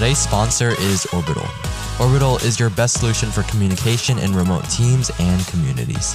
Today's 0.00 0.16
sponsor 0.16 0.70
is 0.80 1.04
Orbital. 1.12 1.46
Orbital 2.00 2.36
is 2.38 2.58
your 2.58 2.70
best 2.70 2.98
solution 2.98 3.30
for 3.30 3.42
communication 3.42 4.18
in 4.18 4.34
remote 4.34 4.64
teams 4.70 5.10
and 5.18 5.46
communities. 5.48 6.14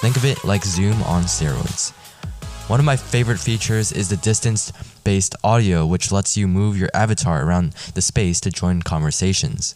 Think 0.00 0.16
of 0.16 0.24
it 0.24 0.42
like 0.44 0.64
Zoom 0.64 1.02
on 1.02 1.24
steroids. 1.24 1.90
One 2.70 2.80
of 2.80 2.86
my 2.86 2.96
favorite 2.96 3.38
features 3.38 3.92
is 3.92 4.08
the 4.08 4.16
distance 4.16 4.72
based 5.04 5.36
audio, 5.44 5.84
which 5.84 6.10
lets 6.10 6.38
you 6.38 6.48
move 6.48 6.78
your 6.78 6.88
avatar 6.94 7.44
around 7.44 7.74
the 7.92 8.00
space 8.00 8.40
to 8.40 8.50
join 8.50 8.80
conversations. 8.80 9.74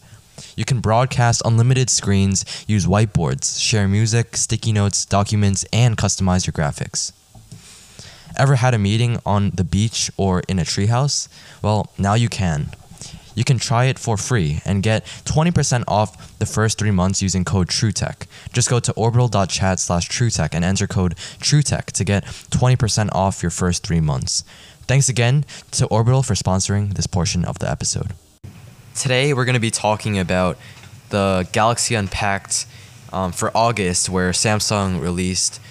You 0.57 0.65
can 0.65 0.79
broadcast 0.79 1.43
unlimited 1.45 1.91
screens, 1.91 2.65
use 2.67 2.87
whiteboards, 2.87 3.61
share 3.61 3.87
music, 3.87 4.35
sticky 4.35 4.71
notes, 4.71 5.05
documents, 5.05 5.63
and 5.71 5.95
customize 5.95 6.47
your 6.47 6.53
graphics. 6.53 7.11
Ever 8.35 8.55
had 8.55 8.73
a 8.73 8.79
meeting 8.79 9.19
on 9.27 9.51
the 9.51 9.63
beach 9.63 10.09
or 10.17 10.41
in 10.49 10.57
a 10.57 10.63
treehouse? 10.63 11.27
Well, 11.61 11.91
now 11.99 12.15
you 12.15 12.29
can. 12.29 12.71
You 13.35 13.43
can 13.43 13.57
try 13.57 13.85
it 13.85 13.97
for 13.97 14.17
free 14.17 14.61
and 14.65 14.83
get 14.83 15.05
20% 15.25 15.83
off 15.87 16.37
the 16.39 16.45
first 16.45 16.77
three 16.77 16.91
months 16.91 17.21
using 17.21 17.43
code 17.43 17.67
TrueTech. 17.67 18.27
Just 18.51 18.69
go 18.69 18.79
to 18.79 18.91
orbital.chat 18.93 19.79
slash 19.79 20.09
TrueTech 20.09 20.49
and 20.53 20.63
enter 20.63 20.87
code 20.87 21.15
TrueTech 21.15 21.85
to 21.85 22.03
get 22.03 22.25
20% 22.25 23.09
off 23.11 23.41
your 23.41 23.49
first 23.49 23.85
three 23.85 24.01
months. 24.01 24.43
Thanks 24.85 25.07
again 25.07 25.45
to 25.71 25.87
Orbital 25.87 26.23
for 26.23 26.33
sponsoring 26.33 26.95
this 26.95 27.07
portion 27.07 27.45
of 27.45 27.59
the 27.59 27.69
episode. 27.69 28.13
Today, 28.95 29.33
we're 29.33 29.45
going 29.45 29.53
to 29.53 29.61
be 29.61 29.71
talking 29.71 30.19
about 30.19 30.57
the 31.09 31.47
Galaxy 31.53 31.95
Unpacked 31.95 32.65
um, 33.13 33.31
for 33.31 33.55
August, 33.55 34.09
where 34.09 34.31
Samsung 34.31 35.01
released 35.01 35.61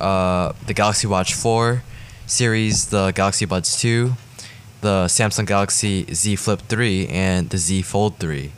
uh, 0.00 0.52
the 0.66 0.72
Galaxy 0.72 1.06
Watch 1.06 1.34
4 1.34 1.82
series, 2.26 2.86
the 2.88 3.12
Galaxy 3.12 3.44
Buds 3.44 3.78
2, 3.80 4.14
the 4.84 5.06
Samsung 5.06 5.46
Galaxy 5.46 6.04
Z 6.12 6.36
Flip 6.36 6.60
3, 6.60 7.08
and 7.08 7.48
the 7.48 7.56
Z 7.56 7.80
Fold 7.82 8.18
3. 8.18 8.52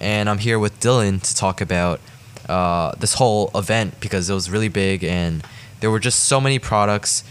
And 0.00 0.30
I'm 0.30 0.38
here 0.38 0.56
with 0.56 0.78
Dylan 0.78 1.20
to 1.20 1.34
talk 1.34 1.60
about 1.60 2.00
uh, 2.48 2.92
this 3.00 3.14
whole 3.14 3.50
event 3.52 3.98
because 3.98 4.30
it 4.30 4.34
was 4.34 4.48
really 4.48 4.68
big 4.68 5.02
and 5.02 5.44
there 5.80 5.90
were 5.90 5.98
just 5.98 6.20
so 6.20 6.40
many 6.40 6.60
products 6.60 7.24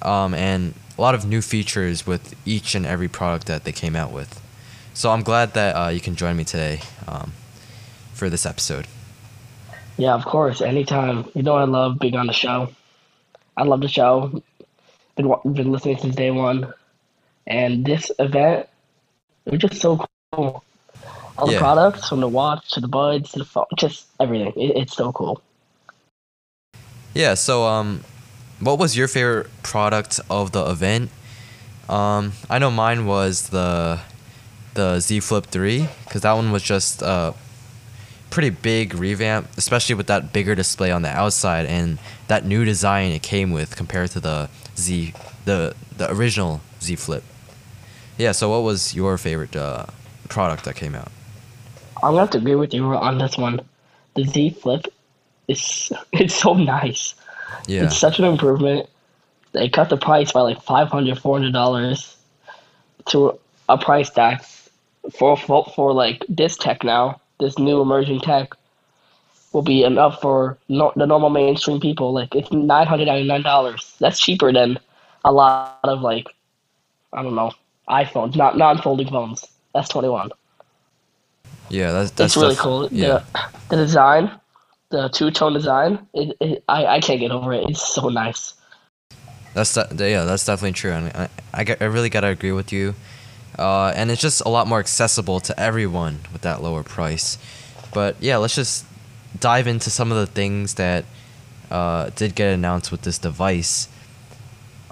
um, 0.00 0.32
and 0.32 0.72
a 0.96 1.00
lot 1.02 1.14
of 1.14 1.26
new 1.26 1.42
features 1.42 2.06
with 2.06 2.34
each 2.46 2.74
and 2.74 2.86
every 2.86 3.08
product 3.08 3.46
that 3.46 3.64
they 3.64 3.72
came 3.72 3.94
out 3.94 4.10
with. 4.10 4.40
So 4.94 5.10
I'm 5.10 5.22
glad 5.22 5.52
that 5.52 5.76
uh, 5.76 5.88
you 5.88 6.00
can 6.00 6.16
join 6.16 6.34
me 6.34 6.44
today 6.44 6.80
um, 7.06 7.34
for 8.14 8.30
this 8.30 8.46
episode. 8.46 8.86
Yeah, 9.98 10.14
of 10.14 10.24
course. 10.24 10.62
Anytime. 10.62 11.28
You 11.34 11.42
know 11.42 11.56
I 11.56 11.64
love 11.64 11.98
being 11.98 12.16
on 12.16 12.26
the 12.26 12.32
show. 12.32 12.70
I 13.58 13.64
love 13.64 13.82
the 13.82 13.88
show. 13.88 14.42
Been 15.16 15.34
been 15.52 15.70
listening 15.72 15.98
since 15.98 16.14
day 16.16 16.30
one, 16.30 16.72
and 17.46 17.84
this 17.84 18.10
event 18.18 18.68
it 19.46 19.52
was 19.52 19.60
just 19.60 19.80
so 19.80 20.04
cool. 20.32 20.62
All 21.38 21.46
the 21.46 21.56
products 21.56 22.08
from 22.08 22.20
the 22.20 22.28
watch 22.28 22.70
to 22.72 22.80
the 22.80 22.88
buds 22.88 23.32
to 23.32 23.40
the 23.40 23.44
phone, 23.44 23.64
just 23.76 24.06
everything. 24.20 24.52
It, 24.56 24.76
it's 24.76 24.94
so 24.94 25.12
cool. 25.12 25.42
Yeah. 27.14 27.34
So 27.34 27.64
um, 27.64 28.04
what 28.60 28.78
was 28.78 28.96
your 28.96 29.08
favorite 29.08 29.48
product 29.62 30.20
of 30.30 30.52
the 30.52 30.64
event? 30.66 31.10
Um, 31.88 32.32
I 32.48 32.58
know 32.58 32.70
mine 32.70 33.06
was 33.06 33.48
the 33.48 34.00
the 34.74 35.00
Z 35.00 35.20
Flip 35.20 35.44
3 35.44 35.86
because 36.04 36.22
that 36.22 36.32
one 36.32 36.50
was 36.50 36.62
just 36.62 37.02
a 37.02 37.34
pretty 38.30 38.48
big 38.48 38.94
revamp, 38.94 39.48
especially 39.58 39.94
with 39.94 40.06
that 40.06 40.32
bigger 40.32 40.54
display 40.54 40.90
on 40.90 41.02
the 41.02 41.10
outside 41.10 41.66
and 41.66 41.98
that 42.28 42.46
new 42.46 42.64
design 42.64 43.10
it 43.10 43.22
came 43.22 43.50
with 43.50 43.76
compared 43.76 44.10
to 44.10 44.20
the 44.20 44.48
Z 44.76 45.12
the 45.44 45.74
the 45.96 46.10
original 46.10 46.60
Z 46.80 46.96
Flip. 46.96 47.24
Yeah. 48.22 48.30
So 48.30 48.50
what 48.50 48.62
was 48.62 48.94
your 48.94 49.18
favorite 49.18 49.56
uh, 49.56 49.86
product 50.28 50.64
that 50.66 50.76
came 50.76 50.94
out? 50.94 51.10
I'm 51.96 52.12
gonna 52.12 52.20
have 52.20 52.30
to 52.30 52.38
agree 52.38 52.54
with 52.54 52.72
you 52.72 52.84
on 52.84 53.18
this 53.18 53.36
one. 53.36 53.60
The 54.14 54.24
Z 54.24 54.50
Flip 54.50 54.86
is 55.48 55.92
it's 56.12 56.34
so 56.34 56.54
nice. 56.54 57.14
Yeah. 57.66 57.84
It's 57.84 57.98
such 57.98 58.20
an 58.20 58.24
improvement. 58.24 58.88
They 59.50 59.68
cut 59.68 59.88
the 59.88 59.96
price 59.96 60.30
by 60.30 60.42
like 60.42 60.62
500 60.62 61.52
dollars 61.52 62.16
to 63.06 63.38
a 63.68 63.76
price 63.76 64.10
that's 64.10 64.70
for, 65.12 65.36
for 65.36 65.64
for 65.74 65.92
like 65.92 66.24
this 66.28 66.56
tech 66.56 66.84
now. 66.84 67.20
This 67.40 67.58
new 67.58 67.80
emerging 67.80 68.20
tech 68.20 68.52
will 69.52 69.62
be 69.62 69.82
enough 69.82 70.20
for 70.20 70.56
no, 70.68 70.92
the 70.94 71.06
normal 71.06 71.30
mainstream 71.30 71.80
people. 71.80 72.12
Like 72.12 72.36
it's 72.36 72.52
nine 72.52 72.86
hundred 72.86 73.06
ninety 73.06 73.26
nine 73.26 73.42
dollars. 73.42 73.96
That's 73.98 74.20
cheaper 74.20 74.52
than 74.52 74.78
a 75.24 75.32
lot 75.32 75.80
of 75.82 76.02
like 76.02 76.28
I 77.12 77.24
don't 77.24 77.34
know 77.34 77.50
iPhones, 77.92 78.36
not 78.36 78.56
non 78.56 78.78
folding 78.78 79.08
phones. 79.08 79.46
That's 79.74 79.88
twenty 79.88 80.08
one. 80.08 80.30
Yeah. 81.68 81.92
That's 81.92 82.10
that's 82.12 82.34
It's 82.34 82.42
really 82.42 82.56
cool. 82.56 82.88
Yeah. 82.90 83.22
The, 83.32 83.50
the 83.70 83.76
design, 83.76 84.30
the 84.90 85.08
two 85.08 85.30
tone 85.30 85.52
design, 85.54 86.06
it, 86.14 86.36
it, 86.40 86.64
I 86.68 86.86
I 86.86 87.00
can't 87.00 87.20
get 87.20 87.30
over 87.30 87.52
it. 87.52 87.68
It's 87.68 87.94
so 87.94 88.08
nice. 88.08 88.54
That's 89.54 89.76
yeah, 89.76 90.24
that's 90.24 90.46
definitely 90.46 90.72
true, 90.72 90.92
and 90.92 91.08
I, 91.08 91.28
I, 91.52 91.76
I 91.78 91.84
really 91.84 92.08
gotta 92.08 92.28
agree 92.28 92.52
with 92.52 92.72
you. 92.72 92.94
Uh, 93.58 93.92
and 93.94 94.10
it's 94.10 94.20
just 94.20 94.40
a 94.46 94.48
lot 94.48 94.66
more 94.66 94.78
accessible 94.80 95.40
to 95.40 95.58
everyone 95.60 96.20
with 96.32 96.40
that 96.42 96.62
lower 96.62 96.82
price. 96.82 97.36
But 97.92 98.16
yeah, 98.20 98.38
let's 98.38 98.54
just 98.54 98.86
dive 99.38 99.66
into 99.66 99.90
some 99.90 100.10
of 100.10 100.16
the 100.16 100.26
things 100.26 100.74
that 100.74 101.04
uh, 101.70 102.10
did 102.16 102.34
get 102.34 102.52
announced 102.52 102.90
with 102.90 103.02
this 103.02 103.18
device. 103.18 103.88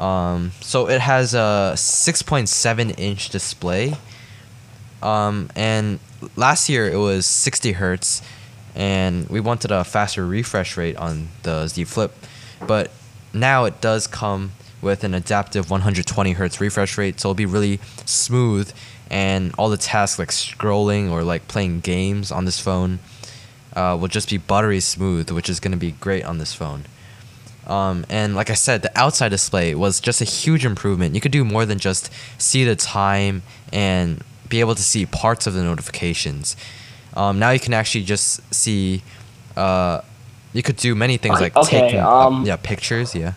Um, 0.01 0.53
so 0.61 0.89
it 0.89 1.01
has 1.01 1.35
a 1.35 1.75
6.7 1.77 2.99
inch 2.99 3.29
display. 3.29 3.97
Um, 5.03 5.51
and 5.55 6.01
last 6.37 6.69
year 6.69 6.89
it 6.89 6.97
was 6.97 7.27
60 7.27 7.73
hertz, 7.73 8.23
and 8.75 9.29
we 9.29 9.41
wanted 9.41 9.71
a 9.71 9.85
faster 9.85 10.27
refresh 10.27 10.77
rate 10.77 10.97
on 10.97 11.29
the 11.43 11.67
Z 11.67 11.85
Flip, 11.85 12.15
but 12.67 12.91
now 13.33 13.65
it 13.65 13.81
does 13.81 14.07
come 14.07 14.53
with 14.83 15.05
an 15.05 15.15
adaptive 15.15 15.71
120 15.71 16.33
hertz 16.33 16.61
refresh 16.61 16.97
rate, 16.99 17.21
so 17.21 17.29
it'll 17.29 17.35
be 17.35 17.47
really 17.47 17.81
smooth, 18.05 18.73
and 19.11 19.55
all 19.59 19.69
the 19.69 19.77
tasks 19.77 20.19
like 20.19 20.29
scrolling 20.29 21.11
or 21.11 21.23
like 21.23 21.49
playing 21.49 21.81
games 21.81 22.31
on 22.31 22.45
this 22.45 22.61
phone 22.61 22.99
uh, 23.75 23.97
will 24.01 24.09
just 24.09 24.29
be 24.29 24.39
buttery 24.39 24.81
smooth, 24.81 25.31
which 25.31 25.49
is 25.49 25.61
going 25.61 25.73
to 25.73 25.79
be 25.79 25.93
great 25.93 26.25
on 26.25 26.39
this 26.39 26.53
phone. 26.53 26.85
Um, 27.71 28.05
and 28.09 28.35
like 28.35 28.51
I 28.51 28.55
said, 28.55 28.83
the 28.83 28.91
outside 28.99 29.29
display 29.29 29.77
was 29.77 30.01
just 30.01 30.21
a 30.21 30.25
huge 30.25 30.67
improvement. 30.67 31.15
You 31.15 31.21
could 31.21 31.31
do 31.31 31.45
more 31.45 31.65
than 31.65 31.79
just 31.79 32.11
see 32.37 32.65
the 32.65 32.75
time 32.75 33.43
and 33.73 34.25
be 34.49 34.59
able 34.59 34.75
to 34.75 34.83
see 34.83 35.07
parts 35.07 35.47
of 35.47 35.55
the 35.55 35.63
notifications. 35.63 36.57
Um, 37.15 37.39
now 37.39 37.51
you 37.51 37.61
can 37.61 37.73
actually 37.73 38.05
just 38.05 38.43
see. 38.53 39.03
Uh, 39.57 40.01
you 40.53 40.65
could 40.65 40.77
do 40.77 40.97
many 40.97 41.17
things 41.17 41.41
like 41.41 41.57
Okay, 41.57 41.81
taking 41.83 42.01
um, 42.01 42.45
yeah 42.45 42.57
pictures. 42.57 43.15
Yeah. 43.15 43.35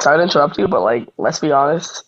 sorry 0.00 0.18
to 0.18 0.24
interrupt 0.24 0.58
you, 0.58 0.66
but 0.66 0.82
like, 0.82 1.08
let's 1.18 1.38
be 1.38 1.52
honest. 1.52 2.02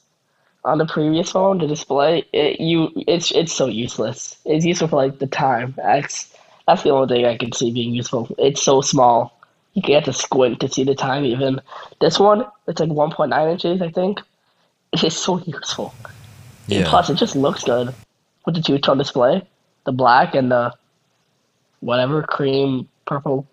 On 0.64 0.78
the 0.78 0.86
previous 0.86 1.30
phone, 1.30 1.58
the 1.58 1.68
display, 1.68 2.24
it 2.32 2.60
you 2.60 2.90
it's 3.06 3.30
it's 3.30 3.52
so 3.52 3.66
useless. 3.66 4.36
It's 4.44 4.64
useful 4.66 4.88
for 4.88 4.96
like 4.96 5.20
the 5.20 5.28
time. 5.28 5.74
That's 5.76 6.34
that's 6.66 6.82
the 6.82 6.90
only 6.90 7.14
thing 7.14 7.26
I 7.26 7.36
can 7.36 7.52
see 7.52 7.70
being 7.72 7.94
useful. 7.94 8.28
It's 8.38 8.60
so 8.60 8.80
small. 8.80 9.37
You 9.78 9.82
get 9.82 10.06
to 10.06 10.12
squint 10.12 10.58
to 10.58 10.68
see 10.68 10.82
the 10.82 10.96
time. 10.96 11.24
Even 11.24 11.60
this 12.00 12.18
one, 12.18 12.44
it's 12.66 12.80
like 12.80 12.88
1.9 12.88 13.52
inches, 13.52 13.80
I 13.80 13.90
think. 13.90 14.20
It's 14.92 15.16
so 15.16 15.38
useful. 15.38 15.94
And 16.68 16.80
Yeah. 16.80 16.88
plus, 16.90 17.10
it 17.10 17.14
just 17.14 17.36
looks 17.36 17.62
good 17.62 17.94
with 18.44 18.56
the 18.56 18.60
two-tone 18.60 18.98
display, 18.98 19.40
the 19.84 19.92
black 19.92 20.34
and 20.34 20.50
the 20.50 20.72
whatever 21.78 22.24
cream 22.24 22.88
purple. 23.06 23.46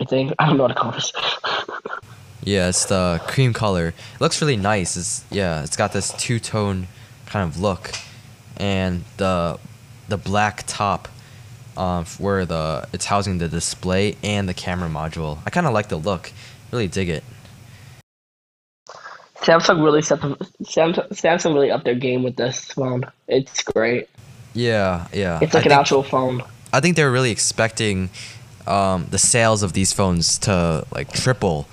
I 0.00 0.04
think 0.04 0.32
I 0.38 0.46
don't 0.46 0.58
know 0.58 0.62
what 0.62 0.68
to 0.68 0.74
call 0.74 0.92
this. 0.92 1.12
Yeah, 2.46 2.68
it's 2.68 2.84
the 2.84 3.22
cream 3.26 3.54
color. 3.54 3.88
It 3.88 4.20
looks 4.20 4.42
really 4.42 4.58
nice. 4.58 4.98
It's 4.98 5.24
yeah, 5.30 5.62
it's 5.64 5.76
got 5.76 5.94
this 5.94 6.12
two 6.18 6.38
tone 6.38 6.88
kind 7.24 7.48
of 7.48 7.58
look, 7.58 7.90
and 8.58 9.04
the 9.16 9.58
the 10.08 10.18
black 10.18 10.64
top, 10.66 11.08
um, 11.76 12.04
where 12.18 12.44
the 12.44 12.88
it's 12.92 13.06
housing 13.06 13.38
the 13.38 13.48
display 13.48 14.16
and 14.22 14.48
the 14.48 14.54
camera 14.54 14.88
module. 14.88 15.38
I 15.46 15.50
kind 15.50 15.66
of 15.66 15.72
like 15.72 15.88
the 15.88 15.96
look. 15.96 16.32
Really 16.72 16.88
dig 16.88 17.08
it. 17.08 17.24
Samsung 19.36 19.84
really 19.84 20.02
set 20.02 20.20
the 20.22 20.36
Samsung, 20.62 21.08
Samsung 21.10 21.54
really 21.54 21.70
upped 21.70 21.84
their 21.84 21.94
game 21.94 22.22
with 22.22 22.36
this 22.36 22.72
phone. 22.72 23.04
It's 23.28 23.62
great. 23.62 24.08
Yeah, 24.54 25.06
yeah. 25.12 25.38
It's 25.42 25.54
I 25.54 25.58
like 25.58 25.66
an 25.66 25.70
think, 25.70 25.80
actual 25.80 26.02
phone. 26.02 26.42
I 26.72 26.80
think 26.80 26.96
they're 26.96 27.10
really 27.10 27.30
expecting 27.30 28.10
um, 28.66 29.06
the 29.10 29.18
sales 29.18 29.62
of 29.62 29.72
these 29.72 29.92
phones 29.92 30.38
to 30.38 30.86
like 30.92 31.12
triple 31.12 31.68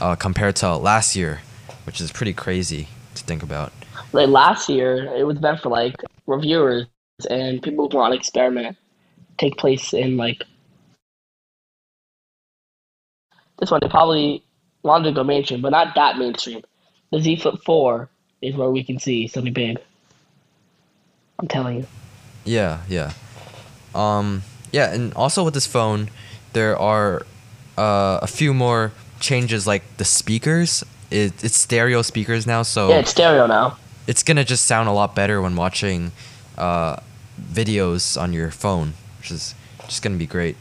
uh, 0.00 0.14
compared 0.14 0.56
to 0.56 0.76
last 0.76 1.14
year, 1.14 1.40
which 1.84 2.00
is 2.00 2.10
pretty 2.10 2.32
crazy 2.32 2.88
to 3.14 3.24
think 3.24 3.42
about. 3.42 3.72
Like 4.12 4.28
last 4.28 4.68
year, 4.68 5.12
it 5.14 5.24
was 5.24 5.40
meant 5.40 5.60
for 5.60 5.68
like 5.68 5.96
reviewers 6.26 6.86
and 7.28 7.62
people 7.62 7.88
who 7.90 7.98
want 7.98 8.12
to 8.12 8.18
experiment. 8.18 8.76
Take 9.40 9.56
place 9.56 9.94
in 9.94 10.18
like 10.18 10.44
this 13.58 13.70
one. 13.70 13.80
They 13.82 13.88
probably 13.88 14.44
wanted 14.82 15.08
to 15.08 15.14
go 15.14 15.24
mainstream, 15.24 15.62
but 15.62 15.70
not 15.70 15.94
that 15.94 16.18
mainstream. 16.18 16.62
The 17.10 17.20
Z 17.20 17.36
Flip 17.36 17.54
Four 17.64 18.10
is 18.42 18.54
where 18.54 18.68
we 18.70 18.84
can 18.84 18.98
see 18.98 19.26
something 19.28 19.54
big. 19.54 19.78
I'm 21.38 21.48
telling 21.48 21.78
you. 21.78 21.86
Yeah, 22.44 22.82
yeah. 22.86 23.12
Um, 23.94 24.42
yeah, 24.72 24.92
and 24.92 25.14
also 25.14 25.42
with 25.42 25.54
this 25.54 25.66
phone, 25.66 26.10
there 26.52 26.78
are 26.78 27.22
uh, 27.78 28.18
a 28.20 28.26
few 28.26 28.52
more 28.52 28.92
changes, 29.20 29.66
like 29.66 29.82
the 29.96 30.04
speakers. 30.04 30.84
It, 31.10 31.42
it's 31.42 31.56
stereo 31.56 32.02
speakers 32.02 32.46
now, 32.46 32.62
so 32.62 32.90
Yeah, 32.90 32.96
it's 32.98 33.10
stereo 33.10 33.46
now. 33.46 33.78
it's 34.06 34.22
gonna 34.22 34.44
just 34.44 34.66
sound 34.66 34.88
a 34.88 34.92
lot 34.92 35.14
better 35.14 35.40
when 35.40 35.56
watching 35.56 36.12
uh, 36.58 36.96
videos 37.40 38.20
on 38.20 38.32
your 38.32 38.50
phone, 38.50 38.92
which 39.20 39.30
is 39.30 39.54
just 39.86 40.02
gonna 40.02 40.16
be 40.16 40.26
great. 40.26 40.56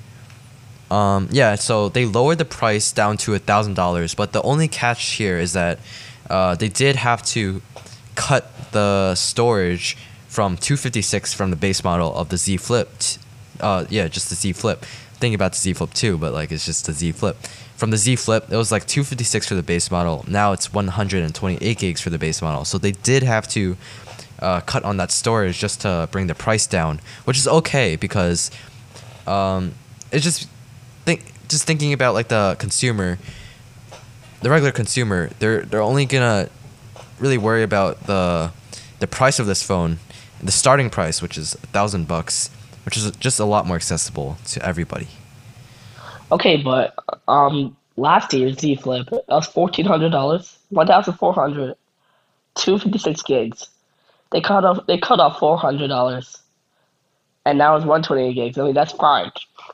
Um, 0.91 1.27
yeah, 1.31 1.55
so 1.55 1.89
they 1.89 2.05
lowered 2.05 2.37
the 2.39 2.45
price 2.45 2.91
down 2.91 3.17
to 3.17 3.33
a 3.35 3.39
thousand 3.39 3.75
dollars, 3.75 4.15
but 4.15 4.31
the 4.33 4.41
only 4.41 4.67
catch 4.67 5.03
here 5.13 5.37
is 5.37 5.53
that 5.53 5.79
uh, 6.29 6.55
they 6.55 6.67
did 6.69 6.95
have 6.95 7.21
to 7.23 7.61
cut 8.15 8.51
the 8.71 9.15
storage 9.15 9.97
from 10.27 10.57
256 10.57 11.33
from 11.33 11.49
the 11.51 11.55
base 11.55 11.83
model 11.83 12.13
of 12.15 12.29
the 12.29 12.37
Z 12.37 12.57
Flip. 12.57 12.89
t- 12.99 13.19
Uh, 13.59 13.85
yeah, 13.89 14.07
just 14.07 14.29
the 14.29 14.35
Z 14.35 14.53
Flip. 14.53 14.83
Thinking 15.19 15.35
about 15.35 15.51
the 15.51 15.57
Z 15.57 15.73
Flip 15.73 15.93
too, 15.93 16.17
but 16.17 16.33
like 16.33 16.51
it's 16.51 16.65
just 16.65 16.85
the 16.85 16.93
Z 16.93 17.11
Flip. 17.13 17.35
From 17.75 17.91
the 17.91 17.97
Z 17.97 18.15
Flip, 18.17 18.51
it 18.51 18.55
was 18.57 18.71
like 18.71 18.85
256 18.87 19.47
for 19.47 19.55
the 19.55 19.63
base 19.63 19.89
model. 19.91 20.23
Now 20.27 20.53
it's 20.53 20.73
128 20.73 21.77
gigs 21.77 22.01
for 22.01 22.09
the 22.09 22.17
base 22.17 22.41
model. 22.41 22.65
So 22.65 22.77
they 22.77 22.91
did 22.91 23.23
have 23.23 23.47
to 23.49 23.77
uh, 24.41 24.61
cut 24.61 24.83
on 24.83 24.97
that 24.97 25.11
storage 25.11 25.57
just 25.59 25.81
to 25.81 26.07
bring 26.11 26.27
the 26.27 26.35
price 26.35 26.67
down, 26.67 26.99
which 27.25 27.37
is 27.37 27.47
okay 27.47 27.95
because 27.95 28.51
um, 29.27 29.73
it's 30.11 30.23
just 30.23 30.47
think 31.05 31.23
just 31.47 31.65
thinking 31.65 31.93
about 31.93 32.13
like 32.13 32.27
the 32.27 32.55
consumer, 32.59 33.17
the 34.41 34.49
regular 34.49 34.71
consumer. 34.71 35.29
They're 35.39 35.61
they're 35.61 35.81
only 35.81 36.05
gonna 36.05 36.49
really 37.19 37.37
worry 37.37 37.63
about 37.63 38.03
the 38.07 38.51
the 38.99 39.07
price 39.07 39.39
of 39.39 39.45
this 39.45 39.63
phone, 39.63 39.99
the 40.41 40.51
starting 40.51 40.89
price, 40.89 41.21
which 41.21 41.37
is 41.37 41.55
a 41.55 41.67
thousand 41.67 42.07
bucks, 42.07 42.49
which 42.85 42.97
is 42.97 43.09
just 43.17 43.39
a 43.39 43.45
lot 43.45 43.65
more 43.65 43.75
accessible 43.75 44.37
to 44.45 44.65
everybody. 44.65 45.07
Okay, 46.31 46.57
but 46.57 46.95
um, 47.27 47.75
last 47.97 48.33
year's 48.33 48.59
Z 48.59 48.75
Flip 48.77 49.07
that 49.09 49.23
was 49.27 49.47
fourteen 49.47 49.85
hundred 49.85 50.11
dollars, 50.11 50.57
one 50.69 50.87
thousand 50.87 51.15
four 51.15 51.33
hundred, 51.33 51.75
two 52.55 52.77
fifty 52.77 52.99
six 52.99 53.21
gigs. 53.21 53.67
They 54.31 54.41
cut 54.41 54.63
off 54.63 54.85
they 54.87 54.97
cut 54.97 55.19
off 55.19 55.39
four 55.39 55.57
hundred 55.57 55.87
dollars, 55.87 56.37
and 57.45 57.57
now 57.57 57.75
it's 57.75 57.85
one 57.85 58.03
twenty 58.03 58.29
eight 58.29 58.35
gigs. 58.35 58.57
I 58.57 58.63
mean 58.63 58.73
that's 58.73 58.91
fine. 58.93 59.31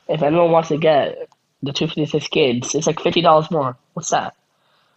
If 0.08 0.22
anyone 0.22 0.50
wants 0.50 0.68
to 0.70 0.78
get 0.78 1.28
the 1.62 1.72
two 1.72 1.86
fifty 1.86 2.06
six 2.06 2.28
gigs, 2.28 2.74
it's 2.74 2.86
like 2.86 3.00
fifty 3.00 3.20
dollars 3.20 3.50
more. 3.50 3.76
What's 3.94 4.10
that? 4.10 4.34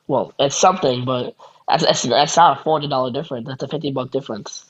Well, 0.08 0.34
it's 0.40 0.56
something, 0.56 1.06
but 1.06 1.36
that's 1.68 1.84
that's, 1.84 2.04
that's 2.04 2.38
not 2.38 2.60
a 2.60 2.64
forty 2.64 2.88
dollar 2.88 3.12
difference. 3.12 3.48
That's 3.48 3.64
a 3.64 3.68
fifty 3.68 3.92
buck 3.92 4.12
difference. 4.12 4.66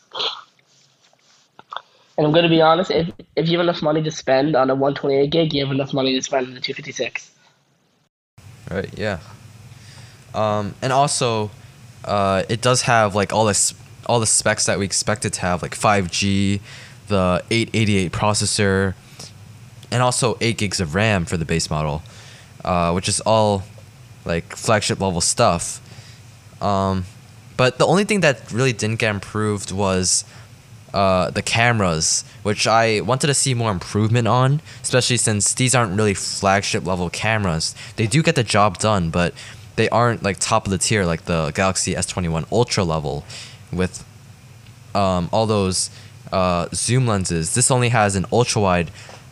And 2.17 2.25
I'm 2.27 2.33
gonna 2.33 2.49
be 2.49 2.61
honest, 2.61 2.91
if 2.91 3.09
if 3.35 3.47
you 3.47 3.57
have 3.57 3.65
enough 3.65 3.81
money 3.81 4.01
to 4.01 4.11
spend 4.11 4.55
on 4.55 4.69
a 4.69 4.75
128 4.75 5.29
gig, 5.29 5.53
you 5.53 5.63
have 5.63 5.73
enough 5.73 5.93
money 5.93 6.13
to 6.15 6.21
spend 6.21 6.47
on 6.47 6.53
the 6.53 6.59
256. 6.59 7.31
Right. 8.69 8.89
Yeah. 8.97 9.19
Um, 10.33 10.75
and 10.81 10.91
also, 10.91 11.49
uh, 12.03 12.43
it 12.49 12.61
does 12.61 12.81
have 12.81 13.15
like 13.15 13.31
all 13.31 13.45
this 13.45 13.73
all 14.09 14.19
the 14.19 14.25
specs 14.25 14.65
that 14.65 14.79
we 14.79 14.85
expected 14.85 15.31
to 15.33 15.41
have, 15.41 15.61
like 15.61 15.75
5G, 15.75 16.59
the 17.07 17.43
888 17.51 18.11
processor, 18.11 18.95
and 19.91 20.01
also 20.01 20.35
8 20.41 20.57
gigs 20.57 20.79
of 20.79 20.95
RAM 20.95 21.25
for 21.25 21.37
the 21.37 21.45
base 21.45 21.69
model, 21.69 22.01
uh, 22.65 22.91
which 22.91 23.07
is 23.07 23.21
all 23.21 23.63
like 24.25 24.55
flagship 24.55 24.99
level 24.99 25.21
stuff. 25.21 25.79
Um, 26.61 27.05
but 27.55 27.77
the 27.77 27.85
only 27.85 28.03
thing 28.03 28.21
that 28.21 28.51
really 28.51 28.73
didn't 28.73 28.97
get 28.97 29.11
improved 29.13 29.71
was 29.71 30.25
uh, 30.91 31.29
the 31.29 31.43
cameras, 31.43 32.23
which 32.41 32.65
I 32.65 33.01
wanted 33.01 33.27
to 33.27 33.35
see 33.35 33.53
more 33.53 33.71
improvement 33.71 34.27
on, 34.27 34.61
especially 34.81 35.17
since 35.17 35.53
these 35.53 35.75
aren't 35.75 35.95
really 35.95 36.15
flagship 36.15 36.83
level 36.83 37.11
cameras. 37.11 37.75
They 37.95 38.07
do 38.07 38.23
get 38.23 38.35
the 38.35 38.43
job 38.43 38.79
done, 38.79 39.11
but 39.11 39.35
they 39.75 39.87
aren't 39.89 40.23
like 40.23 40.39
top 40.39 40.65
of 40.65 40.71
the 40.71 40.79
tier 40.79 41.05
like 41.05 41.25
the 41.25 41.51
Galaxy 41.51 41.93
S21 41.93 42.51
Ultra 42.51 42.83
level 42.83 43.23
with 43.71 44.05
um, 44.95 45.29
all 45.31 45.45
those 45.45 45.89
uh, 46.31 46.67
zoom 46.73 47.07
lenses. 47.07 47.53
This 47.53 47.71
only 47.71 47.89
has 47.89 48.15
an 48.15 48.25
ultra 48.31 48.61
wide 48.61 48.91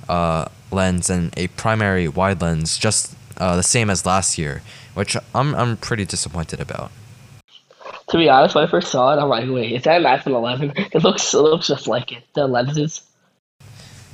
uh, 0.10 0.46
lens 0.72 1.10
and 1.10 1.34
a 1.38 1.48
primary 1.50 2.08
wide 2.08 2.42
lens, 2.42 2.78
just 2.78 3.16
uh, 3.38 3.56
the 3.56 3.64
same 3.64 3.90
as 3.90 4.06
last 4.06 4.38
year, 4.38 4.62
which 4.94 5.16
I'm, 5.34 5.56
I'm 5.56 5.78
pretty 5.78 6.06
disappointed 6.06 6.60
about. 6.60 6.92
To 8.10 8.18
be 8.18 8.30
honest, 8.30 8.56
when 8.56 8.64
I 8.64 8.68
first 8.68 8.90
saw 8.90 9.14
it, 9.14 9.22
I'm 9.22 9.30
like, 9.30 9.50
wait, 9.50 9.74
is 9.74 9.84
that 9.84 9.98
an 9.98 10.04
iPhone 10.04 10.34
11? 10.34 10.74
It 10.94 11.04
looks 11.04 11.34
it 11.34 11.40
looks 11.40 11.68
just 11.68 11.88
like 11.88 12.12
it. 12.12 12.24
The 12.34 12.48
lenses. 12.48 13.02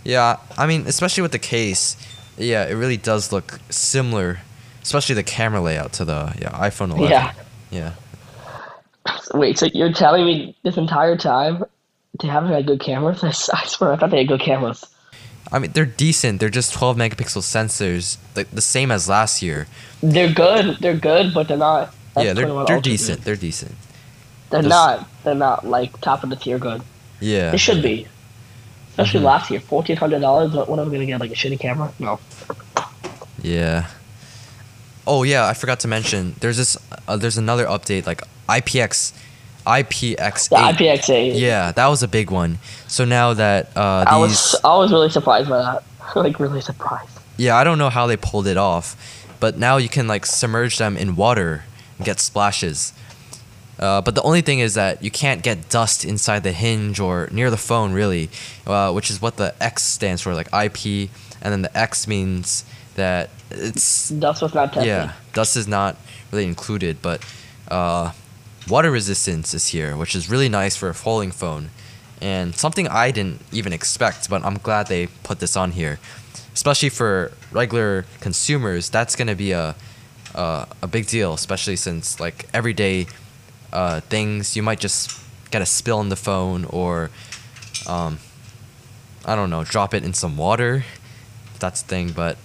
Yeah, 0.03 0.37
I 0.57 0.65
mean, 0.67 0.85
especially 0.87 1.21
with 1.21 1.31
the 1.31 1.39
case, 1.39 1.95
yeah, 2.37 2.65
it 2.65 2.73
really 2.73 2.97
does 2.97 3.31
look 3.31 3.59
similar, 3.69 4.39
especially 4.81 5.15
the 5.15 5.23
camera 5.23 5.61
layout 5.61 5.93
to 5.93 6.05
the 6.05 6.33
yeah 6.39 6.49
iPhone 6.49 6.89
11. 6.89 7.09
Yeah. 7.09 7.33
Yeah. 7.71 7.93
Wait, 9.33 9.57
so 9.57 9.67
you're 9.73 9.91
telling 9.93 10.25
me 10.25 10.55
this 10.63 10.77
entire 10.77 11.17
time 11.17 11.63
they 12.21 12.27
haven't 12.27 12.51
had 12.51 12.65
good 12.67 12.79
cameras? 12.79 13.23
I 13.53 13.65
swear, 13.65 13.93
I 13.93 13.97
thought 13.97 14.11
they 14.11 14.19
had 14.19 14.27
good 14.27 14.41
cameras. 14.41 14.85
I 15.51 15.59
mean, 15.59 15.71
they're 15.73 15.85
decent. 15.85 16.39
They're 16.39 16.49
just 16.49 16.73
12 16.73 16.97
megapixel 16.97 17.41
sensors, 17.43 18.17
like 18.35 18.49
the 18.51 18.61
same 18.61 18.91
as 18.91 19.07
last 19.09 19.41
year. 19.41 19.67
They're 20.01 20.31
good. 20.33 20.77
They're 20.79 20.95
good, 20.97 21.33
but 21.33 21.47
they're 21.47 21.57
not. 21.57 21.93
yeah, 22.17 22.33
they're 22.33 22.45
S21 22.47 22.67
they're 22.67 22.75
Ultra 22.77 22.81
decent. 22.81 23.17
good. 23.19 23.25
They're 23.25 23.35
decent. 23.35 23.75
They're 24.49 24.61
not. 24.63 25.07
They're 25.23 25.35
not 25.35 25.65
like 25.67 25.99
top 26.01 26.23
of 26.23 26.29
the 26.29 26.35
tier 26.35 26.57
good. 26.59 26.81
Yeah. 27.19 27.51
They 27.51 27.57
should 27.57 27.81
be. 27.83 28.07
Especially 28.89 29.21
Mhm. 29.21 29.23
last 29.23 29.49
year, 29.49 29.59
fourteen 29.59 29.95
hundred 29.97 30.19
dollars. 30.21 30.51
But 30.53 30.69
what 30.69 30.79
am 30.79 30.87
I 30.89 30.91
gonna 30.91 31.05
get? 31.07 31.19
Like 31.19 31.31
a 31.31 31.35
shitty 31.35 31.59
camera? 31.59 31.91
No. 31.99 32.19
Yeah. 33.41 33.87
Oh 35.05 35.23
yeah, 35.23 35.47
I 35.47 35.53
forgot 35.53 35.79
to 35.81 35.87
mention. 35.87 36.35
There's 36.39 36.57
this. 36.57 36.77
Uh, 37.07 37.17
there's 37.17 37.37
another 37.37 37.65
update 37.65 38.05
like 38.05 38.21
IPX, 38.49 39.13
IPX8. 39.65 40.49
The 40.49 40.55
IPX8. 40.55 41.39
Yeah, 41.39 41.71
that 41.71 41.87
was 41.87 42.03
a 42.03 42.07
big 42.07 42.31
one. 42.31 42.59
So 42.87 43.05
now 43.05 43.33
that 43.33 43.75
uh, 43.75 44.05
I 44.07 44.19
these. 44.27 44.29
was 44.29 44.61
I 44.63 44.77
was 44.77 44.91
really 44.91 45.09
surprised 45.09 45.49
by 45.49 45.57
that. 45.59 45.83
like 46.15 46.39
really 46.39 46.61
surprised. 46.61 47.19
Yeah, 47.37 47.57
I 47.57 47.63
don't 47.63 47.77
know 47.77 47.89
how 47.89 48.07
they 48.07 48.17
pulled 48.17 48.47
it 48.47 48.57
off, 48.57 48.95
but 49.39 49.57
now 49.57 49.77
you 49.77 49.89
can 49.89 50.07
like 50.07 50.25
submerge 50.25 50.77
them 50.77 50.97
in 50.97 51.15
water 51.15 51.63
and 51.97 52.05
get 52.05 52.19
splashes. 52.19 52.93
Uh, 53.79 54.01
but 54.01 54.13
the 54.15 54.21
only 54.21 54.41
thing 54.41 54.59
is 54.59 54.75
that 54.75 55.03
you 55.03 55.09
can't 55.09 55.41
get 55.41 55.67
dust 55.69 56.05
inside 56.05 56.43
the 56.43 56.51
hinge 56.51 56.99
or 56.99 57.27
near 57.31 57.49
the 57.49 57.57
phone, 57.57 57.91
really, 57.91 58.29
uh, 58.67 58.91
which 58.91 59.09
is 59.09 59.21
what 59.21 59.37
the 59.37 59.55
X 59.61 59.81
stands 59.81 60.21
for, 60.21 60.33
like 60.35 60.47
IP, 60.53 61.09
and 61.41 61.51
then 61.51 61.63
the 61.63 61.75
X 61.75 62.07
means 62.07 62.65
that 62.95 63.31
it's 63.49 64.09
Dust 64.09 64.41
was 64.43 64.53
not 64.53 64.67
tested. 64.73 64.87
yeah, 64.87 65.13
dust 65.33 65.57
is 65.57 65.67
not 65.67 65.97
really 66.31 66.45
included, 66.45 67.01
but 67.01 67.25
uh, 67.69 68.11
water 68.67 68.91
resistance 68.91 69.53
is 69.53 69.67
here, 69.67 69.95
which 69.95 70.15
is 70.15 70.29
really 70.29 70.49
nice 70.49 70.75
for 70.75 70.89
a 70.89 70.93
folding 70.93 71.31
phone, 71.31 71.69
and 72.21 72.55
something 72.55 72.87
I 72.87 73.11
didn't 73.11 73.41
even 73.51 73.73
expect. 73.73 74.29
But 74.29 74.43
I'm 74.43 74.57
glad 74.57 74.87
they 74.87 75.07
put 75.23 75.39
this 75.39 75.55
on 75.55 75.71
here, 75.71 75.99
especially 76.53 76.89
for 76.89 77.31
regular 77.51 78.05
consumers. 78.21 78.89
That's 78.89 79.15
gonna 79.15 79.35
be 79.35 79.51
a 79.51 79.75
a, 80.35 80.87
big 80.89 81.07
deal, 81.07 81.33
especially 81.33 81.75
since 81.75 82.19
like 82.19 82.47
everyday 82.53 83.07
uh, 83.71 84.01
things 84.01 84.55
you 84.55 84.63
might 84.63 84.79
just 84.79 85.19
get 85.51 85.61
a 85.61 85.65
spill 85.65 85.99
on 85.99 86.09
the 86.09 86.15
phone 86.15 86.65
or 86.65 87.09
um, 87.87 88.19
I 89.25 89.35
don't 89.35 89.49
know, 89.49 89.63
drop 89.63 89.93
it 89.93 90.03
in 90.03 90.13
some 90.13 90.37
water. 90.37 90.83
That's 91.59 91.81
the 91.81 91.87
thing, 91.87 92.11
but 92.11 92.37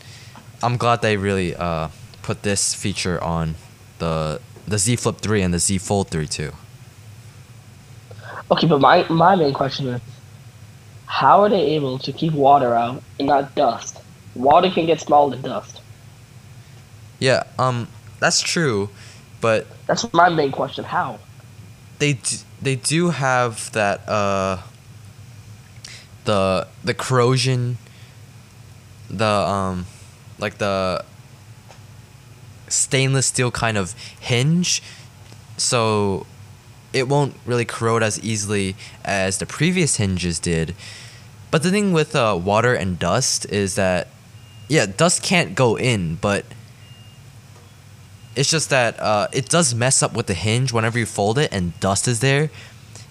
I'm 0.62 0.76
glad 0.76 1.02
they 1.02 1.16
really 1.16 1.54
uh, 1.54 1.88
put 2.22 2.42
this 2.42 2.74
feature 2.74 3.22
on 3.22 3.54
the 3.98 4.40
the 4.68 4.78
Z 4.78 4.96
Flip 4.96 5.18
3 5.18 5.42
and 5.42 5.54
the 5.54 5.58
Z 5.58 5.78
Fold 5.78 6.08
3 6.08 6.26
too. 6.26 6.52
Okay, 8.50 8.66
but 8.66 8.80
my 8.80 9.06
my 9.08 9.34
main 9.36 9.52
question 9.52 9.88
is, 9.88 10.00
how 11.06 11.42
are 11.42 11.48
they 11.48 11.60
able 11.76 11.98
to 11.98 12.12
keep 12.12 12.32
water 12.32 12.74
out 12.74 13.02
and 13.18 13.28
not 13.28 13.54
dust? 13.54 14.00
Water 14.34 14.70
can 14.70 14.86
get 14.86 15.00
smaller 15.00 15.36
than 15.36 15.42
dust. 15.50 15.80
Yeah, 17.18 17.42
um, 17.58 17.88
that's 18.20 18.40
true, 18.40 18.90
but 19.40 19.66
That's 19.86 20.10
my 20.12 20.28
main 20.28 20.52
question. 20.52 20.84
How? 20.84 21.18
they 21.98 22.12
d- 22.14 22.38
they 22.62 22.76
do 22.76 23.10
have 23.10 23.72
that 23.72 24.08
uh 24.08 24.58
the 26.24 26.66
the 26.84 26.94
corrosion 26.94 27.76
the 29.10 29.26
um 29.26 29.86
like 30.38 30.58
the 30.58 31.04
stainless 32.72 33.26
steel 33.26 33.50
kind 33.50 33.76
of 33.76 33.92
hinge 34.20 34.82
so 35.56 36.26
it 36.92 37.08
won't 37.08 37.34
really 37.44 37.64
corrode 37.64 38.02
as 38.02 38.22
easily 38.24 38.74
as 39.04 39.38
the 39.38 39.46
previous 39.46 39.96
hinges 39.96 40.38
did 40.38 40.74
but 41.50 41.62
the 41.62 41.70
thing 41.70 41.92
with 41.92 42.14
uh, 42.14 42.38
water 42.42 42.74
and 42.74 42.98
dust 42.98 43.46
is 43.50 43.74
that 43.74 44.08
yeah 44.68 44.86
dust 44.86 45.22
can't 45.22 45.54
go 45.54 45.76
in 45.76 46.16
but 46.16 46.44
it's 48.38 48.50
just 48.50 48.70
that 48.70 49.00
uh, 49.00 49.26
it 49.32 49.48
does 49.48 49.74
mess 49.74 50.00
up 50.00 50.14
with 50.14 50.28
the 50.28 50.34
hinge 50.34 50.72
whenever 50.72 50.96
you 50.96 51.06
fold 51.06 51.38
it 51.38 51.52
and 51.52 51.78
dust 51.80 52.06
is 52.06 52.20
there. 52.20 52.50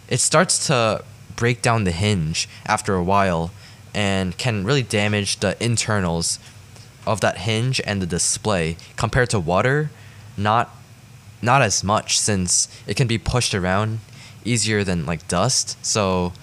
It 0.07 0.21
starts 0.21 0.67
to 0.67 1.03
break 1.35 1.61
down 1.61 1.83
the 1.83 1.91
hinge 1.91 2.47
after 2.65 2.95
a 2.95 3.03
while 3.03 3.51
and 3.93 4.37
can 4.37 4.63
really 4.63 4.83
damage 4.83 5.41
the 5.41 5.61
internals 5.61 6.39
of 7.07 7.21
that 7.21 7.37
hinge 7.39 7.81
and 7.85 8.01
the 8.01 8.05
display 8.05 8.77
compared 8.95 9.29
to 9.31 9.39
water 9.39 9.89
not 10.35 10.69
not 11.41 11.61
as 11.61 11.83
much 11.83 12.19
since 12.19 12.67
it 12.85 12.95
can 12.95 13.07
be 13.07 13.17
pushed 13.17 13.53
around 13.55 13.99
easier 14.43 14.83
than 14.83 15.05
like 15.05 15.27
dust. 15.27 15.77
So 15.85 16.33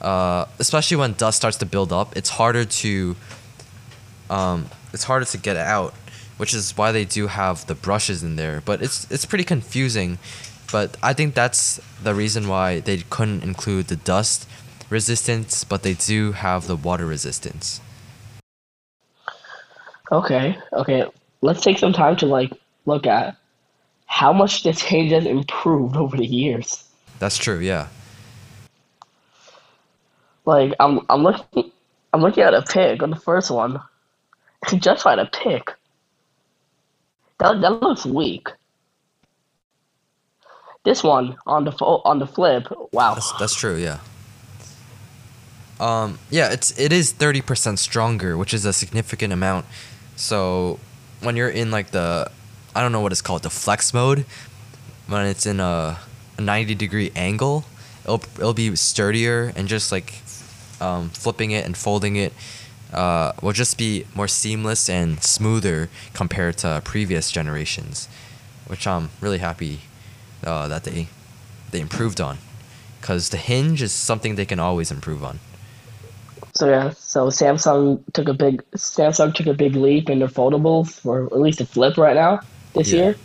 uh, 0.00 0.46
especially 0.58 0.96
when 0.96 1.14
dust 1.14 1.36
starts 1.38 1.56
to 1.58 1.66
build 1.66 1.92
up 1.92 2.16
it's 2.16 2.30
harder 2.30 2.64
to 2.64 3.16
um, 4.30 4.70
it's 4.92 5.04
harder 5.04 5.24
to 5.24 5.38
get 5.38 5.56
out 5.56 5.94
which 6.36 6.52
is 6.54 6.76
why 6.76 6.92
they 6.92 7.04
do 7.04 7.28
have 7.28 7.66
the 7.66 7.74
brushes 7.74 8.22
in 8.22 8.36
there. 8.36 8.62
But 8.64 8.82
it's 8.82 9.10
it's 9.10 9.24
pretty 9.24 9.44
confusing. 9.44 10.18
But 10.72 10.96
I 11.02 11.12
think 11.12 11.34
that's 11.34 11.80
the 12.02 12.14
reason 12.14 12.48
why 12.48 12.80
they 12.80 12.98
couldn't 12.98 13.42
include 13.44 13.86
the 13.86 13.96
dust 13.96 14.48
resistance, 14.90 15.62
but 15.62 15.82
they 15.82 15.94
do 15.94 16.32
have 16.32 16.66
the 16.66 16.76
water 16.76 17.06
resistance. 17.06 17.80
Okay, 20.12 20.56
okay. 20.72 21.06
Let's 21.40 21.62
take 21.62 21.78
some 21.78 21.92
time 21.92 22.16
to 22.16 22.26
like 22.26 22.52
look 22.86 23.06
at 23.06 23.36
how 24.06 24.32
much 24.32 24.62
the 24.62 24.72
hinge 24.72 25.12
has 25.12 25.26
improved 25.26 25.96
over 26.04 26.16
the 26.16 26.26
years. 26.26 26.84
That's 27.18 27.38
true, 27.38 27.58
yeah. 27.58 27.88
Like 30.44 30.74
I'm 30.78 31.00
I'm 31.08 31.22
looking 31.22 31.70
I'm 32.12 32.20
looking 32.20 32.42
at 32.42 32.54
a 32.54 32.62
pic 32.62 33.02
on 33.02 33.10
the 33.10 33.16
first 33.16 33.50
one. 33.50 33.80
Just 34.78 35.02
find 35.02 35.20
a 35.20 35.26
pic. 35.26 35.70
That 37.38 37.60
that 37.60 37.82
looks 37.82 38.04
weak. 38.06 38.48
This 40.84 41.02
one 41.02 41.36
on 41.46 41.64
the 41.64 41.72
fo- 41.72 42.02
on 42.04 42.18
the 42.18 42.26
flip, 42.26 42.66
wow. 42.92 43.14
That's, 43.14 43.32
that's 43.32 43.54
true, 43.54 43.76
yeah. 43.76 43.98
Um, 45.80 46.18
yeah, 46.30 46.52
it's 46.52 46.78
it 46.78 46.92
is 46.92 47.12
thirty 47.12 47.40
percent 47.40 47.78
stronger, 47.78 48.36
which 48.36 48.52
is 48.52 48.64
a 48.64 48.72
significant 48.72 49.32
amount. 49.32 49.64
So 50.16 50.78
when 51.20 51.36
you're 51.36 51.48
in 51.48 51.70
like 51.70 51.90
the, 51.90 52.30
I 52.74 52.82
don't 52.82 52.92
know 52.92 53.00
what 53.00 53.12
it's 53.12 53.22
called, 53.22 53.42
the 53.42 53.50
flex 53.50 53.92
mode, 53.92 54.24
when 55.06 55.26
it's 55.26 55.46
in 55.46 55.60
a, 55.60 55.98
a 56.38 56.40
ninety 56.40 56.74
degree 56.74 57.12
angle, 57.14 57.64
it'll 58.04 58.22
it'll 58.38 58.54
be 58.54 58.74
sturdier 58.76 59.52
and 59.56 59.68
just 59.68 59.92
like, 59.92 60.22
um, 60.80 61.10
flipping 61.10 61.50
it 61.50 61.64
and 61.64 61.76
folding 61.76 62.16
it, 62.16 62.32
uh, 62.92 63.32
will 63.42 63.52
just 63.52 63.78
be 63.78 64.06
more 64.14 64.28
seamless 64.28 64.88
and 64.88 65.22
smoother 65.22 65.88
compared 66.12 66.56
to 66.58 66.80
previous 66.84 67.30
generations, 67.30 68.08
which 68.66 68.86
I'm 68.86 69.10
really 69.20 69.38
happy 69.38 69.80
uh, 70.44 70.68
that 70.68 70.84
they 70.84 71.08
they 71.70 71.80
improved 71.80 72.20
on, 72.20 72.38
because 73.00 73.30
the 73.30 73.36
hinge 73.36 73.82
is 73.82 73.92
something 73.92 74.36
they 74.36 74.46
can 74.46 74.60
always 74.60 74.90
improve 74.90 75.24
on. 75.24 75.40
So 76.54 76.68
yeah, 76.68 76.90
so 76.90 77.28
Samsung 77.28 78.00
took 78.12 78.28
a 78.28 78.34
big 78.34 78.62
Samsung 78.76 79.34
took 79.34 79.46
a 79.46 79.54
big 79.54 79.74
leap 79.76 80.08
in 80.08 80.20
their 80.20 80.28
foldables, 80.28 81.04
or 81.04 81.24
at 81.26 81.40
least 81.40 81.60
a 81.60 81.66
flip 81.66 81.96
right 81.98 82.14
now 82.14 82.40
this 82.74 82.92
Yeah. 82.92 82.96
year, 83.00 83.16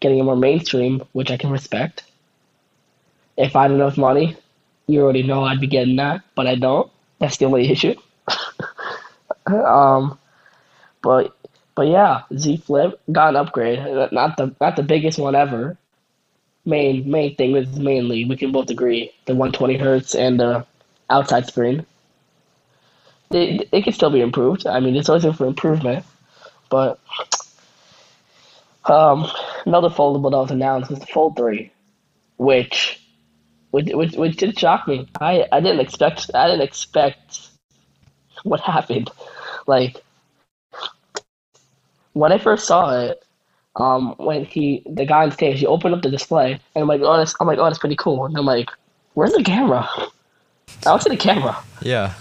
getting 0.00 0.18
it 0.18 0.22
more 0.24 0.36
mainstream, 0.36 1.02
which 1.12 1.30
I 1.30 1.36
can 1.36 1.50
respect. 1.50 2.02
If 3.36 3.56
I 3.56 3.62
had 3.62 3.72
enough 3.72 3.96
money, 3.98 4.36
you 4.86 5.02
already 5.02 5.22
know 5.22 5.44
I'd 5.44 5.60
be 5.60 5.66
getting 5.66 5.96
that, 5.96 6.22
but 6.34 6.46
I 6.46 6.54
don't. 6.56 6.90
That's 7.18 7.36
the 7.36 7.46
only 7.46 7.70
issue. 7.72 7.94
um, 9.46 10.18
but 11.02 11.36
but 11.74 11.88
yeah, 11.88 12.22
Z 12.36 12.58
Flip 12.58 13.00
got 13.12 13.30
an 13.30 13.36
upgrade. 13.36 13.80
Not 14.12 14.36
the 14.36 14.54
not 14.60 14.76
the 14.76 14.82
biggest 14.82 15.18
one 15.18 15.34
ever. 15.34 15.76
Main 16.64 17.10
main 17.10 17.34
thing 17.36 17.52
was 17.52 17.68
mainly 17.78 18.24
we 18.24 18.36
can 18.36 18.52
both 18.52 18.70
agree 18.70 19.12
the 19.26 19.34
120 19.34 19.76
hertz 19.76 20.14
and 20.14 20.40
the 20.40 20.66
outside 21.10 21.46
screen. 21.46 21.84
It, 23.34 23.68
it 23.72 23.84
can 23.84 23.92
still 23.92 24.10
be 24.10 24.20
improved. 24.20 24.66
I 24.66 24.80
mean, 24.80 24.94
it's 24.94 25.08
always 25.08 25.24
for 25.36 25.46
improvement. 25.46 26.04
But 26.70 27.00
um, 28.86 29.30
another 29.66 29.88
foldable 29.88 30.30
that 30.30 30.38
was 30.38 30.50
announced 30.50 30.90
was 30.90 31.00
the 31.00 31.06
Fold 31.06 31.36
3, 31.36 31.70
which 32.36 33.00
which 33.70 33.92
which, 33.92 34.12
which 34.12 34.36
did 34.36 34.58
shock 34.58 34.86
me. 34.86 35.08
I, 35.20 35.46
I 35.50 35.60
didn't 35.60 35.80
expect 35.80 36.30
I 36.34 36.46
didn't 36.46 36.62
expect 36.62 37.40
what 38.44 38.60
happened. 38.60 39.10
Like 39.66 40.02
when 42.12 42.32
I 42.32 42.38
first 42.38 42.66
saw 42.66 42.98
it, 43.00 43.24
um, 43.76 44.14
when 44.18 44.44
he 44.44 44.82
the 44.86 45.04
guy 45.04 45.24
on 45.24 45.32
stage 45.32 45.58
he 45.58 45.66
opened 45.66 45.94
up 45.94 46.02
the 46.02 46.10
display 46.10 46.52
and 46.52 46.82
I'm 46.82 46.88
like, 46.88 47.00
oh, 47.02 47.16
that's, 47.16 47.34
I'm 47.40 47.46
like, 47.46 47.58
oh, 47.58 47.64
that's 47.64 47.78
pretty 47.78 47.96
cool. 47.96 48.26
And 48.26 48.36
I'm 48.36 48.46
like, 48.46 48.70
where's 49.14 49.32
the 49.32 49.42
camera? 49.42 49.88
I 49.90 50.10
don't 50.84 51.02
see 51.02 51.10
the 51.10 51.16
camera. 51.16 51.56
Yeah. 51.82 52.14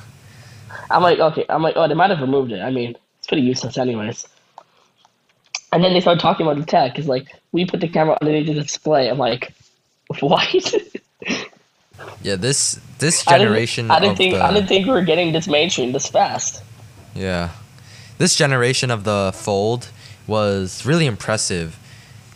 I'm 0.94 1.02
like, 1.02 1.20
okay. 1.20 1.46
I'm 1.50 1.62
like, 1.64 1.76
oh, 1.76 1.88
they 1.88 1.94
might 1.94 2.10
have 2.10 2.22
removed 2.22 2.52
it. 2.52 2.60
I 2.62 2.70
mean, 2.72 2.96
it's 3.20 3.28
pretty 3.28 3.44
useless, 3.44 3.78
anyways. 3.78 4.28
And 5.72 5.84
then 5.84 5.94
they 5.94 6.00
started 6.00 6.22
talking 6.22 6.46
about 6.46 6.60
the 6.60 6.66
tech. 6.66 7.00
It's 7.00 7.08
like 7.08 7.28
we 7.52 7.66
put 7.66 7.82
the 7.82 7.88
camera 7.88 8.18
underneath 8.22 8.48
the 8.48 8.54
display. 8.54 9.10
I'm 9.10 9.18
like, 9.18 9.54
what? 10.20 10.74
Yeah, 12.22 12.36
this 12.36 12.80
this 13.00 13.28
I 13.28 13.34
didn't- 13.38 13.48
generation 13.48 13.92
I 13.92 14.00
didn't, 14.00 14.12
of 14.14 14.18
think 14.18 14.34
the 14.36 14.44
I 14.44 14.54
didn't 14.54 14.68
think 14.68 14.86
we 14.86 14.92
were 14.92 15.02
getting 15.02 15.32
this 15.34 15.48
mainstream 15.48 15.92
this 15.92 16.08
fast. 16.08 16.62
Yeah. 17.16 17.50
This 18.18 18.36
generation 18.36 18.92
of 18.92 19.04
the 19.04 19.32
Fold 19.34 19.90
was 20.28 20.86
really 20.86 21.06
impressive 21.06 21.78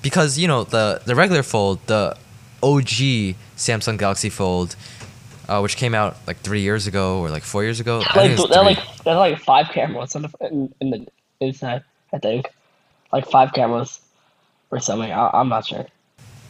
because, 0.02 0.38
you 0.38 0.48
know, 0.48 0.64
the, 0.64 1.02
the 1.06 1.16
regular 1.16 1.44
Fold, 1.44 1.80
the 1.88 2.18
OG 2.64 3.36
Samsung 3.56 3.98
Galaxy 3.98 4.30
Fold, 4.30 4.76
uh, 5.48 5.60
which 5.60 5.78
came 5.78 5.96
out 5.96 6.18
like 6.28 6.38
three 6.38 6.62
years 6.62 6.88
ago 6.88 7.20
or 7.20 7.30
like 7.30 7.44
four 7.44 7.64
years 7.64 7.80
ago. 7.80 8.00
Like 8.00 8.14
think 8.14 8.32
it 8.34 8.40
was 8.40 8.50
they're 8.50 8.64
like 8.64 8.80
they're 9.04 9.16
like 9.16 9.40
five 9.40 9.70
cameras 9.70 10.16
in 10.16 10.24
the 10.24 10.32
in, 10.42 10.74
in 10.82 10.90
the 10.92 11.08
inside. 11.40 11.84
I 12.14 12.18
think 12.20 12.52
like 13.12 13.30
five 13.30 13.54
cameras 13.54 14.02
or 14.72 14.80
something. 14.80 15.12
I, 15.12 15.30
I'm 15.34 15.50
not 15.50 15.66
sure. 15.66 15.86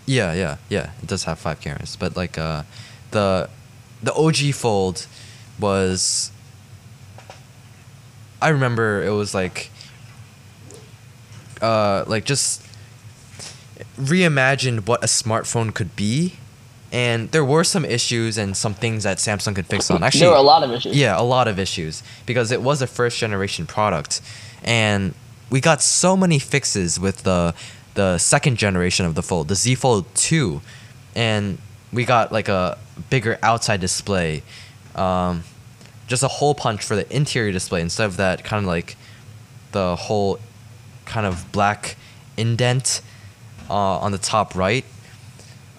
Yeah, 0.05 0.33
yeah, 0.33 0.57
yeah. 0.69 0.91
It 1.01 1.07
does 1.07 1.25
have 1.25 1.37
five 1.37 1.59
cameras, 1.59 1.95
but 1.95 2.15
like 2.15 2.37
uh, 2.37 2.63
the 3.11 3.49
the 4.01 4.13
OG 4.13 4.53
Fold 4.53 5.07
was. 5.59 6.31
I 8.41 8.49
remember 8.49 9.03
it 9.03 9.11
was 9.11 9.33
like. 9.33 9.71
Uh, 11.59 12.03
like 12.05 12.23
just 12.23 12.63
reimagined 13.97 14.87
what 14.87 15.03
a 15.03 15.07
smartphone 15.07 15.73
could 15.73 15.95
be, 15.95 16.33
and 16.91 17.29
there 17.31 17.43
were 17.43 17.63
some 17.63 17.83
issues 17.83 18.37
and 18.37 18.55
some 18.55 18.73
things 18.73 19.03
that 19.03 19.17
Samsung 19.17 19.55
could 19.55 19.65
fix 19.67 19.91
on. 19.91 20.03
Actually, 20.03 20.21
there 20.21 20.31
were 20.31 20.37
a 20.37 20.41
lot 20.41 20.63
of 20.63 20.71
issues. 20.71 20.95
yeah, 20.95 21.19
a 21.19 21.23
lot 21.23 21.47
of 21.47 21.59
issues 21.59 22.03
because 22.25 22.51
it 22.51 22.61
was 22.61 22.81
a 22.81 22.87
first 22.87 23.17
generation 23.17 23.65
product, 23.65 24.21
and 24.63 25.13
we 25.49 25.59
got 25.61 25.81
so 25.81 26.15
many 26.15 26.39
fixes 26.39 26.99
with 26.99 27.23
the 27.23 27.53
the 27.95 28.17
second 28.17 28.57
generation 28.57 29.05
of 29.05 29.15
the 29.15 29.23
Fold, 29.23 29.47
the 29.47 29.55
Z 29.55 29.75
Fold 29.75 30.05
two, 30.15 30.61
and 31.15 31.57
we 31.91 32.05
got 32.05 32.31
like 32.31 32.47
a 32.47 32.77
bigger 33.09 33.37
outside 33.41 33.81
display, 33.81 34.43
um, 34.95 35.43
just 36.07 36.23
a 36.23 36.27
hole 36.27 36.53
punch 36.55 36.83
for 36.83 36.95
the 36.95 37.13
interior 37.15 37.51
display 37.51 37.81
instead 37.81 38.05
of 38.05 38.17
that 38.17 38.43
kind 38.43 38.63
of 38.63 38.67
like 38.67 38.95
the 39.71 39.95
whole 39.95 40.39
kind 41.05 41.25
of 41.25 41.51
black 41.51 41.95
indent 42.37 43.01
uh, 43.69 43.73
on 43.73 44.11
the 44.11 44.17
top 44.17 44.55
right. 44.55 44.85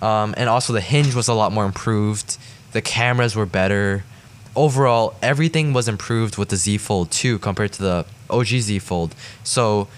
Um, 0.03 0.35
and 0.37 0.49
also 0.49 0.73
the 0.73 0.81
hinge 0.81 1.15
was 1.15 1.29
a 1.29 1.35
lot 1.35 1.53
more 1.53 1.65
improved. 1.65 2.39
The 2.73 2.83
cameras 2.83 3.35
were 3.35 3.47
better. 3.47 4.05
Overall, 4.55 5.15
everything 5.23 5.73
was 5.73 5.89
improved 5.89 6.37
with 6.37 6.49
the 6.51 6.57
Z 6.57 6.79
Fold 6.79 7.11
2 7.11 7.39
compared 7.41 7.73
to 7.75 7.83
the 7.83 8.07
OG 8.31 8.47
Z 8.47 8.79
Fold. 8.81 9.15
So 9.45 9.89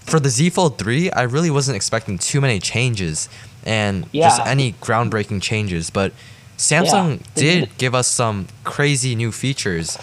for 0.00 0.20
the 0.20 0.28
Z 0.28 0.50
Fold 0.50 0.78
3, 0.78 1.10
I 1.12 1.22
really 1.22 1.50
wasn't 1.50 1.76
expecting 1.76 2.18
too 2.18 2.40
many 2.40 2.58
changes 2.60 3.28
and 3.64 4.06
just 4.28 4.46
any 4.46 4.72
groundbreaking 4.74 5.40
changes. 5.42 5.90
But 5.90 6.12
Samsung 6.58 7.18
did 7.34 7.60
did- 7.68 7.78
give 7.78 7.94
us 7.94 8.06
some 8.08 8.46
crazy 8.64 9.14
new 9.14 9.32
features 9.32 9.98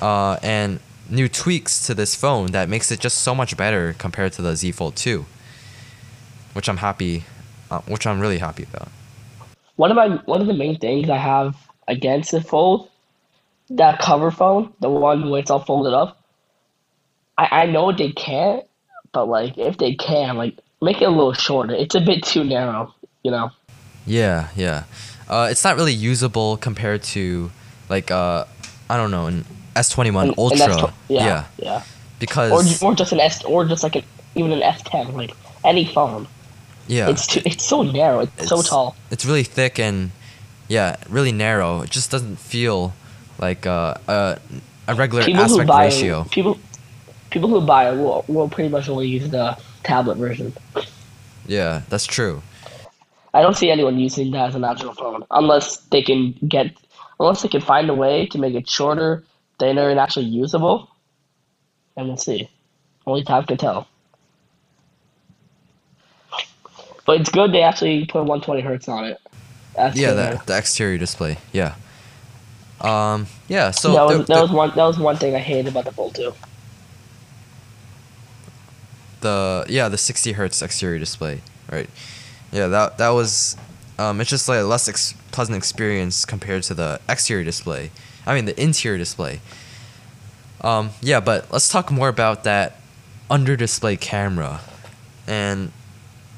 uh, 0.00 0.36
and 0.42 0.78
new 1.08 1.28
tweaks 1.28 1.86
to 1.86 1.94
this 1.94 2.14
phone 2.14 2.52
that 2.52 2.68
makes 2.68 2.90
it 2.92 3.00
just 3.00 3.18
so 3.18 3.34
much 3.34 3.56
better 3.56 3.94
compared 3.98 4.32
to 4.34 4.42
the 4.42 4.54
Z 4.56 4.72
Fold 4.72 4.96
2, 4.96 5.24
which 6.54 6.68
I'm 6.68 6.78
happy, 6.78 7.24
uh, 7.72 7.80
which 7.88 8.06
I'm 8.06 8.20
really 8.20 8.38
happy 8.38 8.64
about. 8.64 8.88
One 9.76 9.90
of 9.90 9.96
my 9.96 10.08
one 10.26 10.40
of 10.40 10.46
the 10.46 10.54
main 10.54 10.78
things 10.78 11.08
I 11.08 11.16
have 11.16 11.56
against 11.88 12.30
the 12.30 12.40
fold, 12.42 12.88
that 13.70 13.98
cover 13.98 14.30
phone, 14.30 14.72
the 14.80 14.90
one 14.90 15.30
where 15.30 15.40
it's 15.40 15.50
all 15.50 15.60
folded 15.64 15.94
up. 15.94 16.20
I, 17.38 17.62
I 17.62 17.66
know 17.66 17.90
they 17.92 18.12
can't, 18.12 18.64
but 19.12 19.26
like 19.26 19.56
if 19.58 19.78
they 19.78 19.94
can, 19.94 20.36
like 20.36 20.58
make 20.82 21.00
it 21.00 21.06
a 21.06 21.10
little 21.10 21.32
shorter. 21.32 21.74
It's 21.74 21.94
a 21.94 22.00
bit 22.00 22.22
too 22.22 22.44
narrow, 22.44 22.94
you 23.22 23.30
know. 23.30 23.50
Yeah, 24.06 24.48
yeah. 24.56 24.84
Uh, 25.28 25.48
it's 25.50 25.64
not 25.64 25.76
really 25.76 25.94
usable 25.94 26.58
compared 26.58 27.02
to 27.14 27.50
like 27.88 28.10
uh, 28.10 28.44
I 28.90 28.96
don't 28.98 29.10
know 29.10 29.26
an 29.26 29.44
S21 29.74 30.06
And- 30.08 30.16
and 30.28 30.38
Ultra. 30.38 30.92
yeah. 31.08 31.24
yeah, 31.26 31.44
yeah. 31.56 31.82
because 32.18 32.82
Or 32.82 32.88
or 32.90 32.94
just 32.94 33.12
an 33.12 33.20
S, 33.20 33.42
or 33.44 33.64
just 33.64 33.82
like 33.82 33.96
an 33.96 34.04
even 34.34 34.52
an 34.52 34.60
S10, 34.60 35.14
like 35.14 35.32
any 35.64 35.86
phone. 35.86 36.28
Yeah, 36.86 37.08
It's 37.10 37.26
too, 37.26 37.40
it's 37.44 37.64
so 37.64 37.82
narrow. 37.82 38.20
It's, 38.20 38.48
so 38.48 38.62
tall. 38.62 38.96
it's 39.10 39.24
really 39.24 39.44
thick 39.44 39.78
and 39.78 40.10
Yeah, 40.68 40.96
really 41.08 41.32
narrow. 41.32 41.82
It 41.82 41.90
just 41.90 42.10
doesn't 42.10 42.36
feel 42.38 42.92
like 43.38 43.66
uh, 43.66 43.94
a 44.08 44.38
a 44.88 44.94
regular 44.94 45.22
People 45.24 45.44
who 45.44 45.50
aspect 45.60 45.68
buy 45.68 45.84
ratio. 45.86 46.24
people 46.30 46.58
people 47.30 47.48
who 47.48 47.60
buy 47.60 47.90
it 47.90 47.96
will 47.96 48.24
will 48.28 48.48
pretty 48.48 48.68
much 48.70 48.88
only 48.88 49.06
use 49.08 49.28
the 49.30 49.56
tablet 49.84 50.16
version. 50.16 50.52
Yeah, 51.46 51.82
that's 51.88 52.06
true. 52.06 52.42
I 53.34 53.42
don't 53.42 53.56
see 53.56 53.70
anyone 53.70 53.98
using 53.98 54.30
that 54.32 54.48
as 54.50 54.54
an 54.54 54.64
actual 54.64 54.92
phone 54.94 55.24
unless 55.30 55.78
they 55.90 56.02
can 56.02 56.32
get 56.46 56.66
unless 57.18 57.42
they 57.42 57.48
can 57.48 57.60
find 57.60 57.88
a 57.90 57.94
way 57.94 58.26
to 58.26 58.38
make 58.38 58.54
it 58.54 58.68
shorter, 58.68 59.24
thinner, 59.58 59.88
and 59.88 59.98
actually 60.00 60.26
usable. 60.26 60.88
And 61.96 62.08
we'll 62.08 62.16
see. 62.16 62.48
Only 63.06 63.24
time 63.24 63.44
can 63.44 63.56
tell. 63.56 63.86
But 67.12 67.20
it's 67.20 67.30
good 67.30 67.52
they 67.52 67.60
actually 67.60 68.06
put 68.06 68.20
120 68.20 68.62
hertz 68.62 68.88
on 68.88 69.04
it. 69.04 69.18
That's 69.76 69.94
Yeah, 69.98 70.14
good, 70.14 70.40
the 70.46 70.56
exterior 70.56 70.96
display. 70.96 71.36
Yeah. 71.52 71.74
Um. 72.80 73.26
Yeah. 73.48 73.70
So 73.70 73.92
that 73.92 74.02
was 74.04 74.18
the, 74.20 74.24
that 74.24 74.36
the- 74.36 74.40
was 74.40 74.50
one 74.50 74.70
that 74.70 74.84
was 74.84 74.98
one 74.98 75.18
thing 75.18 75.34
I 75.34 75.40
hated 75.40 75.68
about 75.68 75.84
the 75.84 75.92
Fold 75.92 76.14
2. 76.14 76.32
the 79.20 79.66
yeah 79.68 79.88
the 79.88 79.98
60 79.98 80.32
hertz 80.32 80.62
exterior 80.62 80.98
display 80.98 81.42
right 81.70 81.88
yeah 82.50 82.66
that 82.66 82.98
that 82.98 83.10
was 83.10 83.56
um 83.98 84.20
it's 84.20 84.30
just 84.30 84.48
like 84.48 84.60
a 84.60 84.64
less 84.64 84.88
ex- 84.88 85.14
pleasant 85.32 85.56
experience 85.56 86.24
compared 86.24 86.62
to 86.64 86.74
the 86.74 87.00
exterior 87.08 87.44
display 87.44 87.90
i 88.26 88.34
mean 88.34 88.46
the 88.46 88.60
interior 88.60 88.98
display 88.98 89.40
um 90.62 90.90
yeah 91.00 91.20
but 91.20 91.52
let's 91.52 91.68
talk 91.68 91.90
more 91.92 92.08
about 92.08 92.42
that 92.44 92.80
under 93.30 93.54
display 93.56 93.96
camera 93.96 94.60
and 95.26 95.70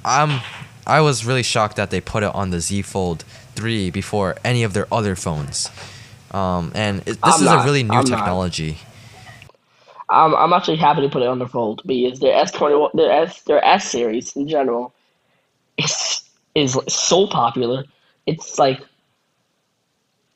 i'm 0.04 0.40
i 0.86 1.00
was 1.00 1.24
really 1.24 1.42
shocked 1.42 1.76
that 1.76 1.90
they 1.90 2.00
put 2.00 2.22
it 2.22 2.34
on 2.34 2.50
the 2.50 2.60
z 2.60 2.82
fold 2.82 3.24
3 3.56 3.90
before 3.90 4.36
any 4.44 4.62
of 4.62 4.72
their 4.74 4.86
other 4.92 5.14
phones 5.16 5.70
um 6.32 6.72
and 6.74 7.00
it, 7.00 7.20
this 7.22 7.22
I'm 7.22 7.42
is 7.42 7.46
a 7.52 7.64
really 7.64 7.82
new 7.82 7.96
I'm 7.98 8.04
technology 8.04 8.78
I'm 10.10 10.34
I'm 10.34 10.52
actually 10.52 10.76
happy 10.76 11.00
to 11.02 11.08
put 11.08 11.22
it 11.22 11.28
on 11.28 11.38
the 11.38 11.48
Fold 11.48 11.82
because 11.86 12.20
their 12.20 12.34
S 12.36 12.50
twenty 12.52 12.76
one 12.76 12.90
their 12.94 13.10
S 13.10 13.42
their 13.42 13.64
S 13.64 13.88
series 13.90 14.36
in 14.36 14.46
general 14.48 14.92
is 15.78 16.22
is 16.54 16.78
so 16.88 17.26
popular. 17.26 17.84
It's 18.26 18.58
like 18.58 18.80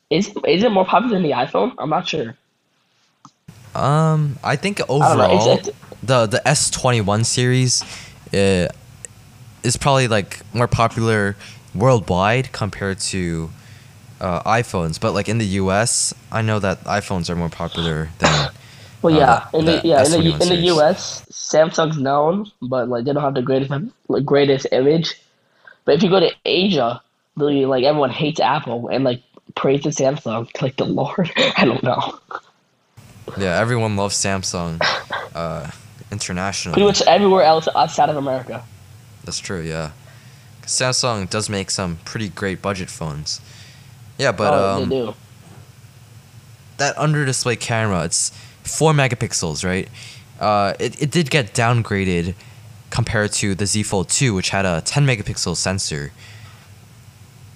is 0.09 0.29
is 0.47 0.63
it 0.63 0.71
more 0.71 0.85
popular 0.85 1.13
than 1.15 1.23
the 1.23 1.31
iPhone? 1.31 1.73
I'm 1.77 1.89
not 1.89 2.07
sure. 2.07 2.35
Um, 3.75 4.37
I 4.43 4.55
think 4.55 4.81
overall 4.89 5.47
it's- 5.47 5.67
it's- 5.67 5.75
the 6.01 6.25
the 6.25 6.47
S 6.47 6.69
twenty 6.71 7.01
one 7.01 7.23
series, 7.23 7.83
uh, 8.33 8.67
is 9.63 9.77
probably 9.77 10.07
like 10.07 10.41
more 10.53 10.67
popular 10.67 11.35
worldwide 11.75 12.51
compared 12.51 12.99
to 12.99 13.49
uh, 14.21 14.41
iPhones. 14.43 14.99
But 14.99 15.13
like 15.13 15.29
in 15.29 15.37
the 15.37 15.45
U.S., 15.63 16.13
I 16.31 16.41
know 16.41 16.59
that 16.59 16.83
iPhones 16.85 17.29
are 17.29 17.35
more 17.35 17.49
popular 17.49 18.09
than. 18.19 18.51
Well, 19.01 19.15
Uh, 19.15 19.19
yeah, 19.19 19.47
the- 19.53 19.57
in 19.59 19.65
the 19.65 19.71
the 19.79 19.87
yeah 19.87 19.99
in 19.99 20.05
S21 20.07 20.37
the 20.39 20.43
in 20.43 20.49
the. 20.49 20.55
U.S. 20.75 21.25
Samsung's 21.31 21.97
known, 21.97 22.51
but 22.61 22.89
like 22.89 23.05
they 23.05 23.13
don't 23.13 23.23
have 23.23 23.33
the 23.33 23.41
greatest 23.41 23.71
like, 24.09 24.25
greatest 24.25 24.67
image. 24.73 25.15
But 25.85 25.95
if 25.95 26.03
you 26.03 26.09
go 26.09 26.19
to 26.19 26.31
Asia, 26.43 27.01
really 27.37 27.65
like 27.65 27.85
everyone 27.85 28.09
hates 28.09 28.41
Apple 28.41 28.89
and 28.89 29.05
like 29.05 29.21
praises 29.55 29.95
Samsung. 29.95 30.49
Like 30.61 30.75
the 30.75 30.85
Lord, 30.85 31.31
I 31.37 31.63
don't 31.63 31.81
know. 31.81 32.19
Yeah, 33.37 33.57
everyone 33.57 33.95
loves 33.95 34.15
Samsung, 34.17 34.81
uh, 35.33 35.71
Pretty 36.73 36.83
much 36.83 37.01
everywhere 37.03 37.43
else 37.43 37.69
outside 37.73 38.09
of 38.09 38.17
America. 38.17 38.63
That's 39.23 39.39
true. 39.39 39.61
yeah. 39.61 39.91
Samsung 40.63 41.29
does 41.29 41.49
make 41.49 41.71
some 41.71 41.97
pretty 42.05 42.29
great 42.29 42.61
budget 42.61 42.89
phones. 42.89 43.41
Yeah, 44.17 44.31
but 44.31 44.53
oh, 44.53 44.81
um, 44.81 44.89
they 44.89 44.95
do. 44.95 45.13
that 46.77 46.97
under 46.97 47.25
display 47.25 47.55
camera, 47.55 48.05
it's 48.05 48.29
four 48.63 48.93
megapixels, 48.93 49.65
right? 49.65 49.89
Uh, 50.39 50.73
it, 50.79 51.01
it 51.01 51.11
did 51.11 51.29
get 51.31 51.53
downgraded 51.53 52.35
compared 52.91 53.31
to 53.33 53.55
the 53.55 53.65
Z 53.65 53.83
Fold 53.83 54.09
2, 54.09 54.33
which 54.33 54.49
had 54.49 54.65
a 54.65 54.81
10 54.81 55.05
megapixel 55.05 55.55
sensor. 55.55 56.11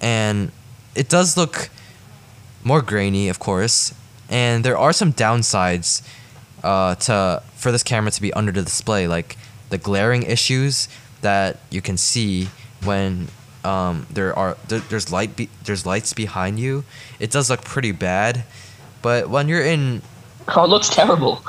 And 0.00 0.50
it 0.94 1.08
does 1.08 1.36
look 1.36 1.70
more 2.64 2.82
grainy, 2.82 3.28
of 3.28 3.38
course. 3.38 3.94
And 4.28 4.64
there 4.64 4.76
are 4.76 4.92
some 4.92 5.12
downsides 5.12 6.02
uh, 6.62 6.94
to 6.96 7.42
for 7.54 7.70
this 7.70 7.82
camera 7.82 8.10
to 8.10 8.20
be 8.22 8.32
under 8.32 8.52
the 8.52 8.62
display, 8.62 9.06
like 9.06 9.36
the 9.70 9.78
glaring 9.78 10.22
issues 10.22 10.88
that 11.24 11.58
you 11.72 11.80
can 11.82 11.96
see 11.96 12.48
when 12.84 13.28
um, 13.64 14.06
there 14.12 14.36
are 14.38 14.56
there, 14.68 14.80
there's 14.80 15.10
light 15.10 15.36
be, 15.36 15.48
there's 15.64 15.84
lights 15.86 16.12
behind 16.14 16.60
you. 16.60 16.84
It 17.18 17.30
does 17.32 17.50
look 17.50 17.64
pretty 17.64 17.92
bad, 17.92 18.44
but 19.02 19.28
when 19.28 19.48
you're 19.48 19.64
in 19.64 20.02
Oh, 20.48 20.64
it 20.64 20.68
looks 20.68 20.90
terrible. 20.90 21.40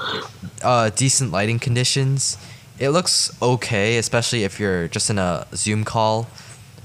uh, 0.64 0.90
decent 0.96 1.32
lighting 1.32 1.60
conditions, 1.60 2.38
it 2.80 2.90
looks 2.92 3.32
okay, 3.42 3.98
especially 3.98 4.44
if 4.46 4.60
you're 4.60 4.88
just 4.88 5.10
in 5.10 5.20
a 5.20 5.46
Zoom 5.54 5.84
call. 5.84 6.28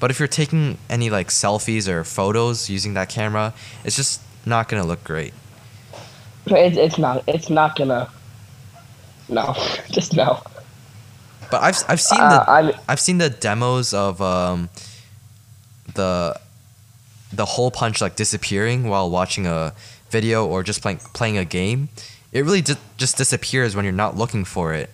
But 0.00 0.11
if 0.11 0.18
you're 0.18 0.29
taking 0.29 0.79
any 0.88 1.11
like 1.11 1.29
selfies 1.29 1.87
or 1.88 2.03
photos 2.05 2.68
using 2.70 2.94
that 2.94 3.09
camera, 3.09 3.55
it's 3.85 3.96
just 3.96 4.20
not 4.44 4.68
gonna 4.68 4.85
look 4.87 5.05
great. 5.05 5.33
It's 6.46 6.76
it's 6.76 6.98
not 6.98 7.22
it's 7.29 7.50
not 7.50 7.76
gonna. 7.76 8.09
No, 9.29 9.55
just 9.90 10.16
no. 10.16 10.42
But 11.50 11.62
I've 11.62 11.82
I've 11.88 12.00
seen 12.00 12.20
Uh, 12.20 12.30
the 12.44 12.50
I'm 12.50 12.72
I've 12.88 13.00
seen 13.00 13.18
the 13.18 13.30
demos 13.30 13.92
of 13.94 14.20
um 14.22 14.68
the 15.94 16.38
the 17.32 17.44
hole 17.44 17.70
punch 17.70 18.00
like 18.00 18.16
disappearing 18.16 18.88
while 18.88 19.08
watching 19.10 19.46
a 19.46 19.72
video 20.10 20.46
or 20.46 20.62
just 20.62 20.82
playing 20.82 20.98
playing 21.14 21.38
a 21.38 21.44
game. 21.44 21.88
It 22.32 22.44
really 22.44 22.60
di- 22.62 22.76
just 22.96 23.16
disappears 23.16 23.74
when 23.74 23.84
you're 23.84 23.92
not 23.92 24.16
looking 24.16 24.44
for 24.44 24.72
it. 24.74 24.90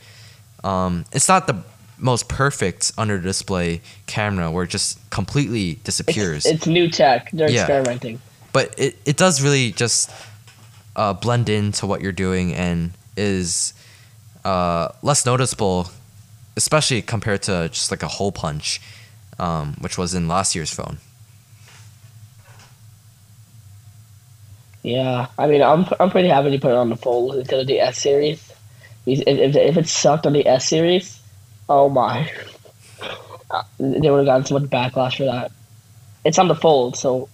Um, 0.65 1.05
it's 1.13 1.29
not 1.29 1.47
the 1.47 1.63
most 1.99 2.29
perfect 2.29 2.93
under 2.99 3.19
display 3.19 3.81
camera 4.07 4.51
where 4.51 4.65
it 4.65 4.71
just 4.71 4.99
completely 5.11 5.79
disappears. 5.85 6.45
it's, 6.45 6.55
it's 6.57 6.67
new 6.67 6.91
tech. 6.91 7.31
They're 7.33 7.51
Yeah. 7.51 7.63
experimenting. 7.63 8.21
but 8.53 8.75
it, 8.79 8.97
it 9.05 9.17
does 9.17 9.43
really 9.43 9.71
just 9.73 10.11
uh, 10.95 11.13
blend 11.15 11.49
into 11.49 11.87
what 11.87 12.01
you're 12.01 12.13
doing 12.13 12.55
and 12.55 12.93
is 13.17 13.75
uh, 14.45 14.89
less 15.03 15.25
noticeable, 15.27 15.91
especially 16.57 17.03
compared 17.03 17.43
to 17.43 17.69
just 17.69 17.91
like 17.91 18.03
a 18.03 18.09
hole 18.09 18.33
punch, 18.33 18.81
um, 19.39 19.75
which 19.81 19.99
was 19.99 20.15
in 20.15 20.29
last 20.29 20.55
year's 20.55 20.73
phone. 20.73 20.99
Yeah, 24.83 25.27
I 25.37 25.47
mean, 25.47 25.63
I'm 25.63 25.87
I'm 25.99 26.11
pretty 26.11 26.29
happy 26.29 26.51
to 26.53 26.59
put 26.59 26.71
it 26.71 26.77
on 26.77 26.91
the 26.91 26.97
fold 26.97 27.35
instead 27.37 27.61
of 27.61 27.67
the 27.67 27.81
S 27.81 27.99
series. 27.99 28.53
If 29.05 29.21
if, 29.27 29.57
if 29.57 29.77
it 29.77 29.89
sucked 29.89 30.27
on 30.27 30.33
the 30.33 30.47
S 30.47 30.69
series, 30.69 31.21
oh 31.69 31.89
my, 31.89 32.31
Uh, 33.51 33.63
they 33.79 34.11
would 34.11 34.19
have 34.19 34.27
gotten 34.27 34.45
so 34.45 34.59
much 34.59 34.69
backlash 34.71 35.17
for 35.19 35.25
that. 35.25 35.53
It's 36.25 36.39
on 36.39 36.49
the 36.49 36.55
fold, 36.55 36.97
so 36.97 37.29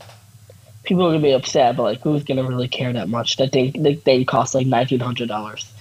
people 0.83 1.07
are 1.07 1.11
gonna 1.11 1.23
be 1.23 1.33
upset, 1.33 1.77
but 1.77 1.85
like, 1.85 2.01
who's 2.01 2.25
gonna 2.25 2.45
really 2.45 2.69
care 2.69 2.93
that 2.93 3.09
much? 3.09 3.37
That 3.37 3.53
thing 3.53 3.73
the 3.83 3.95
thing 3.95 4.27
costs 4.27 4.55
like 4.55 4.67
nineteen 4.67 5.01
hundred 5.01 5.29
dollars. 5.29 5.73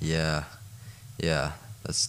Yeah, 0.00 0.44
yeah, 1.18 1.52
that's 1.90 2.08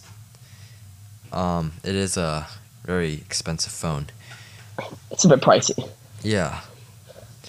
um, 1.33 1.73
it 1.83 1.95
is 1.95 2.17
a 2.17 2.47
very 2.85 3.13
expensive 3.13 3.71
phone. 3.73 4.07
It's 5.09 5.25
a 5.25 5.29
bit 5.29 5.41
pricey. 5.41 5.89
Yeah, 6.21 6.61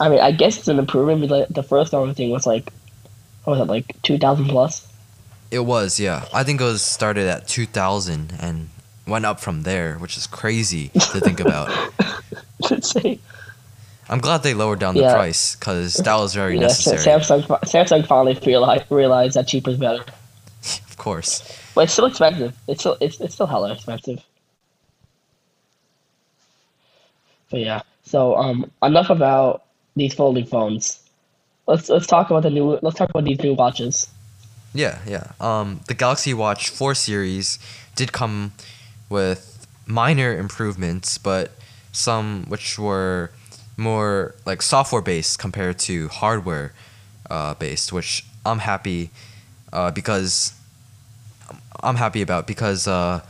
I 0.01 0.09
mean, 0.09 0.21
I 0.21 0.33
guess 0.33 0.57
it's 0.59 0.68
an 0.68 0.79
improvement. 0.79 1.21
But 1.29 1.31
like, 1.31 1.49
the 1.49 1.62
first 1.62 1.92
normal 1.92 2.14
thing 2.14 2.31
was 2.31 2.47
like, 2.47 2.73
what 3.45 3.59
was 3.59 3.61
it 3.61 3.71
like 3.71 4.01
two 4.03 4.18
thousand 4.18 4.47
plus? 4.47 4.88
it 5.51 5.61
was. 5.61 6.01
Yeah, 6.01 6.25
I 6.33 6.42
think 6.45 6.61
it 6.61 6.64
was 6.64 6.81
started 6.83 7.27
at 7.27 7.47
two 7.49 7.66
thousand 7.66 8.33
and 8.40 8.71
went 9.07 9.27
up 9.27 9.40
from 9.40 9.62
there, 9.64 9.97
which 9.97 10.16
is 10.16 10.27
crazy 10.27 10.88
to 10.88 11.21
think 11.21 11.40
about. 11.40 11.68
I'm 14.09 14.21
glad 14.21 14.42
they 14.42 14.55
lowered 14.55 14.79
down 14.79 14.95
the 14.95 15.03
Yeah. 15.03 15.14
price 15.14 15.57
because 15.57 15.95
that 15.95 16.16
was 16.16 16.35
very 16.35 16.55
Yeah, 16.55 16.61
necessary. 16.68 16.99
Samsung 16.99 17.42
Samsung 17.64 18.07
finally 18.07 18.38
realized 18.47 18.85
realized 18.90 19.35
that 19.35 19.49
cheaper 19.49 19.71
is 19.71 19.77
better. 19.77 20.05
Of 20.88 20.97
course. 20.97 21.42
But 21.74 21.85
it's 21.85 21.92
still 21.92 22.06
expensive. 22.06 22.56
It's 22.68 22.80
still 22.80 22.96
it's, 23.00 23.20
it's 23.20 23.35
still 23.35 23.46
hella 23.46 23.72
expensive. 23.72 24.22
But 27.50 27.61
yeah. 27.61 27.82
So 28.04 28.37
um 28.37 28.70
enough 28.82 29.11
about 29.11 29.64
these 29.96 30.14
folding 30.14 30.46
phones. 30.46 31.00
Let's 31.66 31.88
let's 31.88 32.06
talk 32.06 32.30
about 32.30 32.42
the 32.42 32.50
new 32.50 32.78
let's 32.82 32.96
talk 32.96 33.11
about 33.11 33.24
these 33.24 33.40
new 33.40 33.54
watches. 33.54 34.08
Yeah, 34.74 34.98
yeah. 35.06 35.32
Um, 35.38 35.80
the 35.87 35.92
Galaxy 35.92 36.32
Watch 36.32 36.70
4 36.70 36.94
series 36.94 37.58
did 37.94 38.12
come 38.12 38.52
with 39.11 39.66
minor 39.87 40.35
improvements, 40.35 41.18
but 41.18 41.50
some 41.92 42.46
which 42.48 42.78
were 42.78 43.30
more 43.76 44.35
like 44.46 44.62
software 44.62 45.02
based 45.02 45.38
compared 45.38 45.78
to 45.80 46.08
hardware 46.08 46.72
uh, 47.28 47.54
based, 47.54 47.92
which 47.92 48.24
I'm 48.46 48.61
happy 48.61 49.11
uh, 49.72 49.90
because 49.90 50.54
I'm 51.82 51.96
happy 51.96 52.22
about 52.22 52.46
because 52.46 52.86
uh, 52.86 53.20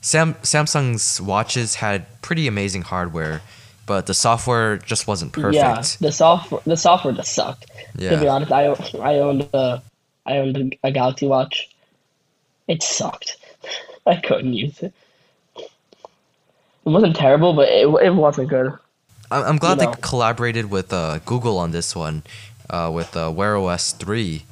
Sam 0.00 0.34
Samsung's 0.42 1.20
watches 1.20 1.76
had 1.76 2.06
pretty 2.22 2.46
amazing 2.46 2.82
hardware 2.82 3.42
but 3.86 4.06
the 4.06 4.14
software 4.14 4.78
just 4.78 5.06
wasn't 5.06 5.32
perfect. 5.32 5.54
Yeah, 5.54 5.82
the 6.00 6.12
software 6.12 6.60
the 6.66 6.76
software 6.76 7.12
just 7.14 7.32
sucked. 7.32 7.70
Yeah. 7.96 8.10
To 8.10 8.20
be 8.20 8.28
honest, 8.28 8.52
I 8.52 8.66
I 9.00 9.18
owned 9.18 9.48
a 9.52 9.82
I 10.26 10.38
owned 10.38 10.76
a 10.82 10.90
Galaxy 10.90 11.26
Watch. 11.26 11.68
It 12.68 12.82
sucked. 12.82 13.36
I 14.06 14.16
couldn't 14.16 14.54
use 14.54 14.82
it. 14.82 14.92
It 15.56 16.90
wasn't 16.90 17.16
terrible, 17.16 17.52
but 17.54 17.68
it 17.68 17.86
it 18.02 18.14
wasn't 18.14 18.48
good. 18.48 18.72
I'm 19.30 19.56
glad 19.56 19.80
you 19.80 19.86
know. 19.86 19.92
they 19.92 20.00
collaborated 20.00 20.70
with 20.70 20.92
uh, 20.92 21.18
Google 21.20 21.58
on 21.58 21.72
this 21.72 21.96
one, 21.96 22.22
uh, 22.70 22.90
with 22.94 23.16
uh, 23.16 23.32
Wear 23.34 23.56
OS 23.56 23.92
three. 23.92 24.44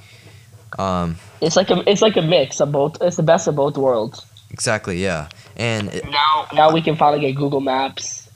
Um, 0.79 1.17
It's 1.41 1.57
like 1.57 1.71
a 1.71 1.89
it's 1.91 2.03
like 2.03 2.17
a 2.17 2.23
mix 2.23 2.61
of 2.61 2.73
both. 2.73 2.97
It's 3.03 3.17
the 3.17 3.23
best 3.23 3.47
of 3.49 3.57
both 3.57 3.77
worlds. 3.77 4.25
exactly, 4.51 5.03
yeah, 5.03 5.29
and 5.57 5.89
it, 5.93 6.05
Now 6.05 6.47
now 6.53 6.71
we 6.73 6.83
can 6.83 6.97
finally 6.97 7.21
get 7.21 7.33
Google 7.37 7.61
Maps. 7.61 8.29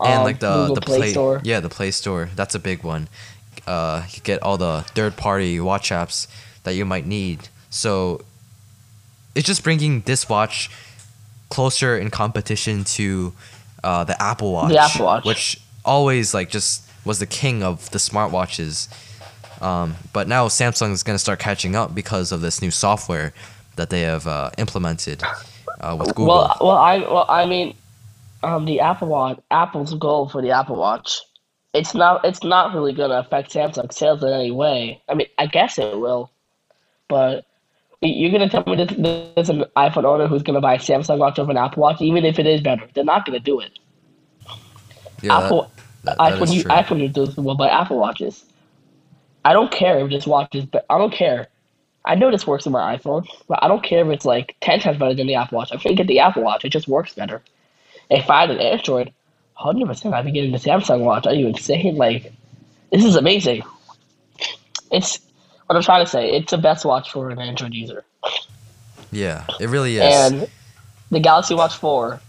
and 0.00 0.18
um, 0.20 0.24
like 0.24 0.40
the 0.40 0.52
Google 0.54 0.74
the 0.74 0.80
Play, 0.80 0.98
Play 0.98 1.10
Store. 1.12 1.40
yeah 1.44 1.60
the 1.60 1.68
Play 1.68 1.90
Store 1.90 2.28
that's 2.34 2.54
a 2.54 2.58
big 2.58 2.82
one. 2.82 3.08
Uh, 3.66 4.02
you 4.12 4.20
get 4.22 4.42
all 4.42 4.58
the 4.58 4.84
third 4.94 5.16
party 5.16 5.58
watch 5.60 5.90
apps 5.90 6.26
that 6.64 6.74
you 6.74 6.84
might 6.84 7.06
need. 7.06 7.48
So 7.70 8.20
it's 9.34 9.46
just 9.46 9.62
bringing 9.64 10.02
this 10.02 10.28
watch 10.28 10.70
closer 11.48 11.96
in 11.98 12.10
competition 12.10 12.84
to 12.84 13.32
uh, 13.82 14.04
the 14.04 14.20
Apple 14.22 14.52
Watch, 14.52 14.70
The 14.72 14.78
Apple 14.78 15.06
Watch. 15.06 15.24
which 15.24 15.60
always 15.84 16.34
like 16.34 16.50
just 16.50 16.82
was 17.04 17.18
the 17.18 17.26
king 17.26 17.62
of 17.62 17.90
the 17.90 17.98
smartwatches. 17.98 18.88
Um, 19.60 19.94
but 20.12 20.28
now 20.28 20.48
Samsung 20.48 20.92
is 20.92 21.02
going 21.02 21.14
to 21.14 21.18
start 21.18 21.38
catching 21.38 21.76
up 21.76 21.94
because 21.94 22.32
of 22.32 22.40
this 22.40 22.60
new 22.60 22.70
software 22.70 23.32
that 23.76 23.90
they 23.90 24.02
have 24.02 24.26
uh, 24.26 24.50
implemented 24.58 25.22
uh, 25.80 25.96
with 25.98 26.08
Google. 26.14 26.26
Well, 26.26 26.56
well, 26.60 26.76
I 26.76 26.98
well, 26.98 27.26
I 27.28 27.46
mean, 27.46 27.76
um, 28.42 28.64
the 28.64 28.80
Apple 28.80 29.08
Watch, 29.08 29.40
Apple's 29.50 29.94
goal 29.94 30.28
for 30.28 30.42
the 30.42 30.50
Apple 30.50 30.76
Watch, 30.76 31.20
it's 31.72 31.94
not 31.94 32.24
it's 32.24 32.44
not 32.44 32.74
really 32.74 32.92
gonna 32.92 33.18
affect 33.18 33.52
Samsung 33.52 33.92
sales 33.92 34.22
in 34.22 34.28
any 34.32 34.50
way. 34.50 35.02
I 35.08 35.14
mean, 35.14 35.26
I 35.38 35.46
guess 35.46 35.78
it 35.78 35.98
will, 35.98 36.30
but 37.08 37.44
you're 38.00 38.30
gonna 38.30 38.48
tell 38.48 38.64
me 38.66 38.76
this, 38.76 38.94
there's 39.34 39.48
an 39.50 39.64
iPhone 39.76 40.04
owner 40.04 40.26
who's 40.26 40.42
gonna 40.42 40.60
buy 40.60 40.74
a 40.74 40.78
Samsung 40.78 41.18
Watch 41.18 41.38
over 41.38 41.50
an 41.50 41.56
Apple 41.56 41.82
Watch, 41.82 42.00
even 42.00 42.24
if 42.24 42.38
it 42.38 42.46
is 42.46 42.60
better. 42.60 42.86
They're 42.94 43.04
not 43.04 43.24
gonna 43.26 43.40
do 43.40 43.60
it. 43.60 43.78
yeah, 45.22 45.38
that- 45.38 45.44
Apple 45.44 45.62
that- 46.04 46.18
that 46.18 46.18
iPhone 46.18 46.42
is 46.42 46.62
true. 46.62 46.70
iPhone 46.70 47.00
users 47.00 47.36
will 47.36 47.54
buy 47.54 47.68
Apple 47.68 47.98
Watches. 47.98 48.44
I 49.44 49.52
don't 49.52 49.70
care 49.70 49.98
if 49.98 50.10
this 50.10 50.26
watch 50.26 50.54
is, 50.54 50.64
but 50.64 50.86
I 50.88 50.98
don't 50.98 51.12
care. 51.12 51.48
I 52.04 52.14
know 52.14 52.30
this 52.30 52.46
works 52.46 52.66
on 52.66 52.72
my 52.72 52.96
iPhone, 52.96 53.26
but 53.48 53.62
I 53.62 53.68
don't 53.68 53.82
care 53.82 54.04
if 54.04 54.12
it's 54.12 54.24
like 54.24 54.56
ten 54.60 54.80
times 54.80 54.98
better 54.98 55.14
than 55.14 55.26
the 55.26 55.34
Apple 55.36 55.56
Watch. 55.56 55.70
I'm 55.72 55.78
gonna 55.78 55.94
get 55.94 56.06
the 56.06 56.20
Apple 56.20 56.42
Watch. 56.42 56.64
It 56.64 56.70
just 56.70 56.88
works 56.88 57.14
better. 57.14 57.42
If 58.10 58.28
I 58.28 58.42
had 58.42 58.50
an 58.50 58.60
Android, 58.60 59.12
hundred 59.54 59.86
percent, 59.86 60.14
I'd 60.14 60.24
be 60.24 60.32
getting 60.32 60.52
the 60.52 60.58
Samsung 60.58 61.00
Watch. 61.00 61.26
Are 61.26 61.34
you 61.34 61.46
insane? 61.48 61.96
Like, 61.96 62.32
this 62.92 63.04
is 63.04 63.16
amazing. 63.16 63.62
It's 64.90 65.18
what 65.66 65.76
I'm 65.76 65.82
trying 65.82 66.04
to 66.04 66.10
say. 66.10 66.30
It's 66.30 66.50
the 66.50 66.58
best 66.58 66.84
watch 66.84 67.10
for 67.10 67.30
an 67.30 67.38
Android 67.38 67.72
user. 67.74 68.04
yeah, 69.10 69.46
it 69.60 69.68
really 69.68 69.96
is. 69.96 70.32
And 70.32 70.48
the 71.10 71.20
Galaxy 71.20 71.54
Watch 71.54 71.74
Four, 71.74 72.20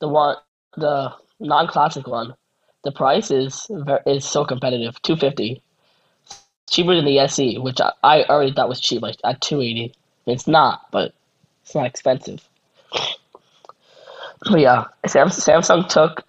the 0.00 0.08
one, 0.08 0.36
the 0.76 1.12
non-classic 1.38 2.06
one, 2.06 2.34
the 2.84 2.92
price 2.92 3.30
is 3.30 3.70
is 4.06 4.24
so 4.24 4.44
competitive. 4.44 5.00
Two 5.02 5.16
fifty, 5.16 5.62
cheaper 6.72 6.96
than 6.96 7.04
the 7.04 7.18
SE, 7.20 7.58
which 7.58 7.80
I, 7.80 7.92
I 8.02 8.24
already 8.24 8.52
thought 8.52 8.68
was 8.68 8.80
cheap, 8.80 9.02
like 9.02 9.16
at 9.24 9.40
two 9.40 9.60
eighty. 9.60 9.94
It's 10.26 10.46
not, 10.46 10.90
but 10.90 11.12
it's 11.62 11.74
not 11.74 11.86
expensive. 11.86 12.48
But 14.50 14.60
yeah, 14.60 14.86
Samsung 15.06 15.88
took 15.88 16.24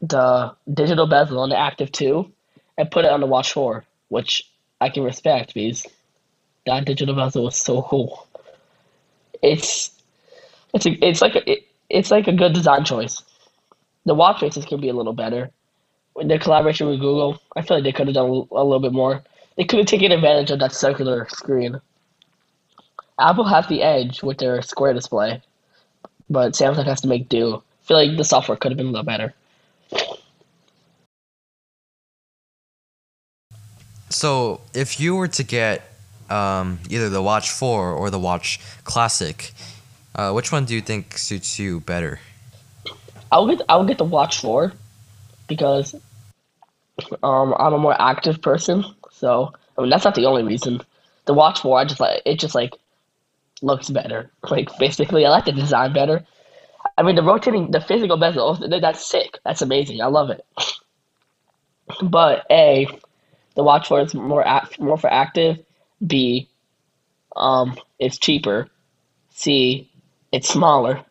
the 0.00 0.54
digital 0.72 1.06
bezel 1.06 1.40
on 1.40 1.50
the 1.50 1.58
Active 1.58 1.92
Two 1.92 2.30
and 2.78 2.90
put 2.90 3.04
it 3.04 3.10
on 3.10 3.20
the 3.20 3.26
Watch 3.26 3.52
Four, 3.52 3.84
which 4.08 4.48
I 4.80 4.88
can 4.88 5.02
respect 5.02 5.52
because 5.54 5.86
that 6.64 6.84
digital 6.84 7.14
bezel 7.14 7.44
was 7.44 7.56
so 7.56 7.82
cool. 7.82 8.26
It's 9.42 9.90
it's 10.72 10.86
a, 10.86 10.90
it's 11.06 11.20
like 11.20 11.34
a, 11.34 11.50
it, 11.50 11.66
it's 11.90 12.10
like 12.10 12.28
a 12.28 12.32
good 12.32 12.52
design 12.52 12.84
choice. 12.84 13.20
The 14.06 14.14
watch 14.14 14.40
faces 14.40 14.64
can 14.64 14.80
be 14.80 14.88
a 14.88 14.94
little 14.94 15.12
better. 15.12 15.50
Their 16.22 16.38
collaboration 16.38 16.88
with 16.88 17.00
Google, 17.00 17.40
I 17.56 17.62
feel 17.62 17.78
like 17.78 17.84
they 17.84 17.92
could 17.92 18.06
have 18.06 18.14
done 18.14 18.28
a 18.28 18.64
little 18.64 18.80
bit 18.80 18.92
more. 18.92 19.22
They 19.56 19.64
could 19.64 19.78
have 19.78 19.86
taken 19.86 20.12
advantage 20.12 20.50
of 20.50 20.58
that 20.60 20.72
circular 20.72 21.26
screen. 21.28 21.80
Apple 23.18 23.44
has 23.44 23.66
the 23.68 23.82
edge 23.82 24.22
with 24.22 24.38
their 24.38 24.62
square 24.62 24.94
display, 24.94 25.42
but 26.30 26.52
Samsung 26.52 26.86
has 26.86 27.00
to 27.02 27.08
make 27.08 27.28
do. 27.28 27.56
I 27.56 27.86
feel 27.86 27.96
like 27.96 28.16
the 28.16 28.24
software 28.24 28.56
could 28.56 28.72
have 28.72 28.78
been 28.78 28.86
a 28.86 28.90
little 28.90 29.04
better. 29.04 29.34
So, 34.08 34.60
if 34.74 35.00
you 35.00 35.16
were 35.16 35.28
to 35.28 35.42
get 35.42 35.92
um, 36.30 36.78
either 36.88 37.08
the 37.08 37.22
Watch 37.22 37.50
4 37.50 37.92
or 37.92 38.10
the 38.10 38.18
Watch 38.18 38.60
Classic, 38.84 39.52
uh, 40.14 40.32
which 40.32 40.52
one 40.52 40.64
do 40.64 40.74
you 40.74 40.80
think 40.80 41.16
suits 41.16 41.58
you 41.58 41.80
better? 41.80 42.20
I 43.30 43.38
will 43.38 43.56
get 43.56 43.62
I 43.68 43.76
will 43.76 43.86
get 43.86 43.96
the 43.96 44.04
Watch 44.04 44.40
Four 44.40 44.72
because 45.48 45.94
um 47.22 47.54
I'm 47.58 47.72
a 47.72 47.78
more 47.78 47.96
active 48.00 48.42
person. 48.42 48.84
So 49.22 49.52
I 49.78 49.80
mean 49.82 49.90
that's 49.90 50.04
not 50.04 50.16
the 50.16 50.26
only 50.26 50.42
reason. 50.42 50.80
The 51.26 51.32
Watch 51.34 51.60
Four 51.60 51.78
I 51.78 51.84
just 51.84 52.00
like 52.00 52.22
it 52.26 52.40
just 52.40 52.56
like 52.56 52.72
looks 53.62 53.88
better. 53.88 54.30
Like 54.50 54.68
basically 54.78 55.24
I 55.24 55.30
like 55.30 55.44
the 55.46 55.52
design 55.52 55.92
better. 55.92 56.26
I 56.98 57.02
mean 57.04 57.14
the 57.14 57.22
rotating 57.22 57.70
the 57.70 57.80
physical 57.80 58.16
bezel 58.16 58.54
that's 58.68 59.06
sick. 59.06 59.38
That's 59.44 59.62
amazing. 59.62 60.00
I 60.02 60.06
love 60.06 60.30
it. 60.30 60.44
But 62.02 62.46
A, 62.50 62.88
the 63.54 63.62
Watch 63.62 63.88
Four 63.88 64.00
is 64.00 64.14
more 64.14 64.44
act, 64.46 64.80
more 64.80 64.98
for 64.98 65.12
active. 65.12 65.58
B, 66.04 66.48
um, 67.36 67.76
it's 68.00 68.18
cheaper. 68.18 68.68
C, 69.30 69.88
it's 70.32 70.48
smaller. 70.48 71.04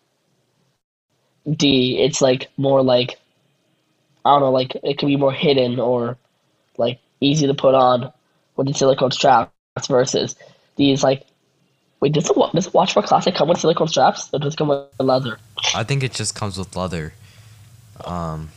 D, 1.50 1.98
it's 2.00 2.22
like 2.22 2.50
more 2.58 2.84
like 2.84 3.20
I 4.26 4.32
don't 4.32 4.42
know, 4.42 4.52
like 4.52 4.76
it 4.84 4.98
can 4.98 5.08
be 5.08 5.18
more 5.18 5.32
hidden 5.34 5.80
or 5.80 6.18
like 6.78 7.00
easy 7.22 7.48
to 7.48 7.54
put 7.54 7.74
on 7.76 8.12
with 8.58 8.68
the 8.68 8.74
silicone 8.74 9.12
straps 9.12 9.52
versus 9.88 10.36
these 10.76 11.04
like 11.04 11.26
wait, 12.02 12.14
does 12.14 12.26
the 12.26 12.50
does 12.54 12.66
the 12.66 12.72
watch 12.72 12.94
Four 12.94 13.04
classic 13.04 13.36
come 13.36 13.48
with 13.48 13.60
silicone 13.60 13.88
straps 13.88 14.30
or 14.34 14.40
does 14.40 14.54
it 14.54 14.58
come 14.58 14.68
with 14.68 14.88
leather? 15.00 15.38
I 15.74 15.84
think 15.84 16.04
it 16.04 16.12
just 16.14 16.36
comes 16.36 16.58
with 16.58 16.76
leather. 16.76 17.14
Um, 18.04 18.50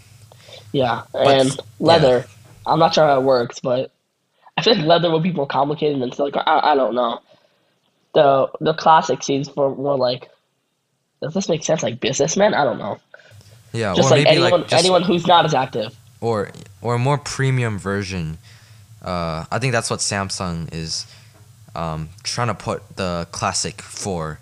Yeah, 0.72 1.03
and 1.14 1.57
leather. 1.79 2.24
I'm 2.66 2.79
not 2.79 2.94
sure 2.94 3.07
how 3.07 3.20
it 3.20 3.24
works, 3.24 3.61
but 3.61 3.92
I 4.57 4.62
feel 4.62 4.74
like 4.77 4.87
leather 4.87 5.11
would 5.11 5.22
be 5.22 5.33
more 5.33 5.46
complicated 5.46 6.00
than 6.00 6.12
silicone. 6.12 6.42
I, 6.46 6.72
I 6.72 6.74
don't 6.74 6.94
know. 6.94 7.20
The 8.14 8.48
the 8.61 8.74
classic 8.74 9.22
seems 9.22 9.48
for 9.48 9.74
more 9.77 9.96
like. 9.98 10.31
Does 11.20 11.35
this 11.35 11.48
make 11.48 11.64
sense? 11.64 11.83
Like 11.83 12.00
businessmen? 12.00 12.55
I 12.55 12.64
don't 12.64 12.79
know. 12.79 12.98
yeah, 13.72 13.94
Just 13.94 14.09
or 14.09 14.16
like 14.16 14.24
maybe 14.24 14.31
anyone 14.42 14.61
like 14.61 14.70
just, 14.70 14.85
anyone 14.85 15.03
who's 15.03 15.27
not 15.27 15.44
as 15.44 15.55
active. 15.55 15.96
or 16.20 16.50
or 16.81 16.94
a 16.94 16.98
more 16.98 17.18
premium 17.18 17.79
version. 17.79 18.38
Uh, 19.05 19.45
I 19.51 19.59
think 19.59 19.73
that's 19.73 19.90
what 19.90 20.01
Samsung 20.01 20.73
is 20.73 21.07
um, 21.77 22.09
trying 22.23 22.49
to 22.49 22.55
put 22.55 22.97
the 22.97 23.27
Classic 23.33 23.81
for, 23.83 24.38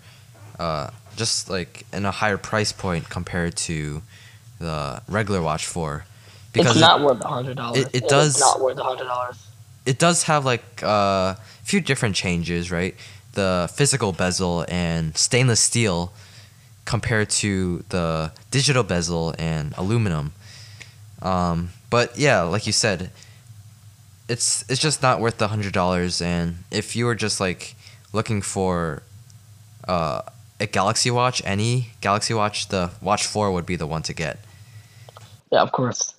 uh, 0.57 0.89
just 1.17 1.49
like 1.49 1.85
in 1.91 2.05
a 2.05 2.11
higher 2.11 2.37
price 2.37 2.71
point 2.71 3.09
compared 3.09 3.55
to 3.57 4.01
the 4.59 5.01
regular 5.09 5.41
Watch 5.41 5.65
4. 5.65 6.05
It's 6.55 6.75
it- 6.75 6.79
not 6.79 7.01
worth 7.01 7.21
a 7.21 7.27
hundred 7.27 7.57
dollars. 7.57 7.79
it- 7.79 7.89
it 7.93 8.07
does- 8.07 8.39
not 8.39 8.61
worth 8.61 8.77
a 8.77 8.83
hundred 8.83 9.05
dollars. 9.05 9.37
it 9.85 9.99
does 9.99 10.23
have 10.23 10.45
like 10.45 10.63
uh, 10.83 10.87
a 11.35 11.37
few 11.63 11.81
different 11.81 12.15
changes, 12.15 12.71
right? 12.71 12.95
The 13.33 13.69
physical 13.73 14.11
bezel 14.13 14.63
and 14.69 15.17
stainless 15.17 15.59
steel 15.59 16.13
compared 16.85 17.29
to 17.31 17.83
the 17.89 18.31
digital 18.51 18.83
bezel 18.83 19.33
and 19.39 19.73
aluminum. 19.77 20.33
Um, 21.21 21.71
but 21.89 22.17
yeah, 22.17 22.41
like 22.43 22.67
you 22.67 22.73
said, 22.73 23.09
it's 24.33 24.65
it's 24.67 24.81
just 24.81 25.03
not 25.03 25.21
worth 25.21 25.37
the 25.37 25.47
hundred 25.47 25.73
dollars. 25.73 26.21
And 26.21 26.57
if 26.71 26.95
you 26.95 27.05
were 27.05 27.15
just 27.15 27.39
like 27.39 27.75
looking 28.13 28.41
for 28.41 29.03
uh, 29.87 30.23
a 30.59 30.65
Galaxy 30.65 31.11
Watch, 31.11 31.41
any 31.45 31.89
Galaxy 32.01 32.33
Watch, 32.33 32.67
the 32.69 32.89
Watch 32.99 33.27
Four 33.27 33.51
would 33.51 33.67
be 33.67 33.75
the 33.75 33.85
one 33.85 34.01
to 34.03 34.13
get. 34.13 34.39
Yeah, 35.51 35.61
of 35.61 35.71
course. 35.71 36.15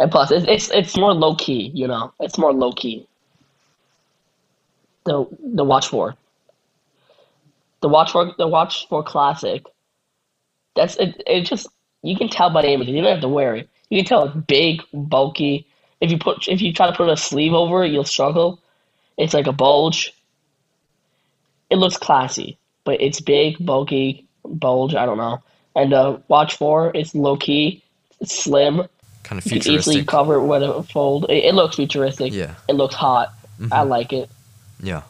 And 0.00 0.10
plus, 0.10 0.32
it's 0.32 0.46
it's 0.48 0.70
it's 0.72 0.96
more 0.96 1.14
low 1.14 1.36
key. 1.36 1.70
You 1.72 1.86
know, 1.86 2.12
it's 2.18 2.38
more 2.38 2.52
low 2.52 2.72
key. 2.72 3.06
The 5.04 5.26
the 5.40 5.64
Watch 5.64 5.86
Four. 5.86 6.16
The 7.82 7.88
Watch 7.88 8.10
Four 8.10 8.34
the 8.36 8.48
Watch 8.48 8.88
Four 8.88 9.04
Classic. 9.04 9.64
That's 10.74 10.96
it. 10.96 11.22
It 11.24 11.42
just 11.42 11.68
you 12.02 12.16
can 12.16 12.28
tell 12.28 12.50
by 12.50 12.62
the 12.62 12.70
image. 12.70 12.88
You 12.88 13.00
don't 13.00 13.12
have 13.12 13.20
to 13.20 13.28
wear 13.28 13.54
it. 13.54 13.68
You 13.90 13.98
can 13.98 14.06
tell 14.06 14.24
it's 14.24 14.36
big, 14.48 14.82
bulky. 14.92 15.68
If 16.00 16.10
you 16.10 16.18
put 16.18 16.46
if 16.48 16.60
you 16.60 16.72
try 16.72 16.90
to 16.90 16.96
put 16.96 17.08
a 17.08 17.16
sleeve 17.16 17.52
over 17.54 17.84
it, 17.84 17.90
you'll 17.92 18.04
struggle. 18.04 18.60
It's 19.16 19.32
like 19.34 19.46
a 19.46 19.52
bulge. 19.52 20.12
It 21.70 21.76
looks 21.76 21.96
classy, 21.96 22.58
but 22.84 23.00
it's 23.00 23.20
big, 23.20 23.56
bulky, 23.64 24.24
bulge. 24.44 24.94
I 24.94 25.06
don't 25.06 25.18
know. 25.18 25.42
And 25.74 25.92
uh, 25.92 26.18
Watch 26.28 26.56
Four 26.56 26.92
it's 26.94 27.14
low 27.14 27.36
key, 27.36 27.82
It's 28.20 28.36
slim. 28.44 28.82
Kind 29.24 29.38
of 29.40 29.44
You 29.46 29.50
can 29.52 29.58
easily 29.58 29.74
futuristic. 29.96 30.06
cover 30.06 30.34
it 30.36 30.46
with 30.46 30.62
a 30.62 30.82
fold. 30.84 31.26
It, 31.28 31.44
it 31.46 31.54
looks 31.54 31.76
futuristic. 31.76 32.32
Yeah. 32.32 32.54
It 32.68 32.74
looks 32.74 32.94
hot. 32.94 33.32
Mhm. 33.60 33.72
I 33.72 33.82
like 33.82 34.12
it. 34.12 34.30
Yeah. 34.82 35.02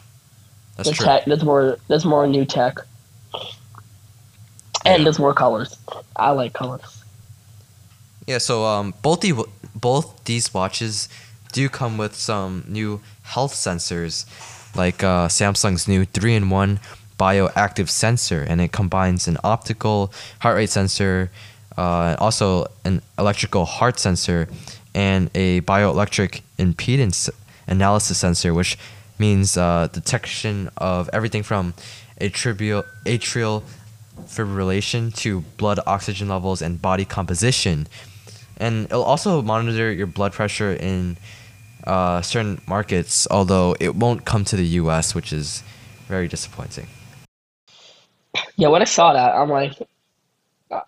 That's 0.77 0.89
the 0.91 0.95
true. 0.95 1.05
tech. 1.07 1.25
There's 1.27 1.45
more. 1.45 1.79
That's 1.89 2.05
more 2.05 2.27
new 2.27 2.45
tech. 2.47 2.79
And 4.85 4.99
Yeah. 5.01 5.05
there's 5.05 5.19
more 5.19 5.35
colors. 5.35 5.77
I 6.15 6.31
like 6.31 6.53
colors. 6.53 7.03
Yeah, 8.27 8.39
so 8.39 8.65
um, 8.65 8.93
both 9.03 9.21
the 9.21 9.45
both 9.75 10.25
these 10.25 10.53
watches 10.53 11.09
do 11.53 11.69
come 11.69 11.97
with 11.97 12.15
some 12.17 12.65
new 12.67 13.01
health 13.23 13.55
sensors, 13.55 14.27
like 14.75 15.05
uh, 15.05 15.29
Samsung's 15.29 15.87
new 15.87 16.05
three-in-one 16.05 16.81
bioactive 17.21 17.89
sensor, 17.89 18.43
and 18.43 18.61
it 18.61 18.73
combines 18.73 19.29
an 19.29 19.39
optical 19.45 20.13
heart 20.41 20.57
rate 20.57 20.71
sensor, 20.71 21.31
uh, 21.79 22.17
also 22.19 22.67
an 22.85 23.01
electrical 23.17 23.65
heart 23.65 24.01
sensor, 24.01 24.49
and 24.93 25.31
a 25.37 25.61
bioelectric 25.61 26.41
impedance 26.59 27.31
analysis 27.69 28.19
sensor, 28.19 28.53
which 28.53 28.77
means 29.21 29.57
uh, 29.57 29.89
detection 29.93 30.69
of 30.77 31.09
everything 31.13 31.45
from 31.45 31.75
atrial 32.21 32.85
atrial 33.05 33.63
fibrillation 34.25 35.15
to 35.15 35.43
blood 35.59 35.79
oxygen 35.87 36.29
levels 36.29 36.61
and 36.61 36.83
body 36.83 37.05
composition. 37.05 37.87
And 38.57 38.87
it'll 38.87 39.03
also 39.03 39.43
monitor 39.43 39.93
your 39.93 40.07
blood 40.07 40.33
pressure 40.33 40.73
in 40.73 41.17
uh, 41.87 42.23
certain 42.23 42.61
markets, 42.67 43.27
although 43.31 43.77
it 43.81 43.95
won't 43.95 44.25
come 44.25 44.45
to 44.45 44.57
the 44.57 44.65
US, 44.81 45.15
which 45.15 45.33
is 45.33 45.63
very 46.09 46.29
disappointing. 46.29 46.87
Yeah, 48.57 48.69
when 48.69 48.83
I 48.83 48.87
saw 48.87 49.13
that, 49.13 49.35
I'm 49.35 49.49
like, 49.49 49.75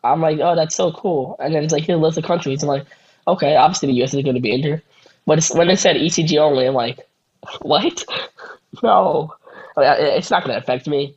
I'm 0.02 0.20
like, 0.20 0.38
oh, 0.40 0.54
that's 0.56 0.74
so 0.74 0.92
cool. 0.92 1.36
And 1.38 1.54
then 1.54 1.64
it's 1.64 1.72
like, 1.72 1.84
here, 1.84 1.96
list 1.96 2.18
of 2.18 2.24
countries. 2.24 2.62
I'm 2.62 2.68
like, 2.68 2.86
okay, 3.26 3.56
obviously 3.56 3.88
the 3.88 3.94
U.S. 3.94 4.14
is 4.14 4.22
going 4.22 4.34
to 4.34 4.40
be 4.40 4.52
in 4.52 4.62
here. 4.62 4.82
But 5.26 5.38
it's, 5.38 5.54
when 5.54 5.68
it 5.68 5.78
said 5.78 5.96
ECG 5.96 6.38
only, 6.38 6.66
I'm 6.66 6.74
like, 6.74 7.00
what? 7.62 8.04
No, 8.82 9.34
it's 9.78 10.30
not 10.30 10.44
going 10.44 10.54
to 10.54 10.62
affect 10.62 10.86
me. 10.86 11.16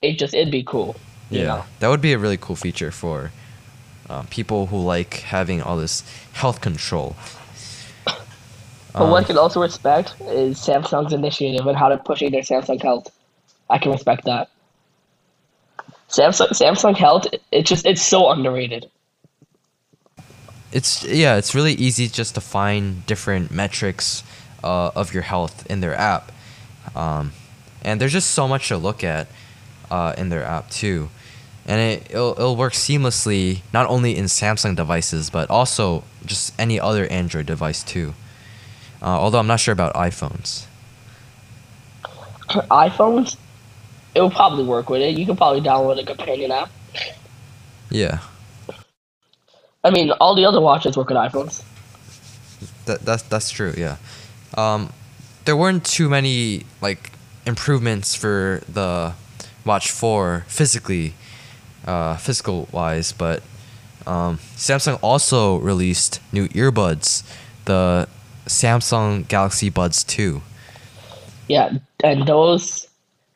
It 0.00 0.18
just, 0.18 0.32
it'd 0.32 0.50
be 0.50 0.62
cool. 0.62 0.96
you 1.28 1.44
know? 1.44 1.62
that 1.78 1.88
would 1.88 2.00
be 2.00 2.14
a 2.14 2.18
really 2.18 2.38
cool 2.38 2.56
feature 2.56 2.90
for 2.90 3.30
um, 4.10 4.26
people 4.26 4.66
who 4.66 4.78
like 4.82 5.14
having 5.20 5.62
all 5.62 5.76
this 5.76 6.02
health 6.32 6.60
control. 6.60 7.16
But 8.98 9.04
Um, 9.04 9.10
what 9.10 9.24
I 9.24 9.26
can 9.26 9.38
also 9.38 9.60
respect 9.62 10.14
is 10.22 10.58
Samsung's 10.58 11.12
initiative 11.12 11.66
and 11.66 11.76
how 11.78 11.88
they're 11.88 11.98
pushing 11.98 12.32
their 12.32 12.42
Samsung 12.42 12.82
Health. 12.82 13.10
I 13.70 13.78
can 13.78 13.92
respect 13.92 14.24
that. 14.24 14.50
Samsung 16.08 16.48
Samsung 16.50 16.96
Health, 16.96 17.26
it's 17.52 17.68
just 17.70 17.86
it's 17.86 18.02
so 18.02 18.30
underrated. 18.30 18.90
it's 20.72 21.04
yeah, 21.04 21.36
it's 21.36 21.54
really 21.54 21.72
easy 21.74 22.08
just 22.08 22.34
to 22.34 22.40
find 22.40 23.04
different 23.06 23.50
metrics 23.50 24.22
uh, 24.62 24.90
of 24.94 25.12
your 25.14 25.22
health 25.22 25.66
in 25.70 25.80
their 25.80 25.94
app, 25.94 26.32
um, 26.94 27.32
and 27.84 28.00
there's 28.00 28.12
just 28.12 28.30
so 28.32 28.46
much 28.46 28.68
to 28.68 28.76
look 28.76 29.02
at 29.02 29.28
uh, 29.90 30.14
in 30.16 30.28
their 30.28 30.44
app 30.44 30.70
too, 30.70 31.08
and 31.70 31.80
it 31.80 32.10
it'll, 32.10 32.32
it'll 32.32 32.56
work 32.56 32.72
seamlessly 32.72 33.60
not 33.72 33.88
only 33.88 34.16
in 34.16 34.24
Samsung 34.24 34.74
devices 34.74 35.30
but 35.30 35.48
also 35.48 36.02
just 36.26 36.52
any 36.58 36.80
other 36.80 37.06
Android 37.06 37.46
device 37.46 37.82
too. 37.84 38.14
Uh, 39.00 39.06
although 39.06 39.38
I'm 39.38 39.46
not 39.46 39.60
sure 39.60 39.72
about 39.72 39.94
iPhones. 39.94 40.66
iPhones, 42.50 43.36
it 44.14 44.20
will 44.20 44.30
probably 44.30 44.64
work 44.64 44.90
with 44.90 45.00
it. 45.00 45.16
You 45.16 45.24
can 45.24 45.36
probably 45.36 45.60
download 45.62 46.02
a 46.02 46.04
companion 46.04 46.50
app. 46.50 46.70
Yeah, 47.88 48.18
I 49.82 49.90
mean, 49.90 50.10
all 50.12 50.34
the 50.34 50.44
other 50.44 50.60
watches 50.60 50.96
work 50.96 51.08
with 51.08 51.16
iPhones. 51.16 51.64
that 52.84 53.00
that's 53.00 53.22
that's 53.22 53.50
true. 53.50 53.74
Yeah, 53.76 53.96
um, 54.56 54.92
there 55.44 55.56
weren't 55.56 55.84
too 55.84 56.08
many 56.08 56.66
like 56.82 57.12
improvements 57.46 58.14
for 58.14 58.62
the 58.68 59.14
Watch 59.64 59.90
Four 59.90 60.44
physically, 60.48 61.14
uh, 61.86 62.16
physical 62.16 62.68
wise, 62.72 63.12
but 63.12 63.42
um, 64.06 64.38
Samsung 64.56 64.98
also 65.02 65.56
released 65.58 66.20
new 66.32 66.48
earbuds, 66.48 67.22
the 67.66 68.08
Samsung 68.46 69.26
Galaxy 69.28 69.70
Buds 69.70 70.04
Two. 70.04 70.42
Yeah, 71.48 71.72
and 72.04 72.26
those, 72.26 72.86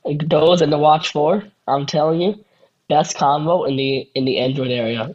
like 0.05 0.29
those 0.29 0.63
and 0.63 0.73
the 0.73 0.79
Watch 0.79 1.13
Four, 1.13 1.45
I'm 1.67 1.87
telling 1.87 2.21
you, 2.21 2.45
best 2.89 3.17
combo 3.17 3.65
in 3.65 3.77
the 3.77 4.09
in 4.15 4.25
the 4.25 4.39
Android 4.39 4.71
area. 4.71 5.15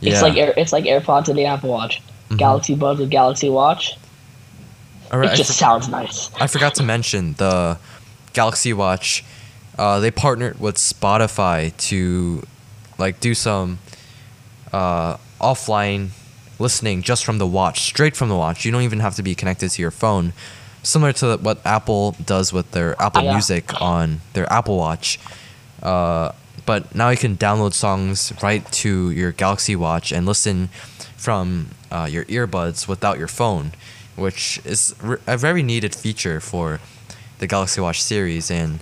Yeah, 0.00 0.12
It's 0.12 0.22
like 0.22 0.36
Air, 0.36 0.54
it's 0.56 0.72
like 0.72 0.84
AirPods 0.84 1.28
and 1.28 1.38
the 1.38 1.44
Apple 1.44 1.70
Watch. 1.70 2.00
Mhm. 2.30 2.38
Galaxy 2.38 2.74
Buds 2.74 3.00
with 3.00 3.10
Galaxy 3.10 3.48
Watch. 3.50 3.96
All 5.12 5.18
right, 5.18 5.28
It 5.28 5.32
I 5.32 5.36
just 5.36 5.50
for- 5.50 5.54
sounds 5.56 5.88
nice. 5.88 6.30
I 6.40 6.46
forgot 6.46 6.74
to 6.76 6.82
mention 6.82 7.34
the 7.34 7.76
Galaxy 8.32 8.72
Watch. 8.72 9.24
Uh, 9.78 10.00
they 10.00 10.10
partnered 10.10 10.60
with 10.60 10.76
Spotify 10.76 11.76
to 11.88 12.42
like 12.98 13.20
do 13.20 13.34
some 13.34 13.78
uh, 14.72 15.16
offline 15.40 16.10
listening 16.58 17.02
just 17.02 17.24
from 17.24 17.38
the 17.38 17.46
watch, 17.46 17.80
straight 17.80 18.14
from 18.16 18.28
the 18.28 18.36
watch. 18.36 18.64
You 18.64 18.72
don't 18.72 18.82
even 18.82 19.00
have 19.00 19.14
to 19.16 19.22
be 19.22 19.34
connected 19.34 19.70
to 19.70 19.82
your 19.82 19.90
phone. 19.90 20.32
Similar 20.82 21.12
to 21.14 21.36
what 21.38 21.64
Apple 21.64 22.16
does 22.24 22.52
with 22.52 22.70
their 22.72 23.00
Apple 23.00 23.22
Yeah. 23.24 23.32
Music 23.32 23.80
on 23.80 24.20
their 24.32 24.50
Apple 24.52 24.76
Watch. 24.78 25.18
Uh, 25.82 26.32
but 26.66 26.94
now 26.94 27.08
you 27.10 27.16
can 27.16 27.36
download 27.36 27.72
songs 27.72 28.32
right 28.42 28.70
to 28.72 29.10
your 29.10 29.32
Galaxy 29.32 29.76
Watch 29.76 30.12
and 30.12 30.26
listen 30.26 30.68
from 31.16 31.68
uh, 31.90 32.08
your 32.10 32.24
earbuds 32.26 32.86
without 32.88 33.18
your 33.18 33.28
phone, 33.28 33.72
which 34.16 34.60
is 34.64 34.94
a 35.26 35.36
very 35.36 35.62
needed 35.62 35.94
feature 35.94 36.40
for 36.40 36.80
the 37.38 37.46
Galaxy 37.46 37.80
Watch 37.80 38.02
series. 38.02 38.50
And 38.50 38.80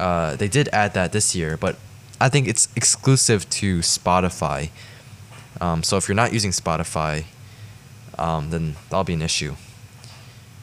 uh, 0.00 0.36
they 0.36 0.48
did 0.48 0.68
add 0.72 0.94
that 0.94 1.12
this 1.12 1.34
year, 1.34 1.56
but 1.56 1.76
I 2.20 2.28
think 2.28 2.48
it's 2.48 2.68
exclusive 2.74 3.48
to 3.50 3.80
Spotify. 3.80 4.70
Um, 5.60 5.82
so 5.82 5.96
if 5.96 6.08
you're 6.08 6.14
not 6.14 6.32
using 6.32 6.50
Spotify, 6.52 7.24
um, 8.18 8.50
then 8.50 8.76
that'll 8.88 9.04
be 9.04 9.14
an 9.14 9.22
issue 9.22 9.54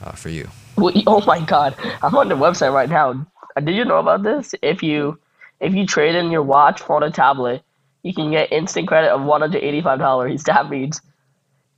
uh, 0.04 0.12
for 0.12 0.30
you. 0.30 0.50
Oh 0.80 1.24
my 1.26 1.40
god, 1.44 1.76
I'm 2.04 2.16
on 2.16 2.30
the 2.30 2.36
website 2.36 2.74
right 2.74 2.90
now. 2.90 3.26
Did 3.64 3.76
you 3.76 3.86
know 3.86 3.98
about 3.98 4.24
this? 4.24 4.54
If 4.62 4.84
you 4.84 5.20
if 5.60 5.74
you 5.74 5.88
trade 5.88 6.16
in 6.16 6.30
your 6.30 6.44
watch, 6.44 6.82
for 6.82 7.04
and 7.04 7.14
tablet, 7.14 7.64
you 8.04 8.14
can 8.14 8.32
get 8.32 8.52
instant 8.52 8.88
credit 8.88 9.10
of 9.12 9.24
one 9.24 9.42
hundred 9.42 9.64
eighty 9.64 9.82
five 9.82 10.00
dollars. 10.00 10.44
That 10.46 10.70
means, 10.70 11.02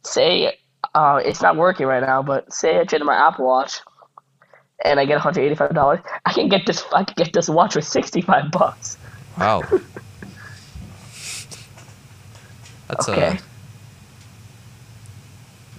say, 0.04 0.58
uh, 0.94 1.22
it's 1.24 1.42
not 1.42 1.56
working 1.56 1.86
right 1.88 2.04
now, 2.04 2.22
but 2.22 2.52
say 2.52 2.80
I 2.80 2.84
trade 2.84 3.02
in 3.02 3.08
my 3.08 3.16
Apple 3.16 3.46
Watch, 3.46 3.80
and 4.86 5.00
I 5.00 5.06
get 5.06 5.14
one 5.16 5.22
hundred 5.22 5.42
eighty 5.44 5.56
five 5.56 5.74
dollars. 5.74 6.00
I 6.26 6.34
can 6.34 6.50
get 6.50 6.66
this. 6.66 6.84
I 6.94 7.04
can 7.04 7.14
get 7.18 7.34
this 7.34 7.50
watch 7.50 7.74
for 7.74 7.82
sixty 7.82 8.22
five 8.22 8.52
bucks. 8.52 8.98
Wow. 9.38 9.64
That's 12.88 13.08
Okay, 13.08 13.38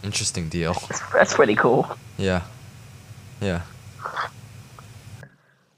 a 0.03 0.07
interesting 0.07 0.49
deal. 0.49 0.75
that's 1.13 1.35
pretty 1.35 1.57
cool. 1.57 1.89
Yeah. 2.19 2.43
Yeah. 3.41 3.63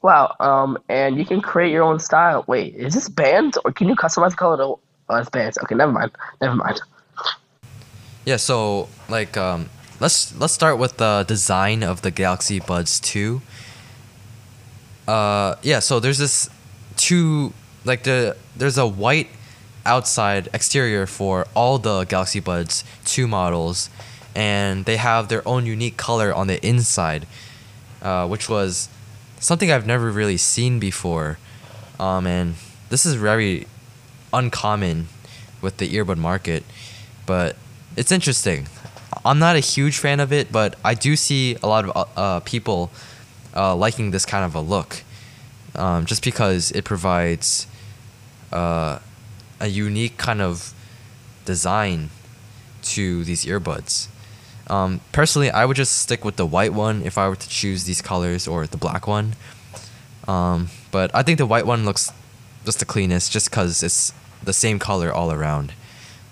Wow. 0.03 0.35
Um, 0.41 0.77
and 0.91 1.17
you 1.17 1.25
can 1.25 1.41
create 1.41 1.73
your 1.73 1.85
own 1.85 1.99
style. 2.01 2.45
Wait, 2.47 2.75
is 2.75 2.93
this 2.93 3.09
bands 3.09 3.57
or 3.65 3.73
can 3.73 3.89
you 3.89 3.95
customize 3.97 4.31
the 4.31 4.37
color? 4.37 4.57
To, 4.59 4.63
oh, 4.65 4.81
it's 5.17 5.31
bands. 5.31 5.57
Okay, 5.63 5.75
never 5.75 5.93
mind. 5.93 6.11
Never 6.41 6.55
mind. 6.55 6.81
Yeah, 8.27 8.37
so 8.37 8.89
like 9.09 9.37
um 9.37 9.71
let's 10.03 10.37
let's 10.41 10.53
start 10.53 10.79
with 10.79 10.97
the 10.97 11.25
design 11.29 11.85
of 11.85 12.03
the 12.03 12.11
Galaxy 12.11 12.59
Buds 12.59 12.99
2. 13.01 13.41
Uh 15.07 15.55
yeah, 15.62 15.79
so 15.79 16.01
there's 16.01 16.19
this 16.19 16.51
two 16.97 17.53
like 17.85 18.03
the 18.03 18.37
there's 18.57 18.77
a 18.77 18.87
white 18.87 19.29
outside 19.87 20.49
exterior 20.53 21.07
for 21.07 21.47
all 21.55 21.79
the 21.79 22.05
Galaxy 22.05 22.41
Buds 22.41 22.85
2 23.05 23.29
models 23.29 23.88
and 24.35 24.85
they 24.87 24.97
have 24.97 25.29
their 25.29 25.47
own 25.47 25.67
unique 25.67 25.97
color 25.97 26.35
on 26.35 26.49
the 26.49 26.59
inside. 26.67 27.27
Uh, 28.03 28.27
which 28.27 28.49
was 28.49 28.88
something 29.38 29.71
I've 29.71 29.87
never 29.87 30.11
really 30.11 30.37
seen 30.37 30.81
before. 30.81 31.38
Um, 32.01 32.27
and 32.27 32.57
this 32.88 33.07
is 33.07 33.15
very 33.15 33.69
uncommon 34.33 35.07
with 35.61 35.77
the 35.77 35.88
earbud 35.95 36.17
market, 36.17 36.65
but 37.27 37.55
it's 37.97 38.11
interesting. 38.11 38.67
I'm 39.25 39.39
not 39.39 39.57
a 39.57 39.61
huge 39.61 39.99
fan 39.99 40.21
of 40.21 40.33
it, 40.33 40.51
but 40.51 40.77
I 40.85 40.95
do 40.95 41.15
see 41.17 41.57
a 41.63 41.67
lot 41.67 41.89
of 41.89 41.97
uh, 41.97 42.21
uh, 42.21 42.41
people 42.41 42.91
uh, 43.55 43.75
liking 43.77 44.11
this 44.11 44.27
kind 44.27 44.45
of 44.45 44.55
a 44.55 44.61
look, 44.61 45.05
um, 45.75 46.07
just 46.07 46.25
because 46.25 46.73
it 46.73 46.85
provides 46.85 47.67
uh, 48.53 48.99
a 49.61 49.69
unique 49.69 50.17
kind 50.17 50.41
of 50.43 50.75
design 51.45 52.11
to 52.83 53.25
these 53.25 53.45
earbuds. 53.45 54.09
Um, 54.69 55.01
personally, 55.13 55.51
I 55.51 55.65
would 55.65 55.77
just 55.77 55.99
stick 55.99 56.25
with 56.25 56.37
the 56.37 56.47
white 56.47 56.73
one 56.73 57.03
if 57.03 57.17
I 57.17 57.29
were 57.29 57.37
to 57.37 57.49
choose 57.49 57.85
these 57.85 58.03
colors 58.03 58.49
or 58.49 58.67
the 58.67 58.77
black 58.77 59.07
one. 59.07 59.35
Um, 60.27 60.69
but 60.91 61.15
I 61.15 61.23
think 61.23 61.39
the 61.39 61.47
white 61.47 61.67
one 61.67 61.85
looks 61.85 62.13
just 62.65 62.79
the 62.79 62.85
cleanest, 62.85 63.33
just 63.33 63.51
because 63.51 63.83
it's 63.83 64.13
the 64.43 64.53
same 64.53 64.79
color 64.79 65.13
all 65.13 65.33
around. 65.33 65.73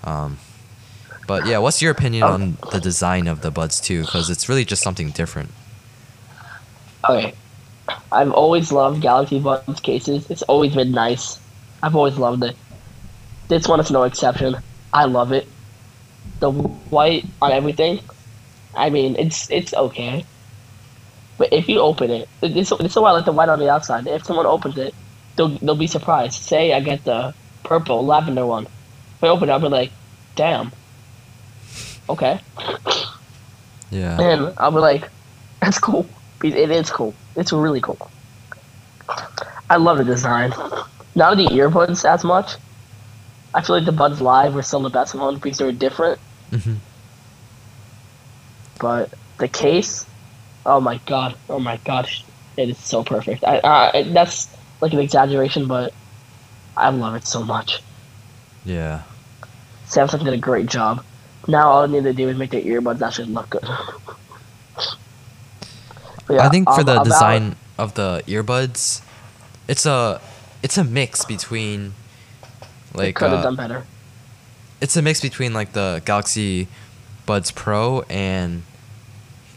Um, 0.05 0.38
But 1.30 1.46
yeah, 1.46 1.58
what's 1.58 1.80
your 1.80 1.92
opinion 1.92 2.24
oh. 2.24 2.32
on 2.32 2.58
the 2.72 2.80
design 2.80 3.28
of 3.28 3.40
the 3.40 3.52
Buds 3.52 3.80
2? 3.80 4.00
Because 4.02 4.30
it's 4.30 4.48
really 4.48 4.64
just 4.64 4.82
something 4.82 5.12
different. 5.12 5.52
Okay. 7.08 7.34
I've 8.10 8.32
always 8.32 8.72
loved 8.72 9.00
Galaxy 9.00 9.38
Buds 9.38 9.78
cases. 9.78 10.28
It's 10.28 10.42
always 10.42 10.74
been 10.74 10.90
nice. 10.90 11.38
I've 11.84 11.94
always 11.94 12.16
loved 12.18 12.42
it. 12.42 12.56
This 13.46 13.68
one 13.68 13.78
is 13.78 13.92
no 13.92 14.02
exception. 14.02 14.56
I 14.92 15.04
love 15.04 15.30
it. 15.30 15.46
The 16.40 16.50
white 16.50 17.26
on 17.40 17.52
everything. 17.52 18.00
I 18.74 18.90
mean, 18.90 19.14
it's 19.14 19.48
it's 19.52 19.72
okay. 19.72 20.24
But 21.38 21.52
if 21.52 21.68
you 21.68 21.78
open 21.78 22.10
it, 22.10 22.28
this 22.40 22.70
this 22.70 22.90
is 22.90 22.96
why 22.96 23.10
I 23.10 23.12
like 23.12 23.24
the 23.24 23.30
white 23.30 23.48
on 23.48 23.60
the 23.60 23.70
outside. 23.70 24.08
If 24.08 24.24
someone 24.24 24.46
opens 24.46 24.76
it, 24.78 24.96
they'll 25.36 25.56
they'll 25.58 25.76
be 25.76 25.86
surprised. 25.86 26.42
Say 26.42 26.72
I 26.72 26.80
get 26.80 27.04
the 27.04 27.34
purple 27.62 28.04
lavender 28.04 28.46
one. 28.46 28.66
If 28.66 29.22
I 29.22 29.28
open 29.28 29.48
it, 29.48 29.52
I'll 29.52 29.60
be 29.60 29.68
like, 29.68 29.92
damn. 30.34 30.72
Okay. 32.08 32.40
Yeah. 33.90 34.20
And 34.20 34.54
I'll 34.58 34.70
be 34.70 34.78
like, 34.78 35.08
that's 35.60 35.78
cool. 35.78 36.06
It 36.42 36.70
is 36.70 36.90
cool. 36.90 37.14
It's 37.36 37.52
really 37.52 37.80
cool. 37.80 38.10
I 39.68 39.76
love 39.76 39.98
the 39.98 40.04
design. 40.04 40.50
Not 41.14 41.36
the 41.36 41.46
earbuds 41.46 42.04
as 42.08 42.24
much. 42.24 42.56
I 43.52 43.62
feel 43.62 43.76
like 43.76 43.86
the 43.86 43.92
Buds 43.92 44.20
Live 44.20 44.54
were 44.54 44.62
still 44.62 44.80
the 44.80 44.90
best 44.90 45.14
ones 45.14 45.40
because 45.40 45.58
they 45.58 45.64
were 45.64 45.72
different. 45.72 46.18
hmm 46.50 46.74
But 48.78 49.10
the 49.38 49.48
case, 49.48 50.06
oh 50.64 50.80
my 50.80 50.98
god, 51.06 51.36
oh 51.48 51.58
my 51.58 51.76
gosh, 51.78 52.24
it 52.56 52.68
is 52.70 52.78
so 52.78 53.02
perfect. 53.02 53.44
I, 53.44 53.60
I 53.64 54.02
that's 54.12 54.48
like 54.80 54.92
an 54.92 55.00
exaggeration, 55.00 55.66
but 55.66 55.92
I 56.76 56.90
love 56.90 57.14
it 57.16 57.26
so 57.26 57.42
much. 57.42 57.82
Yeah. 58.64 59.02
Samsung 59.86 60.24
did 60.24 60.32
a 60.32 60.38
great 60.38 60.66
job. 60.66 61.04
Now 61.50 61.68
all 61.70 61.82
I 61.82 61.86
need 61.86 62.04
to 62.04 62.12
do 62.12 62.28
is 62.28 62.36
make 62.36 62.50
the 62.50 62.62
earbuds 62.62 63.02
actually 63.02 63.26
look 63.32 63.50
good. 63.50 63.64
Yeah, 66.28 66.46
I 66.46 66.48
think 66.48 66.68
for 66.68 66.80
um, 66.80 66.86
the 66.86 67.02
design 67.02 67.56
of 67.76 67.94
the 67.94 68.22
earbuds, 68.28 69.02
it's 69.66 69.84
a 69.84 70.20
it's 70.62 70.78
a 70.78 70.84
mix 70.84 71.24
between 71.24 71.94
like 72.94 73.16
could 73.16 73.30
have 73.30 73.40
uh, 73.40 73.42
done 73.42 73.56
better. 73.56 73.84
it's 74.80 74.96
a 74.96 75.02
mix 75.02 75.20
between 75.20 75.52
like 75.52 75.72
the 75.72 76.02
Galaxy 76.04 76.68
Buds 77.26 77.50
Pro 77.50 78.02
and 78.08 78.62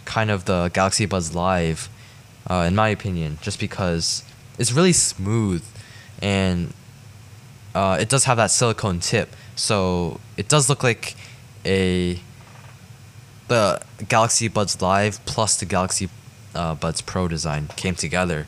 kind 0.05 0.31
of 0.31 0.45
the 0.45 0.69
Galaxy 0.73 1.05
Buds 1.05 1.35
Live, 1.35 1.89
uh, 2.49 2.65
in 2.67 2.73
my 2.75 2.89
opinion, 2.89 3.37
just 3.41 3.59
because 3.59 4.23
it's 4.57 4.71
really 4.71 4.93
smooth 4.93 5.63
and 6.23 6.73
uh, 7.75 7.97
it 7.99 8.09
does 8.09 8.23
have 8.23 8.37
that 8.37 8.49
silicone 8.49 8.99
tip, 8.99 9.35
so 9.55 10.19
it 10.37 10.47
does 10.47 10.69
look 10.69 10.81
like 10.83 11.15
a 11.65 12.19
the 13.47 13.81
Galaxy 14.07 14.47
Buds 14.47 14.81
Live 14.81 15.23
plus 15.25 15.59
the 15.59 15.65
Galaxy 15.65 16.09
uh, 16.55 16.75
Buds 16.75 17.01
Pro 17.01 17.27
design 17.27 17.67
came 17.75 17.95
together. 17.95 18.47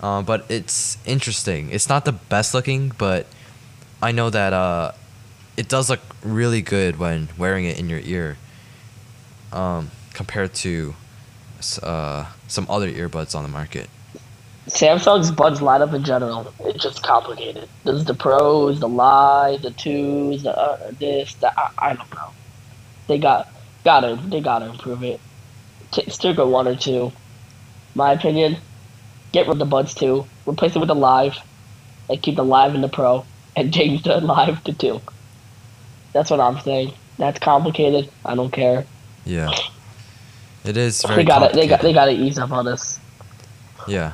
Uh, 0.00 0.22
but 0.22 0.50
it's 0.50 0.98
interesting. 1.06 1.70
It's 1.70 1.88
not 1.88 2.04
the 2.04 2.12
best 2.12 2.54
looking, 2.54 2.92
but 2.98 3.26
I 4.02 4.10
know 4.10 4.30
that 4.30 4.52
uh, 4.52 4.92
it 5.56 5.68
does 5.68 5.88
look 5.88 6.00
really 6.22 6.62
good 6.62 6.98
when 6.98 7.28
wearing 7.38 7.64
it 7.64 7.78
in 7.78 7.88
your 7.88 8.00
ear 8.00 8.36
um, 9.52 9.90
compared 10.12 10.54
to 10.54 10.94
uh, 11.82 12.26
some 12.48 12.66
other 12.68 12.90
earbuds 12.90 13.36
on 13.36 13.44
the 13.44 13.48
market. 13.48 13.88
Samsung's 14.68 15.30
buds 15.30 15.60
lineup 15.60 15.92
in 15.92 16.04
general, 16.04 16.52
it's 16.60 16.82
just 16.82 17.02
complicated. 17.02 17.68
There's 17.84 18.04
the 18.04 18.14
pros, 18.14 18.78
the 18.78 18.88
live, 18.88 19.62
the 19.62 19.72
twos, 19.72 20.44
the 20.44 20.56
uh, 20.56 20.92
this, 20.98 21.34
the 21.34 21.52
I, 21.58 21.70
I 21.78 21.94
don't 21.94 22.14
know. 22.14 22.30
They 23.08 23.18
got 23.18 23.48
gotta 23.84 24.18
they 24.28 24.40
gotta 24.40 24.66
improve 24.66 25.02
it. 25.02 25.20
T- 25.90 26.08
stick 26.10 26.38
with 26.38 26.48
one 26.48 26.68
or 26.68 26.76
two. 26.76 27.12
My 27.94 28.12
opinion, 28.12 28.56
get 29.32 29.46
rid 29.46 29.54
of 29.54 29.58
the 29.58 29.64
buds 29.64 29.94
two, 29.94 30.26
replace 30.46 30.76
it 30.76 30.78
with 30.78 30.88
the 30.88 30.94
live, 30.94 31.36
and 32.08 32.22
keep 32.22 32.36
the 32.36 32.44
live 32.44 32.74
and 32.74 32.84
the 32.84 32.88
pro, 32.88 33.24
and 33.56 33.74
change 33.74 34.04
the 34.04 34.20
live 34.20 34.62
to 34.64 34.72
two. 34.72 35.00
That's 36.12 36.30
what 36.30 36.40
I'm 36.40 36.60
saying. 36.60 36.94
That's 37.18 37.40
complicated. 37.40 38.10
I 38.24 38.36
don't 38.36 38.52
care. 38.52 38.86
Yeah, 39.24 39.52
it 40.64 40.76
is 40.76 41.02
very 41.02 41.16
They 41.16 41.24
gotta 41.24 41.54
they 41.54 41.66
got 41.66 41.80
they 41.80 41.92
gotta 41.92 42.12
ease 42.12 42.38
up 42.38 42.52
on 42.52 42.64
this. 42.64 43.00
Yeah, 43.88 44.12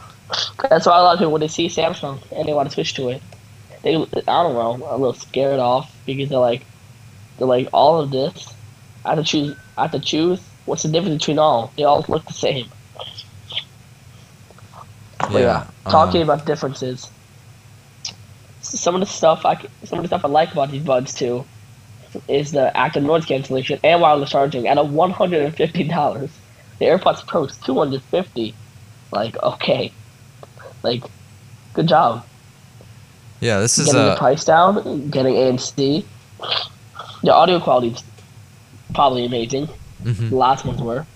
That's 0.62 0.86
why 0.86 0.98
a 0.98 1.02
lot 1.02 1.14
of 1.14 1.18
people 1.18 1.32
when 1.32 1.40
they 1.40 1.48
see 1.48 1.68
Samsung 1.68 2.22
and 2.32 2.48
they 2.48 2.52
want 2.54 2.68
to 2.68 2.74
switch 2.74 2.94
to 2.94 3.10
it, 3.10 3.22
they 3.82 3.94
I 3.94 4.42
don't 4.42 4.54
know 4.54 4.86
a 4.88 4.98
little 4.98 5.14
scared 5.14 5.60
off 5.60 6.00
because 6.06 6.28
they're 6.30 6.38
like 6.38 6.66
they're 7.38 7.48
like 7.48 7.68
all 7.72 8.00
of 8.00 8.10
this. 8.10 8.56
I 9.04 9.10
have 9.14 9.18
to 9.18 9.24
choose. 9.24 9.56
I 9.76 9.82
have 9.82 9.92
to 9.92 10.00
choose. 10.00 10.50
What's 10.64 10.82
the 10.82 10.90
difference 10.90 11.18
between 11.18 11.38
all? 11.38 11.74
They 11.76 11.84
all 11.84 12.04
look 12.08 12.26
the 12.26 12.34
same. 12.34 12.70
But 15.30 15.42
yeah, 15.42 15.42
yeah. 15.42 15.70
talking 15.88 16.22
um, 16.22 16.28
about 16.30 16.46
differences. 16.46 17.10
Some 18.60 18.94
of 18.94 19.00
the 19.00 19.06
stuff 19.06 19.46
I 19.46 19.56
some 19.84 19.98
of 20.00 20.04
the 20.04 20.08
stuff 20.08 20.24
I 20.24 20.28
like 20.28 20.52
about 20.52 20.70
these 20.70 20.84
buds 20.84 21.14
too 21.14 21.48
is 22.28 22.52
the 22.52 22.76
active 22.76 23.04
noise 23.04 23.26
cancellation 23.26 23.78
and 23.84 24.00
wireless 24.00 24.30
charging 24.30 24.66
at 24.68 24.78
a 24.78 24.84
one 24.84 25.10
hundred 25.12 25.44
and 25.44 25.56
fifty 25.56 25.84
dollars. 25.84 26.40
The 26.80 26.86
AirPods 26.86 27.26
Pro 27.26 27.44
is 27.44 27.58
two 27.58 27.78
hundred 27.78 28.04
fifty. 28.04 28.58
Like 29.12 29.36
okay, 29.42 29.97
like 30.82 31.02
good 31.74 31.86
job 31.88 32.24
yeah, 33.40 33.60
this 33.60 33.78
is 33.78 33.86
getting 33.86 34.04
the 34.04 34.16
price 34.16 34.44
down, 34.44 35.10
getting 35.10 35.34
ANC. 35.34 36.04
The 37.22 37.32
audio 37.32 37.60
quality 37.60 37.90
is 37.90 38.02
probably 38.94 39.26
amazing. 39.26 39.68
mhm. 40.02 40.30
The 40.30 40.34
last 40.36 40.64
ones 40.64 40.82
were. 40.82 41.06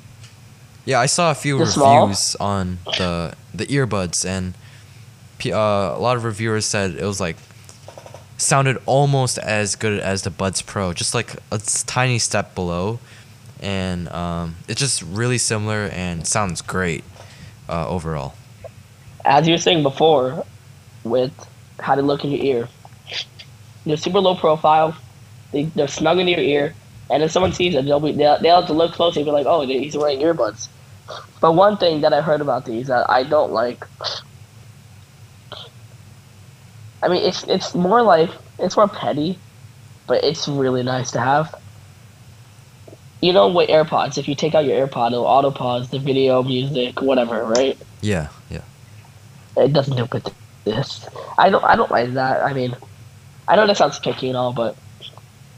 yeah. 0.85 1.01
I 1.01 1.07
saw 1.07 1.33
a 1.33 1.35
few 1.35 1.59
The 1.59 1.67
small? 1.67 2.03
reviews 2.03 2.37
on 2.37 2.79
the 2.97 3.35
the 3.53 3.67
earbuds, 3.67 4.25
and 4.25 4.55
uh, 5.47 5.51
a 5.97 5.99
lot 5.99 6.17
of 6.17 6.23
reviewers 6.23 6.65
said 6.65 6.95
it 6.95 7.05
was 7.05 7.21
like 7.21 7.37
sounded 8.37 8.79
almost 8.87 9.39
as 9.39 9.75
good 9.75 9.99
as 9.99 10.23
the 10.23 10.31
Buds 10.31 10.63
Pro, 10.63 10.93
just 10.93 11.15
like 11.15 11.35
a 11.51 11.59
tiny 11.87 12.21
step 12.21 12.55
below, 12.55 13.01
and 13.61 14.09
um, 14.11 14.55
it's 14.69 14.79
just 14.79 15.03
really 15.03 15.39
similar 15.39 15.87
and 15.93 16.25
sounds 16.25 16.63
great 16.63 17.03
uh, 17.69 17.89
overall. 17.89 18.35
As 19.25 19.47
you 19.47 19.55
were 19.55 19.59
saying 19.59 19.83
before, 19.83 20.45
with 21.05 21.33
how 21.79 21.97
they 21.97 22.03
look 22.03 22.25
in 22.25 22.31
your 22.31 22.45
ear. 22.45 22.69
They're 23.85 23.97
super 23.97 24.21
low 24.21 24.37
profile. 24.37 24.97
They, 25.53 25.65
they're 25.65 25.89
snug 25.89 26.19
in 26.19 26.29
your 26.29 26.41
ear, 26.41 26.75
and 27.11 27.23
if 27.23 27.31
someone 27.31 27.53
sees 27.53 27.75
it, 27.75 27.85
they'll 27.85 28.01
be 28.01 28.13
they'll, 28.13 28.41
they'll 28.41 28.61
have 28.61 28.69
to 28.69 28.73
look 28.73 28.93
closely 28.93 29.23
and 29.23 29.27
be 29.27 29.33
like, 29.33 29.47
"Oh, 29.47 29.67
he's 29.67 29.97
wearing 29.97 30.21
earbuds." 30.21 30.69
But 31.41 31.53
one 31.53 31.77
thing 31.77 32.01
that 32.03 32.13
I 32.13 32.23
heard 32.23 32.41
about 32.41 32.65
these 32.65 32.87
that 32.87 33.11
I 33.11 33.25
don't 33.25 33.53
like. 33.53 33.85
I 37.03 37.09
mean, 37.09 37.23
it's 37.25 37.43
it's 37.45 37.75
more 37.75 38.03
like 38.03 38.31
it's 38.59 38.77
more 38.77 38.89
petty, 38.89 39.39
but 40.07 40.25
it's 40.25 40.49
really 40.49 40.83
nice 40.83 41.11
to 41.13 41.21
have. 41.21 41.55
You 43.21 43.33
know, 43.33 43.49
with 43.49 43.69
AirPods, 43.69 44.19
if 44.19 44.27
you 44.27 44.35
take 44.35 44.55
out 44.55 44.65
your 44.65 44.87
AirPod, 44.87 45.13
it'll 45.13 45.27
auto 45.27 45.51
pause 45.51 45.91
the 45.91 45.99
video, 45.99 46.43
music, 46.43 47.01
whatever, 47.03 47.45
right? 47.45 47.79
Yeah, 48.01 48.29
yeah, 48.49 48.63
It 49.57 49.73
doesn't 49.73 49.97
do 49.97 50.07
with 50.11 50.33
this. 50.65 51.07
I 51.39 51.51
don't. 51.51 51.65
I 51.65 51.77
don't 51.77 51.91
like 51.91 52.15
that. 52.15 52.43
I 52.43 52.53
mean, 52.53 52.75
I 53.49 53.57
know 53.57 53.67
that 53.67 53.77
sounds 53.77 53.99
picky 53.99 54.29
and 54.29 54.37
all, 54.37 54.53
but 54.53 54.77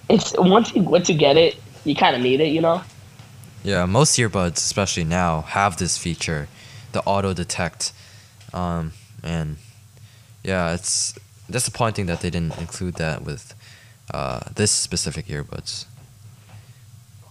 it's 0.09 0.35
once 0.39 0.75
you 0.75 0.83
once 0.83 1.09
you 1.09 1.17
get 1.17 1.37
it, 1.37 1.57
you 1.85 1.95
kind 1.95 2.17
of 2.17 2.23
need 2.23 2.41
it. 2.41 2.49
You 2.49 2.61
know. 2.61 2.83
yeah. 3.63 3.85
Most 3.87 4.19
earbuds, 4.19 4.57
especially 4.57 5.05
now, 5.05 5.43
have 5.43 5.77
this 5.77 5.97
feature, 5.99 6.49
the 6.93 7.03
auto 7.03 7.33
detect, 7.33 7.93
um, 8.53 8.93
and 9.23 9.57
yeah, 10.43 10.75
it's 10.75 11.15
disappointing 11.51 12.07
that 12.07 12.21
they 12.21 12.31
didn't 12.31 12.59
include 12.59 12.95
that 12.95 13.23
with 13.23 13.55
uh, 14.13 14.41
this 14.55 14.71
specific 14.71 15.27
earbuds. 15.27 15.87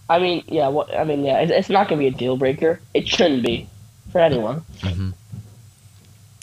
I 0.08 0.18
mean, 0.18 0.44
yeah. 0.48 0.68
What 0.68 0.94
I 0.96 1.04
mean, 1.04 1.24
yeah. 1.24 1.40
It's, 1.40 1.52
it's 1.52 1.70
not 1.70 1.88
gonna 1.88 1.98
be 1.98 2.06
a 2.08 2.10
deal 2.10 2.36
breaker. 2.36 2.80
It 2.94 3.08
shouldn't 3.08 3.42
be 3.44 3.68
for 4.12 4.20
anyone. 4.20 4.64
hmm 4.82 5.10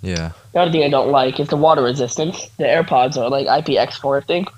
Yeah, 0.04 0.32
The 0.54 0.60
other 0.62 0.72
thing 0.72 0.84
I 0.84 0.90
don't 0.90 1.12
like 1.12 1.40
is 1.40 1.48
the 1.50 1.58
water 1.58 1.84
resistance. 1.84 2.48
The 2.58 2.64
AirPods 2.64 3.18
are 3.18 3.30
like 3.30 3.46
IPX4, 3.48 4.22
I 4.24 4.26
think. 4.26 4.50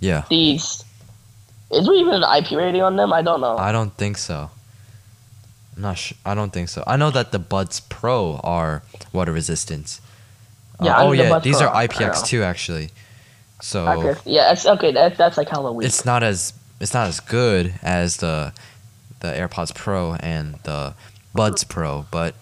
yeah. 0.00 0.24
These 0.28 0.82
is 1.70 1.84
there 1.86 1.94
even 1.94 2.14
an 2.14 2.22
IP 2.38 2.52
rating 2.52 2.82
on 2.82 2.96
them? 2.96 3.12
I 3.12 3.22
don't 3.22 3.40
know. 3.40 3.56
I 3.56 3.72
don't 3.72 3.92
think 3.96 4.16
so. 4.18 4.50
I'm 5.76 5.82
not 5.82 5.98
sure. 5.98 6.16
I 6.24 6.34
don't 6.34 6.52
think 6.52 6.68
so. 6.68 6.82
I 6.86 6.96
know 6.96 7.10
that 7.10 7.32
the 7.32 7.38
Buds 7.40 7.80
Pro 7.80 8.40
are 8.44 8.82
water 9.12 9.32
resistant. 9.32 10.00
Uh, 10.80 10.84
Yeah, 10.86 10.96
I 10.96 11.04
oh 11.04 11.10
the 11.10 11.16
yeah, 11.16 11.38
these 11.40 11.58
Pro. 11.58 11.66
are 11.68 11.86
IPX2 11.88 12.42
actually. 12.42 12.90
So 13.60 13.86
Okay. 13.88 14.20
Yeah. 14.24 14.52
It's 14.52 14.64
okay. 14.66 14.92
That, 14.92 15.16
that's 15.16 15.36
like 15.36 15.48
Halloween. 15.48 15.86
it's 15.86 16.04
not 16.04 16.22
as 16.22 16.52
it's 16.80 16.92
not 16.94 17.08
as 17.08 17.20
good 17.20 17.74
as 17.82 18.18
the 18.18 18.52
the 19.20 19.28
AirPods 19.28 19.74
Pro 19.74 20.14
and 20.14 20.54
the 20.64 20.94
Buds 21.34 21.64
Pro, 21.64 22.06
but 22.10 22.34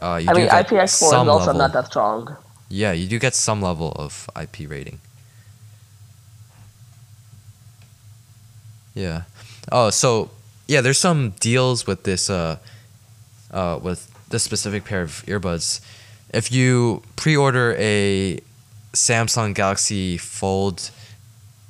uh, 0.00 0.20
you 0.22 0.30
I 0.30 0.34
do 0.34 0.40
mean, 0.40 0.48
IPX4 0.48 1.22
is 1.22 1.28
also 1.28 1.52
not 1.52 1.72
that 1.72 1.86
strong. 1.86 2.36
Yeah, 2.68 2.92
you 2.92 3.08
do 3.08 3.18
get 3.18 3.34
some 3.34 3.62
level 3.62 3.92
of 3.96 4.28
IP 4.40 4.68
rating. 4.68 5.00
Yeah. 8.94 9.22
Oh, 9.70 9.90
so 9.90 10.30
yeah, 10.66 10.80
there's 10.80 10.98
some 10.98 11.30
deals 11.40 11.86
with 11.86 12.02
this 12.04 12.28
uh 12.28 12.58
uh 13.50 13.78
with 13.82 14.10
this 14.28 14.42
specific 14.42 14.84
pair 14.84 15.02
of 15.02 15.24
earbuds. 15.26 15.80
If 16.32 16.52
you 16.52 17.02
pre-order 17.16 17.74
a 17.78 18.40
Samsung 18.92 19.54
Galaxy 19.54 20.18
Fold 20.18 20.90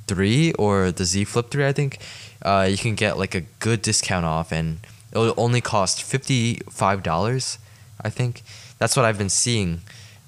3 0.09 0.53
or 0.55 0.91
the 0.91 1.05
Z 1.05 1.25
Flip 1.25 1.51
3, 1.51 1.67
I 1.67 1.73
think, 1.73 1.99
uh, 2.43 2.67
you 2.69 2.77
can 2.77 2.95
get 2.95 3.19
like 3.19 3.35
a 3.35 3.43
good 3.61 3.83
discount 3.83 4.27
off 4.27 4.51
and 4.51 4.79
it'll 5.13 5.35
only 5.37 5.61
cost 5.61 6.01
$55, 6.01 7.59
I 8.01 8.11
think. 8.11 8.43
That's 8.79 8.97
what 8.97 9.05
I've 9.05 9.19
been 9.19 9.29
seeing. 9.31 9.81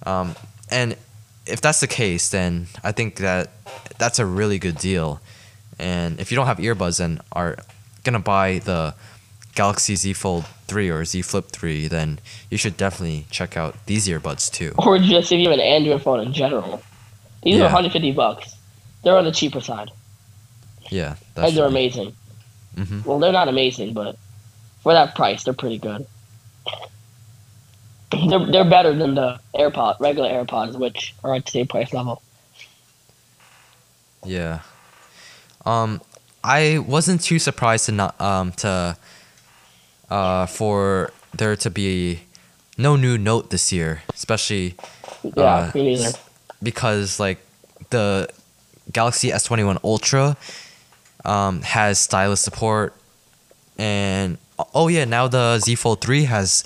Um, 0.04 0.34
and 0.70 0.96
if 1.46 1.60
that's 1.60 1.80
the 1.80 1.86
case, 1.86 2.28
then 2.30 2.66
I 2.82 2.92
think 2.92 3.16
that 3.16 3.50
that's 3.98 4.18
a 4.18 4.26
really 4.26 4.58
good 4.58 4.76
deal. 4.78 5.20
And 5.78 6.20
if 6.20 6.30
you 6.30 6.36
don't 6.36 6.46
have 6.46 6.58
earbuds 6.58 7.00
and 7.00 7.20
are 7.32 7.56
gonna 8.04 8.18
buy 8.18 8.58
the 8.58 8.94
Galaxy 9.54 9.94
Z 9.96 10.12
Fold 10.14 10.46
3 10.68 10.88
or 10.90 11.04
Z 11.04 11.22
Flip 11.22 11.46
3, 11.48 11.88
then 11.88 12.18
you 12.50 12.56
should 12.58 12.76
definitely 12.76 13.26
check 13.30 13.56
out 13.56 13.74
these 13.86 14.06
earbuds 14.08 14.50
too. 14.50 14.74
Or 14.78 14.98
just 14.98 15.32
if 15.32 15.38
you 15.38 15.48
have 15.50 15.58
an 15.58 15.60
Android 15.60 16.02
phone 16.02 16.20
in 16.20 16.32
general. 16.32 16.82
These 17.42 17.56
Yeah. 17.56 17.62
are 17.62 17.68
150 17.68 18.12
bucks. 18.12 18.54
They're 19.02 19.16
on 19.16 19.24
the 19.24 19.32
cheaper 19.32 19.60
side. 19.60 19.90
Yeah, 20.90 21.14
and 21.36 21.46
they're 21.46 21.52
true. 21.52 21.62
amazing. 21.64 22.14
Mhm. 22.76 23.04
Well, 23.04 23.18
they're 23.18 23.32
not 23.32 23.48
amazing, 23.48 23.94
but 23.94 24.16
for 24.82 24.92
that 24.92 25.14
price, 25.14 25.44
they're 25.44 25.54
pretty 25.54 25.78
good. 25.78 26.06
They're, 28.28 28.46
they're 28.46 28.64
better 28.68 28.94
than 28.94 29.14
the 29.14 29.38
AirPod, 29.54 30.00
regular 30.00 30.28
AirPods, 30.28 30.76
which 30.78 31.14
are 31.22 31.34
at 31.36 31.44
the 31.44 31.50
same 31.52 31.66
price 31.68 31.92
level. 31.92 32.22
Yeah. 34.24 34.61
Um, 35.64 36.00
I 36.42 36.78
wasn't 36.78 37.22
too 37.22 37.38
surprised 37.38 37.86
to 37.86 37.92
not 37.92 38.20
um 38.20 38.52
to 38.64 38.96
uh 40.11 40.46
for 40.46 41.12
there 41.36 41.54
to 41.56 41.70
be 41.70 42.20
no 42.78 42.96
new 42.96 43.16
Note 43.18 43.50
this 43.50 43.72
year, 43.72 44.02
especially 44.14 44.74
Yeah, 45.22 45.42
Uh, 45.42 45.70
me 45.74 45.82
neither. 45.96 46.12
because 46.62 47.20
like 47.20 47.38
the 47.90 48.28
Galaxy 48.92 49.30
S21 49.30 49.78
Ultra 49.84 50.36
um, 51.24 51.61
has 51.62 51.98
stylus 51.98 52.40
support, 52.40 52.94
and 53.78 54.38
oh 54.74 54.88
yeah, 54.88 55.04
now 55.04 55.28
the 55.28 55.58
Z 55.58 55.74
Fold 55.76 56.00
3 56.00 56.24
has 56.24 56.64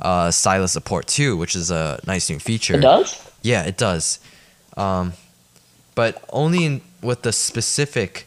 uh, 0.00 0.30
stylus 0.30 0.72
support 0.72 1.06
too, 1.06 1.36
which 1.36 1.56
is 1.56 1.70
a 1.70 2.00
nice 2.06 2.28
new 2.30 2.38
feature. 2.38 2.74
It 2.74 2.82
does? 2.82 3.30
Yeah, 3.42 3.62
it 3.62 3.76
does. 3.76 4.18
Um, 4.76 5.14
but 5.94 6.22
only 6.30 6.64
in, 6.64 6.80
with 7.02 7.22
the 7.22 7.32
specific 7.32 8.26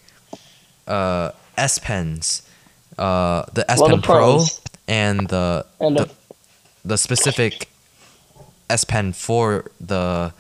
uh, 0.88 1.32
S 1.58 1.78
Pens, 1.78 2.42
uh, 2.98 3.46
the 3.54 3.70
S 3.70 3.80
Well, 3.80 3.90
Pen 3.90 3.98
the 3.98 4.06
Pro 4.06 4.46
and 4.88 5.28
the, 5.30 5.66
And 5.80 5.98
the 5.98 6.06
the, 6.06 6.12
the 6.86 6.98
specific 6.98 7.70
S 8.70 8.84
Pen 8.84 9.14
for 9.14 9.70
the 9.80 10.34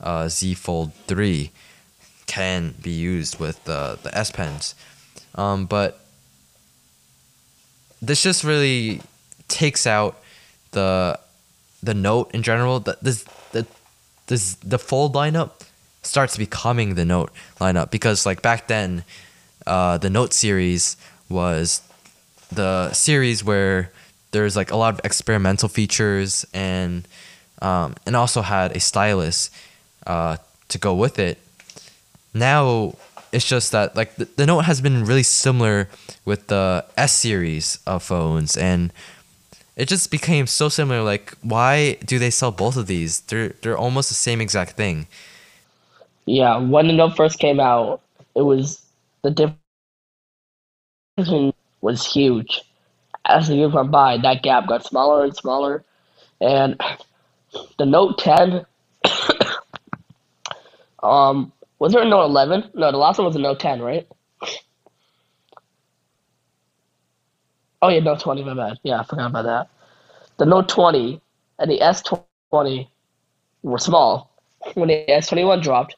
uh, 0.00 0.28
Z 0.28 0.54
Fold 0.54 0.94
3 1.06 1.50
can 2.26 2.74
be 2.80 2.90
used 2.90 3.38
with 3.38 3.62
the, 3.64 3.98
the 4.02 4.16
S 4.16 4.30
Pens. 4.30 4.74
Um, 5.34 5.66
but 5.66 6.00
this 8.00 8.22
just 8.22 8.42
really 8.44 9.02
takes 9.48 9.86
out 9.86 10.21
the 10.72 11.18
the 11.82 11.94
note 11.94 12.30
in 12.32 12.42
general. 12.42 12.80
The, 12.80 12.96
this, 13.02 13.24
the, 13.52 13.66
this, 14.28 14.54
the 14.56 14.78
fold 14.78 15.14
lineup 15.14 15.50
starts 16.02 16.36
becoming 16.36 16.94
the 16.94 17.04
note 17.04 17.30
lineup 17.60 17.90
because 17.90 18.24
like 18.24 18.42
back 18.42 18.68
then, 18.68 19.04
uh, 19.66 19.98
the 19.98 20.10
note 20.10 20.32
series 20.32 20.96
was 21.28 21.82
the 22.50 22.92
series 22.92 23.42
where 23.42 23.90
there's 24.32 24.56
like 24.56 24.70
a 24.70 24.76
lot 24.76 24.94
of 24.94 25.00
experimental 25.04 25.68
features 25.68 26.46
and 26.52 27.06
um, 27.60 27.94
and 28.06 28.16
also 28.16 28.42
had 28.42 28.76
a 28.76 28.80
stylus 28.80 29.50
uh, 30.06 30.36
to 30.68 30.78
go 30.78 30.94
with 30.94 31.18
it. 31.18 31.38
Now 32.34 32.96
it's 33.30 33.46
just 33.46 33.72
that 33.72 33.94
like 33.94 34.16
the, 34.16 34.26
the 34.36 34.46
note 34.46 34.64
has 34.64 34.80
been 34.80 35.04
really 35.04 35.22
similar 35.22 35.88
with 36.24 36.48
the 36.48 36.84
S 36.96 37.12
series 37.12 37.78
of 37.86 38.02
phones 38.02 38.56
and 38.56 38.92
it 39.76 39.88
just 39.88 40.10
became 40.10 40.46
so 40.46 40.68
similar 40.68 41.02
like 41.02 41.34
why 41.42 41.94
do 42.04 42.18
they 42.18 42.30
sell 42.30 42.50
both 42.50 42.76
of 42.76 42.86
these 42.86 43.20
they're 43.22 43.50
they're 43.62 43.78
almost 43.78 44.08
the 44.08 44.14
same 44.14 44.40
exact 44.40 44.72
thing 44.72 45.06
yeah, 46.26 46.58
when 46.58 46.86
the 46.86 46.92
Note 46.92 47.16
first 47.16 47.38
came 47.38 47.58
out, 47.60 48.00
it 48.34 48.42
was 48.42 48.84
the 49.22 49.30
difference 49.30 49.58
was 51.80 52.06
huge. 52.06 52.62
As 53.24 53.48
the 53.48 53.56
years 53.56 53.72
went 53.72 53.90
by, 53.90 54.18
that 54.18 54.42
gap 54.42 54.66
got 54.66 54.84
smaller 54.84 55.24
and 55.24 55.34
smaller, 55.34 55.84
and 56.40 56.80
the 57.78 57.86
Note 57.86 58.18
10. 58.18 58.64
um, 61.02 61.52
was 61.78 61.92
there 61.92 62.02
a 62.02 62.08
Note 62.08 62.24
11? 62.24 62.70
No, 62.74 62.92
the 62.92 62.98
last 62.98 63.18
one 63.18 63.26
was 63.26 63.36
a 63.36 63.40
Note 63.40 63.58
10, 63.58 63.82
right? 63.82 64.06
Oh 67.82 67.88
yeah, 67.88 67.98
Note 67.98 68.20
20. 68.20 68.44
My 68.44 68.54
bad. 68.54 68.78
Yeah, 68.84 69.00
I 69.00 69.04
forgot 69.04 69.30
about 69.30 69.44
that. 69.44 69.68
The 70.38 70.46
Note 70.46 70.68
20 70.68 71.20
and 71.58 71.70
the 71.70 71.80
S20 71.80 72.86
were 73.64 73.78
small. 73.78 74.30
When 74.74 74.88
the 74.88 75.04
S21 75.08 75.62
dropped, 75.62 75.96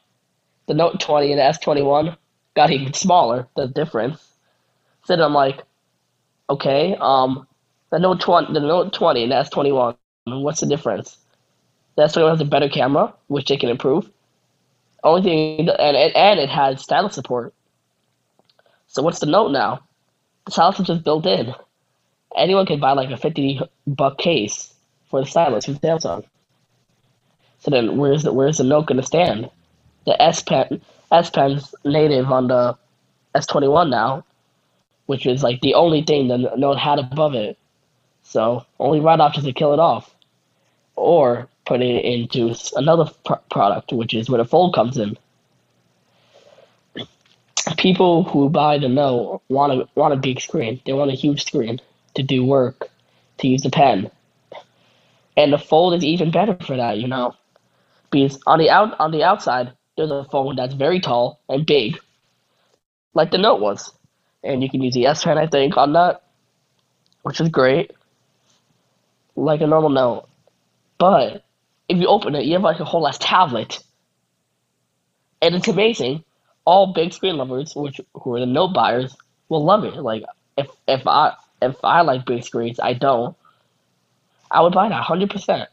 the 0.67 0.73
Note 0.73 0.99
20 0.99 1.33
and 1.33 1.39
the 1.39 1.45
S21 1.45 2.17
got 2.57 2.71
even 2.71 2.95
smaller. 2.95 3.47
The 3.55 3.69
difference. 3.69 4.33
Then 5.07 5.21
I'm 5.21 5.35
like, 5.35 5.61
okay, 6.49 6.97
um, 7.01 7.47
the 7.91 7.99
Note 7.99 8.21
20, 8.21 8.55
the 8.55 8.61
Note 8.61 8.95
20 8.95 9.25
and 9.25 9.33
the 9.33 9.37
S21, 9.37 9.95
what's 10.25 10.61
the 10.61 10.67
difference? 10.67 11.19
The 11.97 12.05
S21 12.05 12.31
has 12.31 12.41
a 12.41 12.47
better 12.47 12.71
camera, 12.71 13.13
which 13.27 13.47
they 13.47 13.59
can 13.59 13.69
improve. 13.69 14.11
Only 15.05 15.23
thing, 15.23 15.61
and 15.61 15.69
and, 15.69 16.17
and 16.17 16.41
it 16.41 16.49
has 16.49 16.81
stylus 16.81 17.15
support. 17.15 17.53
So 18.87 19.03
what's 19.03 19.21
the 19.21 19.27
Note 19.27 19.51
now? 19.51 19.81
The 20.47 20.53
stylus 20.53 20.81
is 20.81 20.87
just 20.87 21.05
built 21.05 21.27
in. 21.27 21.55
Anyone 22.37 22.67
can 22.67 22.81
buy 22.81 22.93
like 22.93 23.11
a 23.11 23.17
50 23.17 23.61
buck 23.87 24.19
case 24.19 24.75
for 25.09 25.21
the 25.21 25.27
stylus 25.27 25.67
from 25.67 25.77
Samsung. 25.77 26.25
So 27.61 27.71
then, 27.71 27.97
where's 27.97 28.25
the 28.25 28.33
where's 28.33 28.59
the 28.59 28.65
Note 28.65 28.87
gonna 28.87 29.03
stand? 29.03 29.51
The 30.05 30.21
S 30.21 30.43
Pen 30.43 30.83
S 31.13 31.31
Pen's 31.31 31.75
native 31.85 32.31
on 32.31 32.49
the 32.49 32.77
S21 33.35 33.89
now, 33.89 34.25
which 35.07 35.25
is 35.25 35.43
like 35.43 35.61
the 35.61 35.75
only 35.75 36.03
thing 36.03 36.29
the 36.29 36.37
Note 36.57 36.79
had 36.79 36.99
above 36.99 37.35
it. 37.35 37.57
So 38.23 38.67
only 38.79 39.01
right 39.01 39.21
option 39.21 39.45
to 39.45 39.53
kill 39.53 39.73
it 39.73 39.79
off, 39.79 40.15
or 40.97 41.49
put 41.65 41.81
it 41.81 42.05
into 42.05 42.55
another 42.77 43.11
pr- 43.25 43.35
product, 43.51 43.93
which 43.93 44.13
is 44.13 44.29
where 44.29 44.39
the 44.39 44.45
Fold 44.45 44.75
comes 44.75 44.99
in. 44.99 45.17
People 47.79 48.25
who 48.25 48.51
buy 48.51 48.79
the 48.79 48.89
Note 48.89 49.43
want 49.49 49.73
a 49.73 49.89
want 49.95 50.13
a 50.13 50.19
big 50.19 50.41
screen. 50.41 50.81
They 50.85 50.93
want 50.93 51.11
a 51.11 51.15
huge 51.15 51.45
screen 51.45 51.81
to 52.15 52.23
do 52.23 52.45
work, 52.45 52.89
to 53.39 53.49
use 53.49 53.63
the 53.63 53.71
pen, 53.71 54.11
and 55.37 55.53
the 55.53 55.59
Fold 55.59 55.95
is 55.95 56.05
even 56.05 56.31
better 56.31 56.57
for 56.65 56.77
that. 56.77 56.99
You 56.99 57.09
know, 57.09 57.35
because 58.11 58.39
on 58.47 58.59
the 58.59 58.71
out 58.71 58.99
on 59.01 59.11
the 59.11 59.25
outside 59.25 59.73
there's 59.97 60.11
a 60.11 60.25
phone 60.25 60.57
that's 60.57 60.75
very 60.75 61.01
tall 61.01 61.41
and 61.49 61.67
big, 61.67 61.99
like 63.15 63.31
the 63.31 63.39
Note 63.39 63.61
was, 63.61 63.93
and 64.43 64.63
you 64.63 64.71
can 64.71 64.83
use 64.83 64.95
the 64.95 65.07
S 65.07 65.25
Pen 65.25 65.39
I 65.39 65.47
think 65.47 65.77
on 65.77 65.93
that, 65.93 66.23
which 67.23 67.41
is 67.41 67.49
great, 67.49 67.93
like 69.37 69.61
a 69.61 69.67
normal 69.67 69.91
Note. 69.91 70.29
But 70.99 71.45
if 71.89 71.99
you 71.99 72.07
open 72.07 72.35
it, 72.35 72.45
you 72.45 72.55
have 72.55 72.63
like 72.63 72.81
a 72.81 72.85
whole 72.85 73.07
ass 73.07 73.19
tablet, 73.19 73.83
and 75.43 75.55
it's 75.55 75.69
amazing. 75.69 76.25
All 76.65 76.95
big 76.95 77.13
screen 77.13 77.37
lovers, 77.37 77.75
which 77.77 78.01
who 78.15 78.35
are 78.35 78.41
the 78.41 78.47
Note 78.47 78.73
buyers, 78.73 79.15
will 79.49 79.65
love 79.65 79.85
it. 79.85 79.97
Like 79.97 80.23
if 80.57 80.69
if 80.89 81.07
I 81.07 81.35
if 81.71 81.77
I 81.85 82.03
like 82.03 82.27
big 82.27 82.45
screens, 82.45 82.81
I 82.81 82.93
don't. 82.95 83.37
I 84.51 84.61
would 84.61 84.73
buy 84.73 84.89
that 84.89 85.03
hundred 85.03 85.31
percent. 85.31 85.69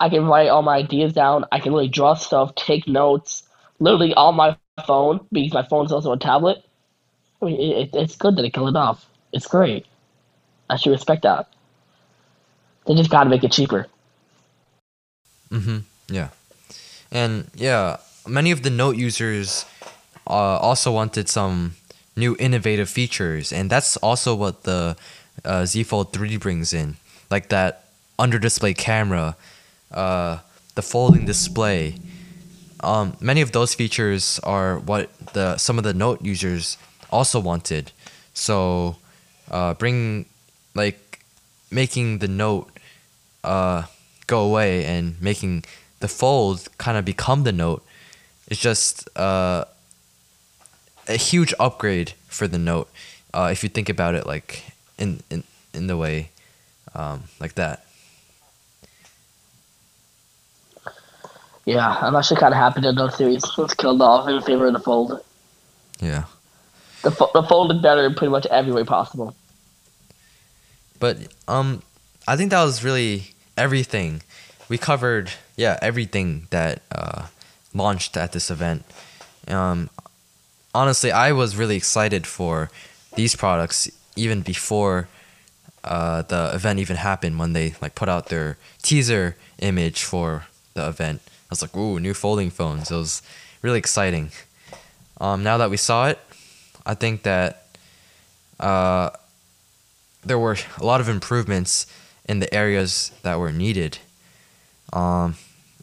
I 0.00 0.08
can 0.08 0.26
write 0.26 0.48
all 0.48 0.62
my 0.62 0.76
ideas 0.76 1.12
down. 1.12 1.44
I 1.52 1.60
can 1.60 1.72
really 1.72 1.88
draw 1.88 2.14
stuff, 2.14 2.54
take 2.54 2.86
notes, 2.88 3.44
literally 3.78 4.12
on 4.14 4.34
my 4.34 4.56
phone 4.86 5.20
because 5.32 5.54
my 5.54 5.66
phone's 5.66 5.92
also 5.92 6.12
a 6.12 6.18
tablet. 6.18 6.64
I 7.40 7.46
mean, 7.46 7.60
it, 7.60 7.88
it, 7.88 7.90
it's 7.94 8.16
good 8.16 8.36
that 8.36 8.42
they 8.42 8.50
kill 8.50 8.68
it 8.68 8.76
off. 8.76 9.06
It's 9.32 9.46
great. 9.46 9.86
I 10.68 10.76
should 10.76 10.90
respect 10.90 11.22
that. 11.22 11.48
They 12.86 12.94
just 12.94 13.10
gotta 13.10 13.30
make 13.30 13.44
it 13.44 13.52
cheaper. 13.52 13.86
Mm-hmm. 15.50 15.78
Yeah. 16.08 16.28
And 17.10 17.50
yeah, 17.54 17.98
many 18.26 18.50
of 18.50 18.62
the 18.62 18.70
Note 18.70 18.96
users 18.96 19.64
uh, 20.26 20.58
also 20.58 20.92
wanted 20.92 21.28
some 21.28 21.76
new 22.16 22.36
innovative 22.38 22.88
features, 22.88 23.52
and 23.52 23.70
that's 23.70 23.96
also 23.98 24.34
what 24.34 24.62
the 24.64 24.96
uh, 25.44 25.66
Z 25.66 25.84
Fold 25.84 26.12
3 26.12 26.36
brings 26.36 26.72
in, 26.72 26.96
like 27.30 27.48
that 27.48 27.84
under 28.18 28.38
display 28.38 28.74
camera, 28.74 29.36
uh, 29.92 30.38
the 30.74 30.82
folding 30.82 31.24
display. 31.26 31.96
Um, 32.80 33.16
many 33.20 33.40
of 33.40 33.52
those 33.52 33.74
features 33.74 34.38
are 34.44 34.78
what 34.78 35.10
the 35.32 35.56
some 35.56 35.78
of 35.78 35.84
the 35.84 35.94
Note 35.94 36.22
users 36.22 36.76
also 37.10 37.40
wanted. 37.40 37.92
So, 38.34 38.96
uh, 39.50 39.74
bring 39.74 40.26
like 40.74 41.20
making 41.70 42.18
the 42.18 42.28
note 42.28 42.70
uh, 43.42 43.84
go 44.26 44.40
away 44.44 44.84
and 44.84 45.20
making 45.20 45.64
the 46.00 46.08
fold 46.08 46.68
kind 46.78 46.96
of 46.98 47.04
become 47.04 47.44
the 47.44 47.52
note 47.52 47.82
It's 48.48 48.60
just 48.60 49.08
uh, 49.16 49.64
a 51.08 51.16
huge 51.16 51.54
upgrade 51.58 52.12
for 52.28 52.46
the 52.48 52.58
note. 52.58 52.88
Uh, 53.32 53.48
if 53.50 53.62
you 53.62 53.68
think 53.68 53.88
about 53.88 54.14
it 54.14 54.26
like 54.26 54.64
in 54.98 55.20
in 55.30 55.44
in 55.72 55.86
the 55.86 55.96
way 55.96 56.30
um, 56.94 57.24
like 57.40 57.54
that. 57.54 57.84
Yeah, 61.64 61.88
I'm 61.88 62.14
actually 62.14 62.40
kind 62.40 62.52
of 62.52 62.58
happy 62.58 62.82
that 62.82 62.92
Note 62.92 63.14
series 63.14 63.56
was 63.56 63.72
killed 63.74 64.02
off 64.02 64.28
in 64.28 64.40
favor 64.42 64.66
of 64.66 64.74
the 64.74 64.80
fold. 64.80 65.18
Yeah. 65.98 66.24
The, 67.02 67.10
fo- 67.10 67.30
the 67.32 67.42
fold 67.42 67.72
is 67.72 67.80
better 67.80 68.04
in 68.04 68.14
pretty 68.14 68.30
much 68.30 68.46
every 68.46 68.72
way 68.72 68.84
possible. 68.84 69.34
But 71.00 71.18
um, 71.48 71.82
I 72.28 72.36
think 72.36 72.50
that 72.50 72.62
was 72.62 72.84
really 72.84 73.34
everything. 73.56 74.22
We 74.68 74.78
covered 74.78 75.30
yeah 75.56 75.78
everything 75.82 76.46
that 76.50 76.82
uh, 76.92 77.26
launched 77.72 78.16
at 78.16 78.32
this 78.32 78.50
event. 78.50 78.84
Um, 79.48 79.90
honestly, 80.74 81.12
I 81.12 81.32
was 81.32 81.56
really 81.56 81.76
excited 81.76 82.26
for 82.26 82.70
these 83.14 83.36
products 83.36 83.90
even 84.16 84.42
before 84.42 85.08
uh, 85.84 86.22
the 86.22 86.50
event 86.54 86.78
even 86.78 86.96
happened 86.96 87.38
when 87.38 87.52
they 87.52 87.74
like 87.80 87.94
put 87.94 88.08
out 88.08 88.26
their 88.26 88.56
teaser 88.82 89.36
image 89.58 90.02
for 90.02 90.46
the 90.74 90.88
event. 90.88 91.20
I 91.26 91.30
was 91.50 91.62
like, 91.62 91.76
ooh, 91.76 92.00
new 92.00 92.14
folding 92.14 92.50
phones. 92.50 92.90
It 92.90 92.96
was 92.96 93.22
really 93.62 93.78
exciting. 93.78 94.30
Um, 95.20 95.42
now 95.42 95.58
that 95.58 95.70
we 95.70 95.76
saw 95.76 96.08
it, 96.08 96.18
I 96.84 96.94
think 96.94 97.22
that 97.22 97.66
uh, 98.58 99.10
there 100.24 100.38
were 100.38 100.56
a 100.78 100.84
lot 100.84 101.00
of 101.00 101.08
improvements 101.08 101.86
in 102.26 102.40
the 102.40 102.52
areas 102.52 103.12
that 103.22 103.38
were 103.38 103.52
needed. 103.52 103.98
Um, 104.92 105.36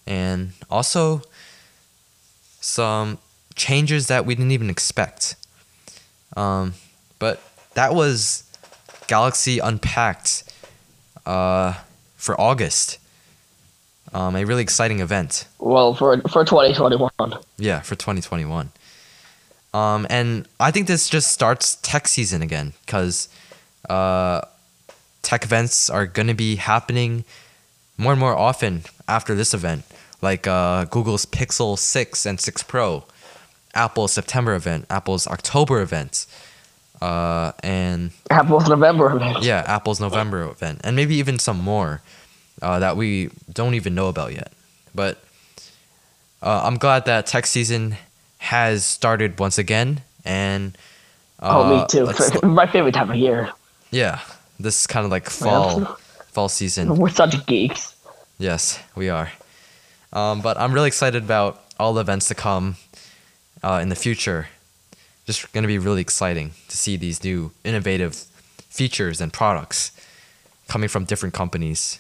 and 0.08 0.52
also 0.70 1.22
some 2.60 3.18
changes 3.56 4.08
that 4.08 4.26
we 4.26 4.36
didn't 4.36 4.52
even 4.52 4.70
expect. 4.70 5.36
Um, 6.36 6.74
but 7.20 7.42
that 7.74 7.94
was 7.94 8.44
Galaxy 9.08 9.60
Unpacked 9.60 10.44
uh, 11.26 11.74
for 12.16 12.40
August. 12.40 12.98
Um, 14.14 14.36
a 14.36 14.44
really 14.44 14.62
exciting 14.64 15.00
event. 15.00 15.48
Well, 15.60 15.94
for 15.94 16.18
for 16.22 16.44
2021. 16.44 17.12
Yeah, 17.58 17.80
for 17.80 17.96
2021. 17.96 18.72
Um, 19.74 20.06
and 20.10 20.48
I 20.60 20.72
think 20.72 20.88
this 20.88 21.08
just 21.08 21.32
starts 21.32 21.76
tech 21.78 22.08
season 22.08 22.42
again 22.42 22.74
because 22.86 23.30
uh, 23.90 24.42
tech 25.22 25.44
events 25.46 25.90
are 25.90 26.06
going 26.06 26.28
to 26.28 26.34
be 26.34 26.58
happening 26.58 27.24
more 27.98 28.12
and 28.12 28.20
more 28.20 28.36
often 28.36 28.84
after 29.08 29.34
this 29.34 29.54
event, 29.54 29.84
like 30.22 30.46
uh, 30.46 30.86
Google's 30.86 31.26
Pixel 31.26 31.78
6 31.78 32.26
and 32.26 32.40
6 32.40 32.64
Pro, 32.64 33.06
Apple's 33.74 34.12
September 34.12 34.54
event, 34.56 34.86
Apple's 34.90 35.28
October 35.28 35.82
event, 35.82 36.26
uh, 37.02 37.52
and 37.64 38.12
Apple's 38.30 38.68
November 38.68 39.16
event. 39.16 39.44
yeah, 39.44 39.64
Apple's 39.68 40.00
November 40.00 40.44
event, 40.44 40.82
and 40.84 40.96
maybe 40.96 41.16
even 41.16 41.40
some 41.40 41.60
more 41.60 42.02
uh, 42.62 42.80
that 42.80 42.98
we 42.98 43.30
don't 43.52 43.74
even 43.74 43.96
know 43.96 44.08
about 44.08 44.34
yet. 44.34 44.52
But 44.94 45.24
uh, 46.42 46.62
I'm 46.66 46.78
glad 46.78 47.06
that 47.06 47.26
tech 47.28 47.46
season 47.46 47.96
has 48.40 48.84
started 48.86 49.40
once 49.40 49.58
again, 49.58 50.02
and 50.26 50.78
uh, 51.40 51.64
oh, 51.64 51.80
me 51.80 51.86
too. 51.88 52.48
My 52.48 52.68
favorite 52.68 52.94
time 52.94 53.10
of 53.10 53.16
year. 53.16 53.52
yeah, 53.92 54.20
this 54.60 54.82
is 54.82 54.88
kind 54.88 55.06
of 55.06 55.12
like 55.12 55.30
fall 55.30 55.86
fall 56.32 56.50
season. 56.50 56.96
We're 56.98 57.10
such 57.10 57.46
geeks. 57.46 57.96
Yes, 58.38 58.80
we 58.96 59.10
are. 59.10 59.32
Um, 60.14 60.42
but 60.42 60.58
I'm 60.58 60.74
really 60.74 60.88
excited 60.88 61.24
about 61.24 61.64
all 61.80 61.94
the 61.94 62.02
events 62.02 62.28
to 62.28 62.36
come 62.36 62.76
uh, 63.64 63.80
in 63.82 63.90
the 63.90 63.96
future. 63.96 64.48
Just 65.26 65.52
going 65.54 65.64
to 65.64 65.68
be 65.68 65.78
really 65.78 66.02
exciting 66.02 66.52
to 66.68 66.78
see 66.78 66.98
these 66.98 67.24
new 67.24 67.52
innovative 67.64 68.16
features 68.70 69.22
and 69.22 69.32
products 69.32 69.92
coming 70.68 70.90
from 70.90 71.06
different 71.06 71.34
companies. 71.36 72.00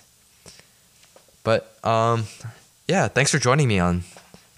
But 1.43 1.77
um, 1.85 2.25
yeah, 2.87 3.07
thanks 3.07 3.31
for 3.31 3.37
joining 3.39 3.67
me 3.67 3.79
on 3.79 4.03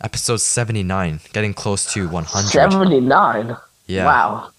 episode 0.01 0.37
79, 0.37 1.19
getting 1.33 1.53
close 1.53 1.91
to 1.93 2.07
100. 2.07 2.47
79. 2.49 3.57
Yeah. 3.87 4.05
Wow. 4.05 4.49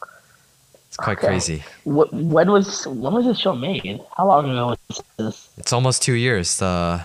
It's 0.89 0.97
quite 0.97 1.19
Okay. 1.19 1.27
crazy. 1.27 1.65
When 1.85 2.51
was 2.51 2.87
when 2.87 3.15
was 3.15 3.25
this 3.25 3.39
show 3.41 3.55
made? 3.55 4.01
How 4.17 4.27
long 4.27 4.49
ago 4.51 4.77
was 4.89 5.03
this? 5.17 5.49
It's 5.59 5.73
almost 5.73 6.03
two 6.03 6.13
years. 6.13 6.63
Uh, 6.63 7.05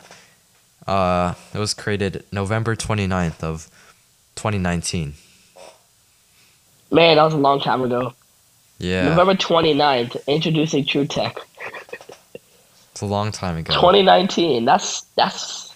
uh, 0.85 1.33
it 1.53 1.57
was 1.57 1.73
created 1.73 2.23
November 2.31 2.75
29th 2.75 3.43
of 3.43 3.67
2019. 4.35 5.13
Man, 6.91 7.17
that 7.17 7.23
was 7.23 7.33
a 7.33 7.37
long 7.37 7.59
time 7.59 7.81
ago. 7.81 8.13
Yeah. 8.79 9.09
November 9.09 9.35
29th, 9.35 10.25
introducing 10.27 10.85
True 10.85 11.05
Tech. 11.05 11.37
It's 12.91 13.01
a 13.01 13.05
long 13.05 13.31
time 13.31 13.57
ago. 13.57 13.73
2019. 13.73 14.65
That's 14.65 15.01
that's 15.15 15.73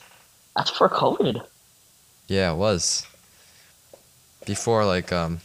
that's 0.55 0.69
for 0.69 0.89
COVID. 0.89 1.45
Yeah, 2.27 2.51
it 2.53 2.55
was. 2.55 3.05
Before 4.45 4.85
like 4.85 5.11
um 5.11 5.39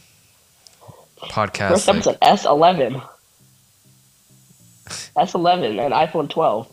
podcast 1.19 1.69
First 1.69 1.87
like, 1.87 1.95
episode 1.97 2.19
S11. 2.21 3.07
S11 5.15 5.79
and 5.85 5.93
iPhone 5.93 6.29
12. 6.29 6.67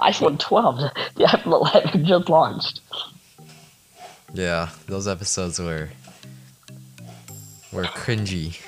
iPhone 0.00 0.38
12. 0.38 0.78
The 1.16 1.24
iPhone 1.24 1.52
11 1.52 2.04
just 2.06 2.28
launched. 2.28 2.80
Yeah, 4.32 4.70
those 4.86 5.08
episodes 5.08 5.58
were 5.58 5.90
were 7.72 7.84
cringy. 7.84 8.60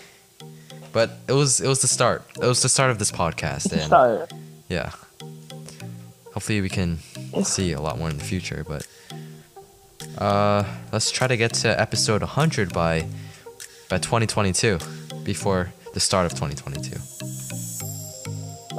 But 0.92 1.10
it 1.28 1.32
was 1.32 1.60
it 1.60 1.68
was 1.68 1.80
the 1.82 1.88
start. 1.88 2.22
It 2.36 2.46
was 2.46 2.62
the 2.62 2.68
start 2.68 2.90
of 2.90 2.98
this 2.98 3.12
podcast 3.12 3.72
and 3.72 3.82
Start. 3.82 4.32
yeah. 4.68 4.90
Hopefully 6.34 6.60
we 6.60 6.68
can 6.68 6.98
see 7.44 7.72
a 7.72 7.80
lot 7.80 7.98
more 7.98 8.08
in 8.10 8.18
the 8.18 8.24
future, 8.24 8.64
but 8.66 8.86
uh 10.18 10.64
let's 10.92 11.10
try 11.10 11.26
to 11.26 11.36
get 11.36 11.52
to 11.54 11.80
episode 11.80 12.22
100 12.22 12.72
by 12.72 13.06
by 13.88 13.98
2022 13.98 14.78
before 15.24 15.72
the 15.94 16.00
start 16.00 16.26
of 16.26 16.32
2022. 16.32 16.96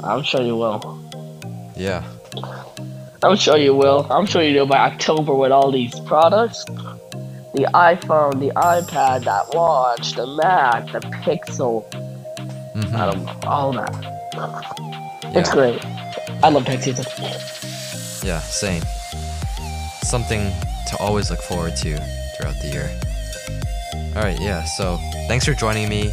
I'm 0.02 0.22
sure 0.22 0.42
you 0.42 0.56
will. 0.56 1.00
Yeah. 1.76 2.04
I'm 3.22 3.36
sure 3.36 3.56
you 3.56 3.74
will. 3.74 4.06
I'm 4.10 4.26
sure 4.26 4.42
you 4.42 4.58
will 4.60 4.66
by 4.66 4.78
October 4.90 5.34
with 5.34 5.52
all 5.52 5.70
these 5.70 5.98
products. 6.00 6.64
The 7.54 7.68
iPhone, 7.74 8.40
the 8.40 8.50
iPad, 8.56 9.24
that 9.24 9.54
watch, 9.54 10.12
the 10.14 10.26
Mac, 10.26 10.90
the 10.92 11.00
Pixel, 11.24 11.84
Mhm. 12.74 12.94
I 12.94 13.06
don't, 13.12 13.46
all 13.46 13.72
that. 13.72 13.94
It's 15.34 15.50
great. 15.50 15.84
I 16.42 16.48
love 16.48 16.64
tech 16.64 16.82
season. 16.82 17.04
Yeah, 18.22 18.40
same. 18.40 18.82
Something 20.02 20.50
to 20.88 20.96
always 20.98 21.30
look 21.30 21.42
forward 21.42 21.76
to 21.76 21.96
throughout 22.36 22.54
the 22.62 22.68
year. 22.68 22.90
All 24.16 24.22
right, 24.22 24.38
yeah. 24.40 24.64
So 24.64 24.98
thanks 25.28 25.44
for 25.44 25.54
joining 25.54 25.88
me, 25.88 26.12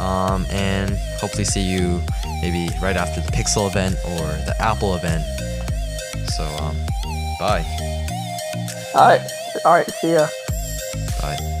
um, 0.00 0.44
and 0.50 0.96
hopefully 1.20 1.44
see 1.44 1.62
you 1.62 2.00
maybe 2.42 2.68
right 2.80 2.96
after 2.96 3.20
the 3.20 3.30
Pixel 3.32 3.68
event 3.68 3.96
or 4.04 4.26
the 4.46 4.54
Apple 4.60 4.94
event. 4.94 5.24
So 6.30 6.44
um, 6.62 6.76
bye, 7.38 7.64
All 8.94 9.08
right, 9.08 9.20
all 9.64 9.74
right. 9.74 9.90
See 9.90 10.12
ya. 10.12 10.26
Bye. 11.20 11.57